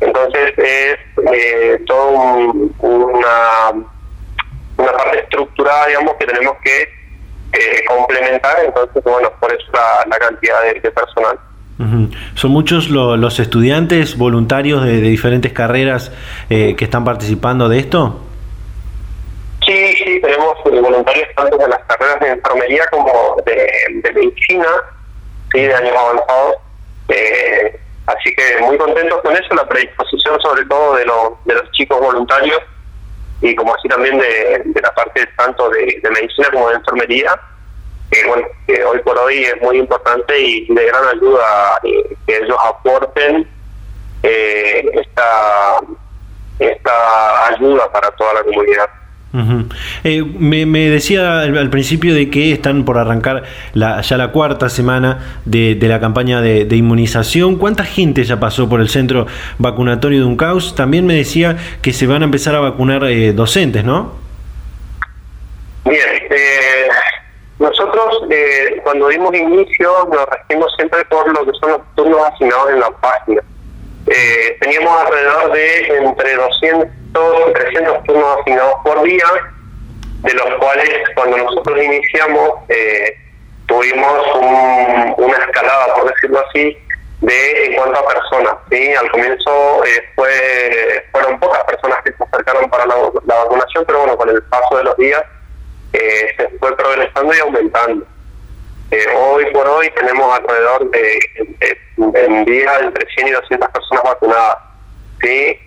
Entonces 0.00 0.52
es 0.56 0.96
eh, 1.32 1.82
todo 1.86 2.10
una, 2.78 3.70
una 4.76 4.92
parte 4.92 5.20
estructurada, 5.20 5.86
digamos, 5.88 6.14
que 6.18 6.26
tenemos 6.26 6.56
que 6.64 6.82
eh, 7.52 7.84
complementar. 7.86 8.64
Entonces, 8.64 9.02
bueno, 9.02 9.30
por 9.40 9.52
eso 9.52 9.66
la, 9.72 10.18
cantidad 10.18 10.62
de, 10.62 10.80
personal. 10.90 11.38
¿Son 12.34 12.50
muchos 12.50 12.90
los 12.90 13.38
estudiantes 13.38 14.16
voluntarios 14.16 14.84
de, 14.84 15.00
de 15.00 15.08
diferentes 15.08 15.52
carreras 15.52 16.10
que 16.48 16.76
están 16.80 17.04
participando 17.04 17.68
de 17.68 17.78
esto? 17.78 18.27
Sí, 19.68 19.94
sí, 19.96 20.18
tenemos 20.22 20.54
voluntarios 20.64 21.28
tanto 21.36 21.58
de 21.58 21.68
las 21.68 21.80
carreras 21.80 22.20
de 22.20 22.28
enfermería 22.28 22.86
como 22.90 23.36
de, 23.44 23.70
medicina, 24.14 24.66
sí, 25.52 25.60
de 25.60 25.74
años 25.74 25.94
avanzados. 25.94 26.54
Eh, 27.08 27.78
así 28.06 28.34
que 28.34 28.62
muy 28.62 28.78
contentos 28.78 29.20
con 29.20 29.36
eso, 29.36 29.54
la 29.54 29.68
predisposición 29.68 30.40
sobre 30.40 30.64
todo 30.64 30.96
de, 30.96 31.04
los 31.04 31.44
de 31.44 31.54
los 31.54 31.70
chicos 31.72 32.00
voluntarios 32.00 32.62
y 33.42 33.54
como 33.56 33.74
así 33.74 33.88
también 33.88 34.18
de, 34.18 34.80
la 34.80 34.90
parte 34.94 35.26
tanto 35.36 35.68
de, 35.68 36.00
medicina 36.14 36.48
como 36.50 36.70
de 36.70 36.76
enfermería, 36.76 37.38
que 38.10 38.26
bueno, 38.26 38.48
que 38.66 38.82
hoy 38.82 39.00
por 39.00 39.18
hoy 39.18 39.44
es 39.44 39.60
muy 39.60 39.80
importante 39.80 40.40
y 40.40 40.66
de 40.74 40.86
gran 40.86 41.08
ayuda 41.08 41.78
eh, 41.82 42.16
que 42.26 42.36
ellos 42.38 42.56
aporten 42.64 43.46
esta, 44.22 45.78
esta 46.58 47.48
ayuda 47.48 47.92
para 47.92 48.10
toda 48.12 48.32
la 48.32 48.44
comunidad. 48.44 48.88
Eh, 50.04 50.22
me, 50.22 50.64
decía 50.88 51.40
al, 51.40 51.70
principio 51.70 52.14
de 52.14 52.30
que 52.30 52.52
están 52.52 52.84
por 52.84 52.96
arrancar 52.96 53.44
la, 53.74 54.00
ya 54.00 54.16
la 54.16 54.32
cuarta 54.32 54.70
semana 54.70 55.40
de, 55.44 55.76
la 55.82 56.00
campaña 56.00 56.40
de, 56.40 56.76
inmunización. 56.76 57.56
¿Cuánta 57.56 57.84
gente 57.84 58.24
ya 58.24 58.40
pasó 58.40 58.68
por 58.68 58.80
el 58.80 58.88
centro 58.88 59.26
vacunatorio 59.58 60.20
de 60.20 60.24
Uncaus? 60.24 60.74
También 60.74 61.04
me 61.04 61.14
decía 61.14 61.56
que 61.82 61.92
se 61.92 62.06
van 62.06 62.22
a 62.22 62.24
empezar 62.24 62.54
a 62.54 62.60
vacunar 62.60 63.04
eh, 63.04 63.32
docentes, 63.32 63.84
¿no? 63.84 64.12
Bien, 65.84 66.00
eh, 66.30 66.88
nosotros 67.58 68.22
cuando 68.82 69.08
dimos 69.08 69.34
inicio 69.34 70.08
nos 70.10 70.26
regimos 70.26 70.72
siempre 70.76 71.04
por 71.06 71.28
lo 71.32 71.44
que 71.44 71.58
son 71.58 71.70
los 71.72 71.80
turnos 71.94 72.20
asignados 72.32 72.70
en 72.70 72.80
la 72.80 72.90
página. 72.90 73.42
Teníamos 74.60 75.02
alrededor 75.02 75.52
de 75.52 75.96
entre 75.98 76.34
200 76.34 76.98
300 77.52 78.04
turnos 78.04 78.38
asignados 78.40 78.74
por 78.84 79.02
día, 79.02 79.24
de 80.22 80.34
los 80.34 80.54
cuales 80.58 80.90
cuando 81.14 81.36
nosotros 81.38 81.82
iniciamos 81.82 82.50
eh, 82.68 83.16
tuvimos 83.66 84.26
una 85.16 85.36
escalada, 85.36 85.94
por 85.94 86.12
decirlo 86.12 86.44
así, 86.48 86.76
de 87.20 87.66
en 87.66 87.74
cuanto 87.74 87.98
a 87.98 88.08
personas. 88.08 88.54
¿sí? 88.70 88.94
Al 88.94 89.10
comienzo 89.10 89.84
eh, 89.84 90.04
fue 90.14 91.04
fueron 91.12 91.38
pocas 91.40 91.62
personas 91.64 91.98
que 92.04 92.12
se 92.12 92.24
acercaron 92.24 92.68
para 92.70 92.86
la, 92.86 92.94
vacunación, 92.94 93.84
pero 93.86 94.00
bueno, 94.00 94.16
con 94.16 94.28
el 94.28 94.42
paso 94.44 94.76
de 94.76 94.84
los 94.84 94.96
días 94.96 95.22
eh, 95.92 96.34
se 96.36 96.48
fue 96.58 96.76
progresando 96.76 97.34
y 97.34 97.38
aumentando. 97.38 98.06
Hoy 98.90 99.46
por 99.52 99.66
hoy 99.68 99.90
tenemos 99.90 100.38
alrededor 100.38 100.90
de, 100.90 101.18
en 101.98 102.44
día 102.44 102.70
entre 102.80 103.06
100 103.14 103.28
y 103.28 103.30
200 103.32 103.68
personas 103.70 104.04
vacunadas. 104.04 104.58
¿sí? 105.20 105.58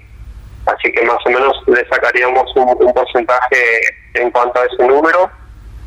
Así 0.66 0.92
que 0.92 1.04
más 1.04 1.18
o 1.26 1.30
menos 1.30 1.58
le 1.68 1.88
sacaríamos 1.88 2.56
un, 2.56 2.94
porcentaje 2.94 3.82
en 4.14 4.32
cuanto 4.32 4.60
a 4.60 4.66
ese 4.66 4.88
número. 4.88 5.30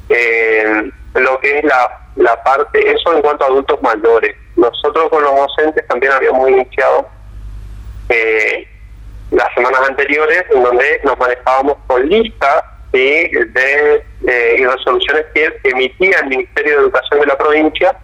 Eh, 0.09 0.91
lo 1.15 1.39
que 1.41 1.59
es 1.59 1.65
la, 1.65 2.01
la 2.17 2.43
parte, 2.43 2.93
eso 2.93 3.15
en 3.15 3.23
cuanto 3.23 3.45
a 3.45 3.49
adultos 3.49 3.81
mayores. 3.83 4.37
Nosotros 4.57 5.09
con 5.11 5.23
los 5.23 5.35
docentes 5.35 5.87
también 5.89 6.13
habíamos 6.13 6.49
iniciado 6.49 7.09
eh, 8.09 8.69
las 9.31 9.53
semanas 9.55 9.81
anteriores 9.89 10.45
en 10.51 10.63
donde 10.63 11.01
nos 11.05 11.19
manejábamos 11.19 11.77
con 11.87 12.09
listas 12.09 12.65
de, 12.99 14.05
y 14.59 14.65
resoluciones 14.65 15.27
que 15.35 15.53
emitía 15.65 16.19
el 16.23 16.29
Ministerio 16.29 16.73
de 16.73 16.83
Educación 16.85 17.21
de 17.21 17.27
la 17.27 17.39
provincia 17.39 17.97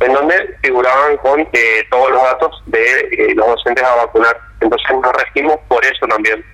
en 0.00 0.12
donde 0.12 0.56
figuraban 0.62 1.16
con 1.18 1.40
eh, 1.40 1.48
todos 1.90 2.10
los 2.10 2.22
datos 2.22 2.62
de 2.66 2.80
eh, 3.12 3.34
los 3.34 3.46
docentes 3.46 3.84
a 3.84 3.96
vacunar. 3.96 4.38
Entonces 4.60 4.86
nos 4.90 5.12
regimos 5.12 5.56
por 5.68 5.84
eso 5.84 6.06
también. 6.06 6.44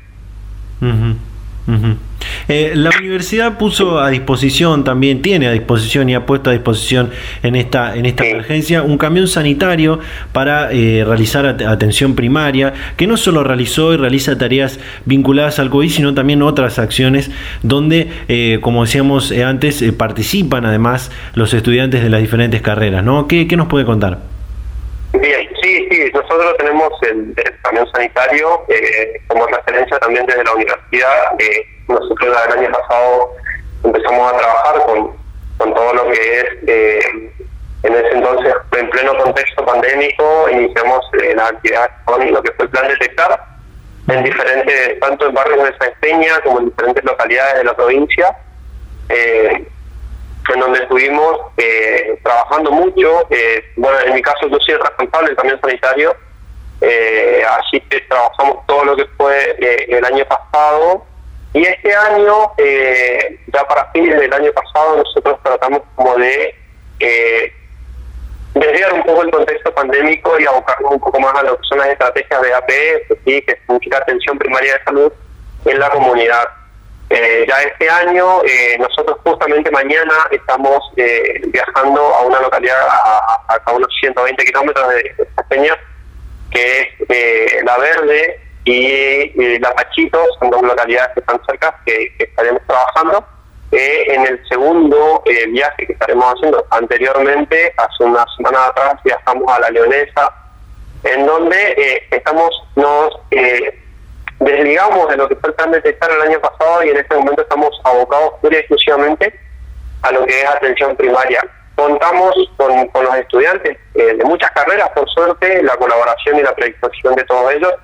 Eh, 2.48 2.72
la 2.74 2.90
universidad 2.98 3.56
puso 3.58 3.98
a 4.00 4.10
disposición 4.10 4.84
también, 4.84 5.22
tiene 5.22 5.48
a 5.48 5.52
disposición 5.52 6.08
y 6.10 6.14
ha 6.14 6.26
puesto 6.26 6.50
a 6.50 6.52
disposición 6.52 7.10
en 7.42 7.56
esta, 7.56 7.96
en 7.96 8.06
esta 8.06 8.26
emergencia 8.26 8.82
un 8.82 8.98
camión 8.98 9.28
sanitario 9.28 10.00
para 10.32 10.70
eh, 10.72 11.04
realizar 11.06 11.46
atención 11.46 12.14
primaria, 12.14 12.74
que 12.96 13.06
no 13.06 13.16
solo 13.16 13.44
realizó 13.44 13.94
y 13.94 13.96
realiza 13.96 14.36
tareas 14.36 14.78
vinculadas 15.04 15.58
al 15.58 15.70
COVID, 15.70 15.88
sino 15.90 16.14
también 16.14 16.42
otras 16.42 16.78
acciones 16.78 17.30
donde, 17.62 18.08
eh, 18.28 18.58
como 18.60 18.84
decíamos 18.84 19.32
antes, 19.32 19.82
participan 19.92 20.66
además 20.66 21.10
los 21.34 21.54
estudiantes 21.54 22.02
de 22.02 22.10
las 22.10 22.20
diferentes 22.20 22.60
carreras. 22.60 23.02
¿no? 23.02 23.26
¿Qué, 23.26 23.48
qué 23.48 23.56
nos 23.56 23.68
puede 23.68 23.84
contar? 23.84 24.18
Bien, 25.12 25.48
sí, 25.62 25.86
sí, 25.90 26.10
nosotros 26.12 26.56
tenemos 26.58 26.90
el, 27.02 27.34
camión 27.62 27.86
sanitario 27.92 28.48
como 29.28 29.46
referencia 29.46 29.98
también 29.98 30.26
desde 30.26 30.44
la 30.44 30.52
universidad. 30.52 31.08
Nosotros 31.88 32.36
el 32.46 32.58
año 32.58 32.70
pasado 32.72 33.30
empezamos 33.84 34.32
a 34.32 34.36
trabajar 34.38 34.86
con, 34.86 35.16
con 35.58 35.74
todo 35.74 35.94
lo 35.94 36.10
que 36.10 36.40
es, 36.40 36.46
eh, 36.66 37.32
en 37.84 37.94
ese 37.94 38.12
entonces, 38.12 38.54
en 38.78 38.88
pleno 38.88 39.14
contexto 39.18 39.64
pandémico, 39.64 40.48
iniciamos 40.50 41.04
eh, 41.22 41.34
las 41.36 41.50
actividades 41.50 41.90
con 42.06 42.32
lo 42.32 42.42
que 42.42 42.52
fue 42.52 42.64
el 42.64 42.70
plan 42.70 42.88
detectar 42.88 43.46
en 44.08 44.24
diferentes, 44.24 45.00
tanto 45.00 45.26
en 45.26 45.34
barrios 45.34 45.64
de 45.64 45.76
San 45.76 45.92
Peña 46.00 46.40
como 46.42 46.60
en 46.60 46.64
diferentes 46.66 47.04
localidades 47.04 47.56
de 47.56 47.64
la 47.64 47.76
provincia, 47.76 48.36
eh, 49.10 49.68
en 50.54 50.60
donde 50.60 50.78
estuvimos 50.78 51.40
eh, 51.58 52.18
trabajando 52.22 52.70
mucho. 52.70 53.28
bueno, 53.76 53.98
en 54.06 54.14
mi 54.14 54.22
caso 54.22 54.48
yo 54.48 54.58
soy 54.60 54.74
el 54.74 54.80
responsable 54.80 55.28
del 55.28 55.36
camión 55.36 55.60
sanitario, 55.60 56.16
así 57.58 57.80
que 57.90 58.00
trabajamos 58.00 58.66
todo 58.66 58.84
lo 58.84 58.96
que 58.96 59.06
fue 59.16 59.56
el 59.88 60.04
año 60.04 60.24
pasado 60.24 61.04
y 61.54 61.62
este 61.62 61.94
año, 61.94 62.52
eh, 62.58 63.38
ya 63.46 63.64
para 63.66 63.90
fines 63.92 64.18
del 64.18 64.32
año 64.32 64.50
pasado, 64.52 64.96
nosotros 64.96 65.38
tratamos 65.42 65.82
como 65.94 66.16
de 66.16 66.54
eh, 66.98 67.52
desviar 68.54 68.92
un 68.92 69.04
poco 69.04 69.22
el 69.22 69.30
contexto 69.30 69.72
pandémico 69.72 70.38
y 70.38 70.46
abocarnos 70.46 70.92
un 70.92 71.00
poco 71.00 71.20
más 71.20 71.34
a 71.36 71.44
lo 71.44 71.56
que 71.56 71.62
son 71.68 71.78
las 71.78 71.88
estrategias 71.88 72.42
de 72.42 72.54
APS, 72.54 73.18
¿sí? 73.24 73.42
que 73.42 73.56
significa 73.66 73.98
atención 73.98 74.36
primaria 74.36 74.74
de 74.74 74.84
salud 74.84 75.12
en 75.64 75.78
la 75.78 75.90
comunidad. 75.90 76.44
Eh, 77.10 77.44
ya 77.48 77.62
este 77.62 77.88
año, 77.88 78.42
eh, 78.44 78.76
nosotros 78.78 79.18
justamente 79.22 79.70
mañana 79.70 80.14
estamos 80.30 80.80
eh, 80.96 81.40
viajando 81.46 82.00
a 82.00 82.22
una 82.22 82.40
localidad 82.40 82.80
a, 82.88 83.60
a, 83.64 83.72
unos 83.72 83.88
120 84.00 84.44
kilómetros 84.44 84.88
de, 84.88 85.14
de 85.18 85.44
Peña, 85.48 85.76
que 86.50 86.80
es 86.80 86.88
eh, 87.08 87.60
La 87.64 87.76
Verde, 87.78 88.40
y, 88.64 89.58
La 89.58 89.74
Pachito 89.74 90.18
son 90.38 90.50
dos 90.50 90.62
localidades 90.62 91.14
que 91.14 91.20
están 91.20 91.40
cerca 91.46 91.80
que, 91.84 92.12
estaremos 92.18 92.62
trabajando. 92.66 93.24
Eh, 93.72 94.14
en 94.14 94.26
el 94.26 94.48
segundo 94.48 95.22
eh, 95.26 95.46
viaje 95.48 95.86
que 95.86 95.94
estaremos 95.94 96.32
haciendo 96.34 96.64
anteriormente, 96.70 97.74
hace 97.76 98.04
una 98.04 98.24
semana 98.36 98.66
atrás, 98.66 98.94
viajamos 99.04 99.50
a 99.52 99.58
La 99.60 99.70
Leonesa, 99.70 100.32
en 101.02 101.26
donde 101.26 101.56
eh, 101.56 102.06
estamos, 102.10 102.50
nos 102.76 103.18
desligamos 104.38 105.08
de 105.08 105.16
lo 105.16 105.28
que 105.28 105.36
fue 105.36 105.50
el 105.50 105.54
plan 105.56 105.70
de 105.72 105.78
detectar 105.78 106.10
el 106.10 106.22
año 106.22 106.40
pasado 106.40 106.84
y 106.84 106.90
en 106.90 106.98
este 106.98 107.16
momento 107.16 107.42
estamos 107.42 107.70
abocados 107.84 108.34
pura 108.40 108.56
y 108.56 108.60
exclusivamente 108.60 109.40
a 110.02 110.12
lo 110.12 110.24
que 110.24 110.40
es 110.40 110.48
atención 110.48 110.94
primaria. 110.96 111.40
Contamos 111.74 112.34
con, 112.56 112.86
con 112.88 113.04
los 113.04 113.16
estudiantes 113.16 113.76
de 113.94 114.24
muchas 114.24 114.52
carreras, 114.52 114.90
por 114.90 115.08
suerte, 115.10 115.62
la 115.64 115.76
colaboración 115.76 116.38
y 116.38 116.42
la 116.42 116.54
predisposición 116.54 117.16
de 117.16 117.24
todos 117.24 117.52
ellos 117.52 117.74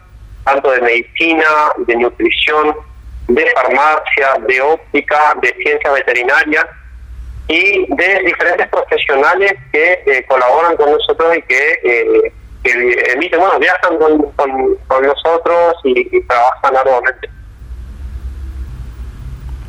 tanto 0.45 0.71
de 0.71 0.81
medicina, 0.81 1.45
de 1.79 1.97
nutrición, 1.97 2.75
de 3.29 3.47
farmacia, 3.55 4.35
de 4.47 4.61
óptica, 4.61 5.35
de 5.41 5.55
ciencias 5.63 5.95
veterinarias 5.95 6.67
y 7.49 7.87
de 7.95 8.21
diferentes 8.25 8.69
profesionales 8.69 9.53
que 9.73 10.03
eh, 10.07 10.25
colaboran 10.29 10.77
con 10.77 10.91
nosotros 10.93 11.37
y 11.37 11.43
que, 11.43 11.81
eh, 11.85 12.33
emiten, 13.15 13.41
bueno, 13.41 13.59
viajan 13.59 13.99
con, 13.99 14.33
con, 14.33 15.03
nosotros 15.07 15.75
y, 15.85 16.21
trabajan 16.27 16.77
arduamente. 16.77 17.31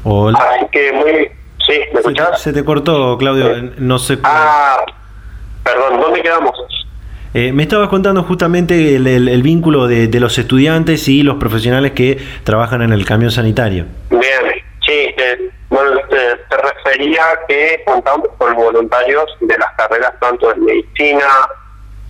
Hola. 0.04 0.38
Así 0.40 0.68
que 0.72 0.92
muy... 0.94 1.32
Sí, 1.66 1.80
¿me 1.94 2.00
escuchas? 2.00 2.42
Se 2.42 2.54
te 2.54 2.66
cortó, 2.66 3.18
Claudio, 3.18 3.72
no 3.78 4.00
sé... 4.00 4.18
Ah, 4.24 4.84
perdón, 5.64 6.02
¿dónde 6.02 6.22
quedamos? 6.22 6.54
Eh, 7.34 7.54
me 7.54 7.64
estabas 7.64 7.88
contando 7.88 8.24
justamente 8.24 8.96
el, 8.96 9.42
vínculo 9.42 9.88
de, 9.88 10.20
los 10.20 10.38
estudiantes 10.38 11.08
y 11.08 11.24
los 11.24 11.38
profesionales 11.38 11.94
que 11.94 12.18
trabajan 12.44 12.82
en 12.82 12.92
el 12.92 13.06
camión 13.06 13.32
sanitario. 13.32 13.86
Bien, 14.10 14.22
sí, 14.86 15.14
bueno, 15.70 16.02
te, 16.10 16.58
refería 16.58 17.24
que 17.48 17.82
contamos 17.86 18.28
con 18.38 18.54
voluntarios 18.56 19.26
de 19.40 19.58
las 19.58 19.72
carreras 19.78 20.14
tanto 20.20 20.50
de 20.50 20.56
medicina, 20.56 21.28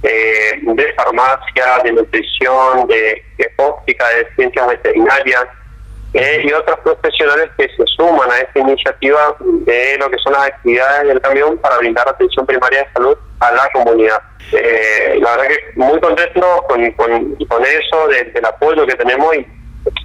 eh, 0.02 0.60
de 0.64 0.94
farmacia, 0.94 1.84
de 1.84 1.92
nutrición, 1.92 2.88
de 2.88 3.24
óptica, 3.58 4.08
de 4.10 4.28
ciencias 4.36 4.68
veterinarias, 4.68 5.46
eh, 6.14 6.42
y 6.44 6.52
otros 6.52 6.80
profesionales 6.80 7.50
que 7.58 7.70
se 7.70 7.84
suman 7.96 8.30
a 8.32 8.40
esta 8.40 8.60
iniciativa 8.60 9.36
de 9.40 9.98
lo 9.98 10.10
que 10.10 10.18
son 10.18 10.34
las 10.34 10.48
actividades 10.48 11.08
del 11.08 11.22
camión 11.22 11.58
para 11.58 11.78
brindar 11.78 12.08
atención 12.08 12.46
primaria 12.46 12.80
de 12.84 12.94
salud 12.94 13.18
a 13.40 13.52
la 13.52 13.70
comunidad. 13.74 14.22
Eh, 14.52 15.20
la 15.22 15.38
verdad 15.38 15.48
que 15.48 15.80
muy 15.80 16.00
contento 16.02 16.66
con, 16.68 16.92
con, 16.94 17.36
con 17.48 17.64
eso, 17.64 18.08
del 18.08 18.46
apoyo 18.46 18.86
que 18.86 18.96
tenemos 18.96 19.36
y 19.36 19.48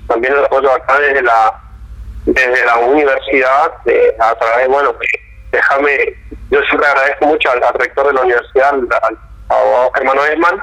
también 0.06 0.32
el 0.34 0.44
apoyo 0.44 0.72
acá 0.72 0.98
desde 1.00 1.22
la 1.22 1.62
desde 2.26 2.64
la 2.64 2.78
universidad, 2.78 3.72
a 4.18 4.34
través, 4.34 4.66
bueno, 4.66 4.92
déjame, 5.52 6.12
yo 6.50 6.60
siempre 6.62 6.88
agradezco 6.88 7.26
mucho 7.26 7.50
al, 7.50 7.62
rector 7.74 8.08
de 8.08 8.12
la 8.14 8.22
universidad, 8.22 8.70
al, 8.70 8.88
al 9.02 9.18
abogado 9.48 9.92
Germano 9.94 10.24
Esman, 10.24 10.62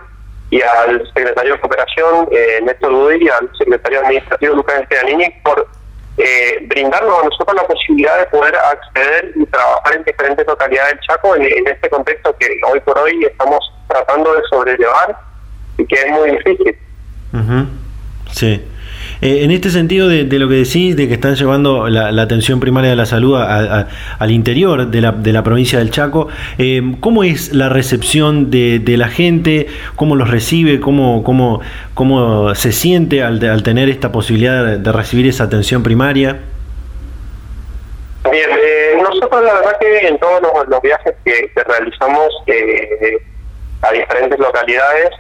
y 0.54 0.62
al 0.62 1.04
secretario 1.16 1.54
de 1.54 1.60
Cooperación, 1.62 2.28
eh, 2.32 2.60
Néstor 2.62 2.92
Dudy, 2.92 3.26
y 3.26 3.28
al 3.28 3.50
secretario 3.58 4.02
administrativo 4.02 4.56
Lucas 4.56 4.84
Estebanini 4.84 5.26
por 5.44 5.68
eh, 6.18 6.64
brindarnos 6.68 7.22
a 7.22 7.26
nosotros 7.26 7.56
la 7.56 7.66
posibilidad 7.66 8.20
de 8.20 8.26
poder 8.28 8.56
acceder 8.56 9.32
y 9.36 9.48
trabajar 9.48 9.96
en 9.96 10.04
diferentes 10.04 10.46
localidades 10.46 10.92
del 10.92 11.00
Chaco 11.08 11.36
en, 11.36 11.68
este 11.68 11.90
contexto 11.90 12.36
que 12.38 12.60
hoy 12.72 12.80
por 12.82 13.00
hoy 13.00 13.26
estamos 13.26 13.60
tratando 13.88 14.32
de 14.36 14.42
sobrellevar 14.52 15.18
y 15.80 15.88
que 15.88 15.96
es 15.96 16.12
muy 16.12 16.30
difícil. 16.30 16.78
Sí. 18.32 18.64
Eh, 19.24 19.46
en 19.46 19.52
este 19.52 19.70
sentido 19.70 20.10
de, 20.10 20.26
lo 20.38 20.50
que 20.50 20.56
decís, 20.56 20.98
de 20.98 21.08
que 21.08 21.14
están 21.14 21.36
llevando 21.36 21.88
la, 21.88 22.22
atención 22.22 22.60
primaria 22.60 22.90
de 22.90 22.98
la 22.98 23.06
salud 23.06 23.38
al 23.40 24.32
interior 24.32 24.88
de 24.88 25.00
la, 25.00 25.14
de 25.14 25.32
la, 25.32 25.44
provincia 25.46 25.80
del 25.80 25.92
Chaco, 25.92 26.28
eh, 26.58 26.82
¿cómo 27.00 27.24
es 27.24 27.54
la 27.54 27.70
recepción 27.70 28.52
de, 28.52 28.82
la 28.98 29.08
gente? 29.08 29.68
¿Cómo 29.96 30.18
los 30.18 30.30
recibe? 30.30 30.82
¿Cómo, 30.82 31.24
cómo, 31.24 31.62
cómo 31.94 32.54
se 32.54 32.74
siente 32.74 33.24
al, 33.24 33.64
tener 33.64 33.88
esta 33.88 34.12
posibilidad 34.12 34.78
de, 34.78 34.92
recibir 34.92 35.26
esa 35.28 35.46
atención 35.46 35.84
primaria? 35.84 36.42
Bien, 38.30 38.50
eh, 38.52 38.98
nosotros 39.02 39.42
la 39.42 39.54
verdad 39.54 39.78
que 39.80 40.06
en 40.06 40.20
todos 40.20 40.42
los, 40.68 40.82
viajes 40.82 41.14
que, 41.24 41.50
realizamos 41.66 42.28
a 43.84 43.92
diferentes 43.94 44.38
localidades, 44.38 45.12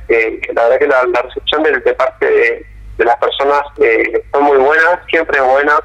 la 0.53 0.63
verdad 0.63 0.77
que 0.77 0.87
la, 0.87 1.21
recepción 1.21 1.63
de, 1.63 1.71
de 1.79 1.93
parte 1.93 2.25
de 2.25 2.72
de 2.97 3.05
las 3.05 3.15
personas 3.17 3.61
eh, 3.81 4.23
son 4.31 4.43
muy 4.43 4.57
buenas, 4.57 4.99
siempre 5.09 5.39
buenas. 5.41 5.79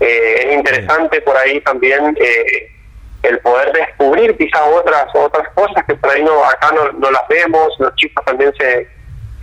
Eh, 0.00 0.46
es 0.46 0.56
interesante 0.56 1.20
por 1.20 1.36
ahí 1.36 1.60
también 1.60 2.16
eh, 2.18 2.72
el 3.22 3.38
poder 3.40 3.72
descubrir 3.72 4.36
quizás 4.38 4.62
otras 4.72 5.06
otras 5.14 5.46
cosas 5.54 5.84
que 5.86 5.94
por 5.94 6.10
ahí 6.10 6.22
no 6.22 6.42
acá 6.44 6.70
no, 6.72 6.92
no 6.92 7.10
las 7.10 7.28
vemos. 7.28 7.68
Los 7.78 7.94
chicos 7.96 8.24
también 8.24 8.52
se 8.58 8.88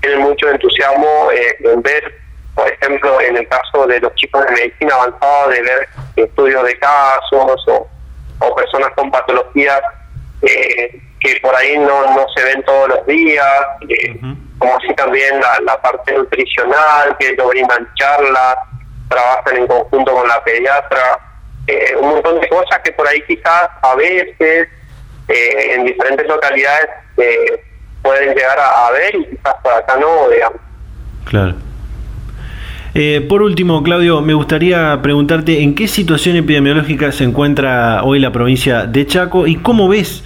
tienen 0.02 0.20
mucho 0.20 0.50
entusiasmo 0.50 1.30
en 1.32 1.82
ver, 1.82 2.14
por 2.56 2.68
ejemplo, 2.72 3.22
en 3.22 3.38
el 3.38 3.48
caso 3.48 3.86
de 3.86 4.00
los 4.00 4.14
chicos 4.16 4.44
de 4.46 4.52
medicina 4.52 4.96
avanzada, 4.96 5.48
de 5.50 5.62
ver 5.62 5.90
estudios 6.16 6.64
de 6.64 6.80
casos 6.80 7.68
o, 7.68 7.88
o 8.40 8.56
personas 8.56 8.90
con 8.96 9.12
patologías 9.12 9.82
que 11.20 11.40
por 11.42 11.56
ahí 11.56 11.78
no, 11.78 12.16
no 12.16 12.26
se 12.36 12.44
ven 12.44 12.64
todos 12.64 12.90
los 12.90 13.06
días 13.08 13.46
como 14.58 14.76
así 14.78 14.94
también 14.96 15.40
la, 15.66 15.82
parte 15.82 16.14
nutricional, 16.14 17.16
que 17.20 17.34
lo 17.36 17.50
brindan 17.50 17.88
charlas, 17.96 18.56
trabajan 19.10 19.58
en 19.58 19.68
conjunto 19.68 20.14
con 20.14 20.28
la 20.28 20.44
pediatra, 20.44 21.20
eh, 21.68 21.96
un 22.00 22.10
montón 22.10 22.40
de 22.40 22.48
cosas 22.50 22.80
que 22.84 22.92
por 22.94 23.08
ahí 23.08 23.22
quizás 23.28 23.70
a 23.82 23.96
veces 23.96 24.68
eh, 25.28 25.74
en 25.76 25.86
diferentes 25.86 26.28
localidades 26.28 26.90
eh, 27.18 27.64
pueden 28.02 28.34
llegar 28.34 28.58
a, 28.60 28.92
ver 28.92 29.16
y 29.16 29.26
quizás 29.26 29.56
por 29.62 29.74
acá 29.74 29.98
no, 29.98 30.30
digamos. 30.30 30.60
Claro. 31.26 31.56
por 33.28 33.42
último, 33.42 33.84
Claudio, 33.84 34.22
me 34.22 34.34
gustaría 34.34 35.00
preguntarte 35.02 35.62
en 35.62 35.76
qué 35.76 35.88
situación 35.88 36.38
epidemiológica 36.38 37.12
se 37.12 37.26
encuentra 37.26 38.02
hoy 38.04 38.20
la 38.20 38.32
provincia 38.32 38.86
de 38.86 39.06
Chaco 39.06 39.46
y 39.46 39.58
cómo 39.58 39.90
ves 39.90 40.24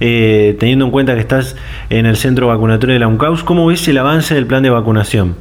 eh, 0.00 0.56
teniendo 0.58 0.86
en 0.86 0.90
cuenta 0.90 1.14
que 1.14 1.20
estás 1.20 1.56
en 1.90 2.06
el 2.06 2.16
centro 2.16 2.48
vacunatorio 2.48 2.94
de 2.94 3.00
la 3.00 3.08
UNCAUS, 3.08 3.44
¿cómo 3.44 3.66
ves 3.66 3.86
el 3.88 3.98
avance 3.98 4.34
del 4.34 4.46
plan 4.46 4.62
de 4.62 4.70
vacunación? 4.70 5.36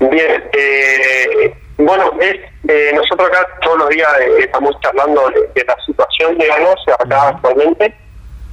Bien, 0.00 0.44
eh, 0.52 1.54
bueno, 1.78 2.12
es, 2.20 2.36
eh, 2.68 2.92
nosotros 2.94 3.28
acá 3.28 3.46
todos 3.62 3.78
los 3.78 3.88
días 3.90 4.08
estamos 4.38 4.74
charlando 4.80 5.30
de, 5.54 5.64
la 5.64 5.76
situación, 5.84 6.38
digamos, 6.38 6.76
acá 6.98 7.28
actualmente. 7.28 7.94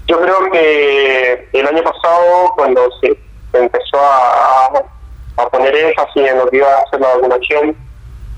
Yo 0.08 0.20
creo 0.22 0.52
que 0.52 1.48
el 1.54 1.68
año 1.68 1.84
pasado, 1.84 2.54
cuando 2.56 2.90
se 3.02 3.18
empezó 3.54 4.00
a, 4.00 4.84
a 5.38 5.50
poner 5.50 5.76
énfasis 5.76 6.30
en 6.30 6.38
lo 6.38 6.50
que 6.50 6.58
iba 6.58 6.68
a 6.68 6.82
hacer 6.84 7.00
la 7.00 7.16
vacunación, 7.16 7.76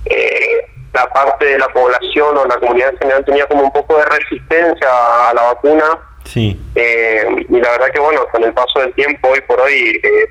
eh, 0.05 0.65
la 0.93 1.07
parte 1.09 1.45
de 1.45 1.59
la 1.59 1.67
población 1.67 2.37
o 2.37 2.45
la 2.45 2.57
comunidad 2.57 2.91
en 2.91 2.97
general 2.97 3.25
tenía 3.25 3.45
como 3.47 3.63
un 3.63 3.71
poco 3.71 3.97
de 3.97 4.05
resistencia 4.05 5.29
a 5.29 5.33
la 5.33 5.41
vacuna. 5.43 5.99
Sí. 6.25 6.59
Eh, 6.75 7.25
y 7.47 7.59
la 7.59 7.71
verdad 7.71 7.91
que 7.91 7.99
bueno, 7.99 8.25
con 8.31 8.43
el 8.43 8.53
paso 8.53 8.79
del 8.79 8.93
tiempo, 8.93 9.29
hoy 9.29 9.41
por 9.41 9.59
hoy, 9.61 9.99
eh, 10.03 10.29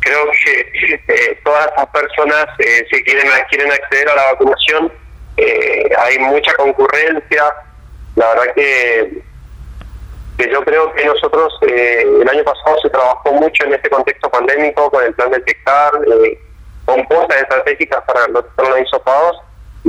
creo 0.00 0.24
que 0.44 1.02
eh, 1.08 1.40
todas 1.44 1.66
estas 1.66 1.86
personas 1.88 2.46
si 2.58 3.02
quieren, 3.04 3.26
quieren 3.50 3.72
acceder 3.72 4.08
a 4.08 4.14
la 4.14 4.32
vacunación, 4.32 4.92
hay 5.98 6.18
mucha 6.18 6.52
concurrencia. 6.54 7.44
La 8.16 8.28
verdad 8.30 8.54
que, 8.54 9.22
que 10.36 10.50
yo 10.50 10.64
creo 10.64 10.92
que 10.94 11.04
nosotros 11.04 11.54
el 11.62 12.28
año 12.28 12.42
pasado 12.42 12.76
se 12.82 12.90
trabajó 12.90 13.32
mucho 13.32 13.64
en 13.64 13.74
este 13.74 13.88
contexto 13.88 14.28
pandémico 14.30 14.90
con 14.90 15.04
el 15.04 15.14
plan 15.14 15.30
de 15.30 15.38
detectar, 15.38 15.92
con 16.84 17.04
cosas 17.04 17.42
estratégicas 17.42 18.02
para 18.04 18.26
los, 18.28 18.44
los 18.56 18.78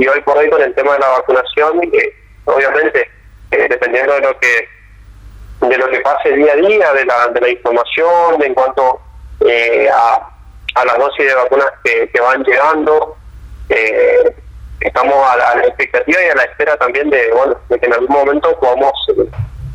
y 0.00 0.08
hoy 0.08 0.20
por 0.22 0.36
hoy 0.38 0.48
con 0.48 0.62
el 0.62 0.74
tema 0.74 0.94
de 0.94 1.00
la 1.00 1.08
vacunación, 1.10 1.78
eh, 1.92 2.14
obviamente, 2.46 3.06
eh, 3.50 3.66
dependiendo 3.68 4.14
de 4.14 4.20
lo 4.20 4.38
que 4.38 4.68
de 5.60 5.76
lo 5.76 5.90
que 5.90 6.00
pase 6.00 6.32
día 6.32 6.54
a 6.54 6.56
día, 6.56 6.92
de 6.94 7.04
la, 7.04 7.28
de 7.28 7.38
la 7.38 7.50
información 7.50 8.42
en 8.42 8.54
cuanto 8.54 8.98
eh, 9.46 9.90
a, 9.92 10.30
a 10.74 10.84
las 10.86 10.96
dosis 10.96 11.26
de 11.26 11.34
vacunas 11.34 11.66
que, 11.84 12.08
que 12.08 12.18
van 12.18 12.42
llegando, 12.44 13.14
estamos 14.80 15.14
a 15.30 15.36
la, 15.36 15.50
a 15.50 15.56
la, 15.56 15.64
expectativa 15.66 16.18
y 16.18 16.30
a 16.30 16.34
la 16.34 16.44
espera 16.44 16.78
también 16.78 17.10
de, 17.10 17.30
bueno, 17.34 17.58
de 17.68 17.78
que 17.78 17.84
en 17.84 17.92
algún 17.92 18.08
momento 18.08 18.58
podamos 18.58 18.92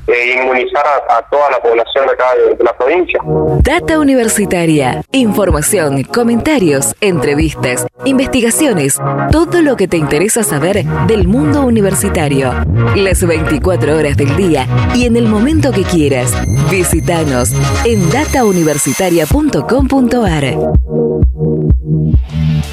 eh, 0.08 0.36
inmunizar 0.36 0.86
a, 1.10 1.22
toda 1.30 1.52
la 1.52 1.60
población 1.60 2.10
acá 2.10 2.26
de, 2.36 2.64
la 2.64 2.76
provincia. 2.78 3.20
Data 3.62 4.00
Universitaria. 4.00 5.04
Información, 5.12 6.04
comentarios, 6.04 6.96
entrevistas, 7.02 7.86
investigaciones, 8.06 8.98
todo 9.32 9.62
lo 9.62 9.76
que 9.76 9.88
te 9.88 9.98
interesa 9.98 10.44
saber 10.44 10.84
del 11.08 11.28
mundo 11.28 11.62
universitario. 11.62 12.54
Las 12.96 13.26
24 13.26 13.98
horas 13.98 14.16
del 14.18 14.36
día 14.36 14.68
y 14.94 15.06
en 15.06 15.18
el 15.18 15.28
momento 15.28 15.72
que 15.72 15.82
quieras. 15.84 16.32
Visítanos 16.70 17.54
en 17.86 18.10
datauniversitaria.com.ar. 18.12 20.56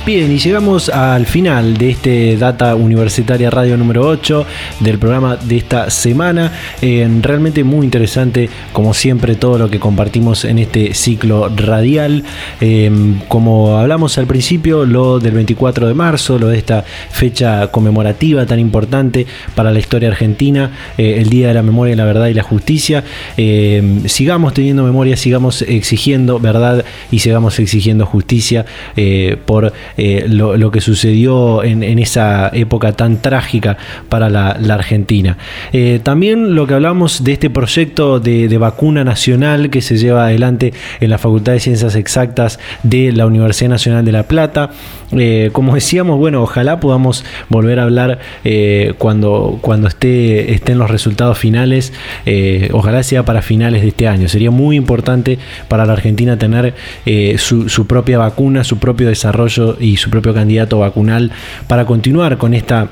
Bien, 0.05 0.33
y 0.33 0.39
llegamos 0.39 0.89
al 0.89 1.26
final 1.26 1.76
de 1.76 1.91
este 1.91 2.37
Data 2.37 2.74
Universitaria 2.74 3.51
Radio 3.51 3.76
número 3.76 4.05
8 4.05 4.45
del 4.80 4.99
programa 4.99 5.37
de 5.37 5.59
esta 5.59 5.91
semana. 5.91 6.51
Realmente 7.23 7.64
muy 7.64 7.85
interesante, 7.85 8.51
como 8.73 8.95
siempre, 8.95 9.35
todo 9.37 9.59
lo 9.59 9.70
que 9.70 9.79
compartimos 9.79 10.45
en 10.45 10.59
este 10.59 10.95
ciclo 10.95 11.49
radial. 11.49 12.25
Em, 12.61 13.20
como 13.29 13.79
hablamos 13.79 14.18
al 14.18 14.27
principio, 14.27 14.85
lo 14.85 15.20
del 15.20 15.35
24 15.35 15.87
de 15.87 15.95
marzo, 15.95 16.39
lo 16.39 16.49
de 16.49 16.59
esta 16.59 16.85
fecha 17.11 17.68
conmemorativa 17.68 18.45
tan 18.47 18.59
importante 18.59 19.27
para 19.55 19.70
la 19.70 19.79
historia 19.79 20.09
argentina, 20.09 20.70
eh, 20.99 21.16
el 21.18 21.29
Día 21.29 21.49
de 21.49 21.55
la 21.55 21.62
Memoria, 21.62 21.97
la 21.97 22.05
Verdad 22.05 22.27
y 22.27 22.35
la 22.35 22.43
Justicia. 22.43 23.05
Em, 23.37 24.07
sigamos 24.07 24.55
teniendo 24.55 24.85
memoria, 24.85 25.16
sigamos 25.16 25.62
exigiendo 25.62 26.39
verdad 26.39 26.85
y 27.11 27.20
sigamos 27.20 27.59
exigiendo 27.59 28.07
justicia 28.07 28.64
eh, 28.97 29.37
por 29.45 29.73
eh, 29.97 30.27
lo, 30.29 30.70
que 30.70 30.81
sucedió 30.81 31.62
en, 31.62 31.83
esa 31.99 32.51
época 32.53 32.93
tan 32.93 33.20
trágica 33.20 33.77
para 34.09 34.29
la, 34.29 34.53
Argentina. 34.73 35.37
También 36.03 36.55
lo 36.55 36.66
que 36.66 36.73
hablamos 36.73 37.12
de 37.21 37.33
este 37.33 37.51
proyecto 37.51 38.21
de, 38.21 38.59
vacuna 38.59 39.05
nacional 39.05 39.71
que 39.71 39.81
se 39.81 39.97
lleva 39.97 40.27
adelante 40.27 40.73
en 41.01 41.11
la 41.11 41.19
Facultad 41.19 41.53
de 41.53 41.61
Ciencias 41.61 41.97
Exactas 41.97 42.59
de 42.83 43.13
la 43.13 43.27
Universidad 43.27 43.71
Nacional 43.71 44.05
de 44.05 44.13
La 44.13 44.23
Plata. 44.25 44.71
Eh, 45.13 45.51
como 45.53 45.75
decíamos, 45.75 46.19
bueno, 46.19 46.43
ojalá 46.43 46.81
podamos 46.81 47.25
volver 47.49 47.81
a 47.81 47.85
hablar 47.85 48.19
cuando, 48.99 49.59
cuando 49.61 49.89
esté, 49.89 50.53
estén 50.55 50.79
los 50.79 50.91
resultados 50.91 51.39
finales. 51.39 51.93
ojalá 52.73 53.03
sea 53.03 53.25
para 53.25 53.43
finales 53.43 53.83
de 53.83 53.89
este 53.89 54.09
año. 54.09 54.29
Sería 54.29 54.51
muy 54.51 54.77
importante 54.77 55.39
para 55.69 55.85
la 55.85 55.93
Argentina 55.95 56.39
tener 56.39 56.75
su, 57.37 57.69
su 57.69 57.87
propia 57.87 58.19
vacuna, 58.19 58.65
su 58.65 58.79
propio 58.79 59.09
desarrollo 59.09 59.77
y 59.81 59.97
su 59.97 60.11
propio 60.11 60.35
candidato 60.35 60.79
vacunal 60.79 61.33
para 61.67 61.85
continuar 61.85 62.39
con 62.39 62.55
esta 62.55 62.89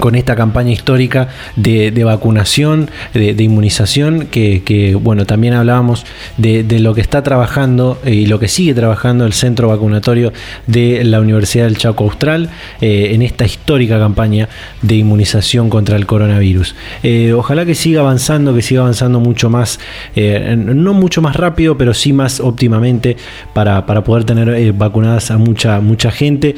con 0.00 0.14
esta 0.14 0.36
campaña 0.36 0.72
histórica 0.72 1.28
de, 1.56 1.90
vacunación, 2.04 2.90
de, 3.14 3.42
inmunización, 3.42 4.26
que, 4.26 4.96
bueno, 5.00 5.26
también 5.26 5.54
hablábamos 5.54 6.04
de, 6.36 6.64
lo 6.78 6.94
que 6.94 7.00
está 7.00 7.22
trabajando 7.22 7.98
eh, 8.04 8.14
y 8.14 8.26
lo 8.26 8.38
que 8.38 8.46
sigue 8.46 8.74
trabajando 8.74 9.26
el 9.26 9.32
centro 9.32 9.68
vacunatorio 9.68 10.32
de 10.66 11.02
la 11.04 11.20
Universidad 11.20 11.64
del 11.64 11.76
Chaco 11.76 12.04
Austral 12.04 12.50
eh, 12.80 13.10
en 13.12 13.22
esta 13.22 13.44
histórica 13.44 13.98
campaña 13.98 14.48
de 14.82 14.94
inmunización 14.94 15.68
contra 15.68 15.96
el 15.96 16.06
coronavirus. 16.06 16.76
Eh, 17.02 17.32
ojalá 17.32 17.66
que 17.66 17.74
siga 17.74 18.00
avanzando, 18.00 18.54
que 18.54 18.62
siga 18.62 18.82
avanzando 18.82 19.18
mucho 19.18 19.50
más, 19.50 19.80
no 20.14 20.94
mucho 20.94 21.22
más 21.22 21.36
rápido, 21.36 21.76
pero 21.76 21.94
sí 21.94 22.12
más 22.12 22.40
óptimamente 22.40 23.16
para, 23.52 23.86
para 23.86 24.04
poder 24.04 24.24
tener 24.24 24.72
vacunadas 24.72 25.30
a 25.30 25.38
mucha, 25.38 25.80
mucha 25.80 26.10
gente, 26.10 26.54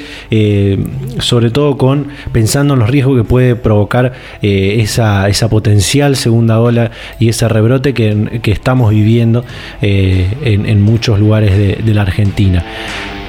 sobre 1.19 1.51
todo 1.51 1.77
con 1.77 2.09
pensando 2.33 2.75
en 2.75 2.81
los 2.81 2.91
riesgos 2.91 3.17
que 3.17 3.20
puede 3.25 3.57
provocar 3.57 4.13
eh, 4.43 4.77
esa, 4.81 5.29
esa, 5.29 5.49
potencial 5.49 6.17
segunda 6.17 6.61
ola 6.61 6.91
y 7.19 7.29
ese 7.29 7.49
rebrote 7.49 7.95
que, 7.95 8.41
estamos 8.51 8.91
viviendo 8.91 9.45
eh, 9.81 10.29
en, 10.43 10.83
muchos 10.83 11.19
lugares 11.19 11.57
de, 11.57 11.95
la 11.95 12.03
Argentina. 12.03 12.65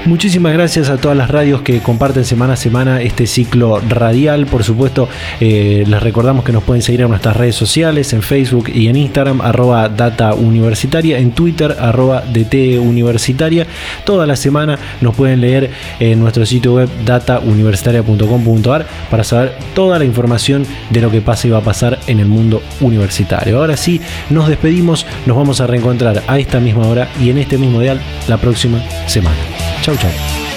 Muchísimas 0.05 0.53
gracias 0.53 0.89
a 0.89 0.97
todas 0.97 1.15
las 1.15 1.29
radios 1.29 1.61
que 1.61 1.79
comparten 1.79 2.25
semana 2.25 2.53
a 2.53 2.55
semana 2.55 3.01
este 3.03 3.27
ciclo 3.27 3.79
radial. 3.87 4.47
Por 4.47 4.63
supuesto, 4.63 5.07
eh, 5.39 5.83
les 5.87 6.01
recordamos 6.01 6.43
que 6.43 6.51
nos 6.51 6.63
pueden 6.63 6.81
seguir 6.81 7.01
en 7.01 7.09
nuestras 7.09 7.37
redes 7.37 7.55
sociales, 7.55 8.11
en 8.13 8.23
Facebook 8.23 8.69
y 8.73 8.87
en 8.87 8.95
Instagram, 8.95 9.41
arroba 9.41 9.89
data 9.89 10.33
universitaria, 10.33 11.19
en 11.19 11.33
Twitter, 11.33 11.77
arroba 11.79 12.21
DT 12.21 12.79
universitaria. 12.79 13.67
Toda 14.03 14.25
la 14.25 14.35
semana 14.35 14.79
nos 15.01 15.15
pueden 15.15 15.39
leer 15.39 15.69
en 15.99 16.19
nuestro 16.19 16.47
sitio 16.47 16.73
web 16.73 16.89
datauniversitaria.com.ar 17.05 18.87
para 19.11 19.23
saber 19.23 19.55
toda 19.75 19.99
la 19.99 20.05
información 20.05 20.65
de 20.89 21.01
lo 21.01 21.11
que 21.11 21.21
pasa 21.21 21.47
y 21.47 21.51
va 21.51 21.59
a 21.59 21.63
pasar 21.63 21.99
en 22.07 22.19
el 22.19 22.27
mundo 22.27 22.63
universitario. 22.79 23.59
Ahora 23.59 23.77
sí, 23.77 24.01
nos 24.31 24.47
despedimos, 24.47 25.05
nos 25.27 25.37
vamos 25.37 25.61
a 25.61 25.67
reencontrar 25.67 26.23
a 26.25 26.39
esta 26.39 26.59
misma 26.59 26.87
hora 26.87 27.07
y 27.21 27.29
en 27.29 27.37
este 27.37 27.59
mismo 27.59 27.81
dial 27.81 28.01
la 28.27 28.37
próxima 28.37 28.81
semana. 29.05 29.37
Chau, 29.81 29.90
Showtime. 29.91 30.50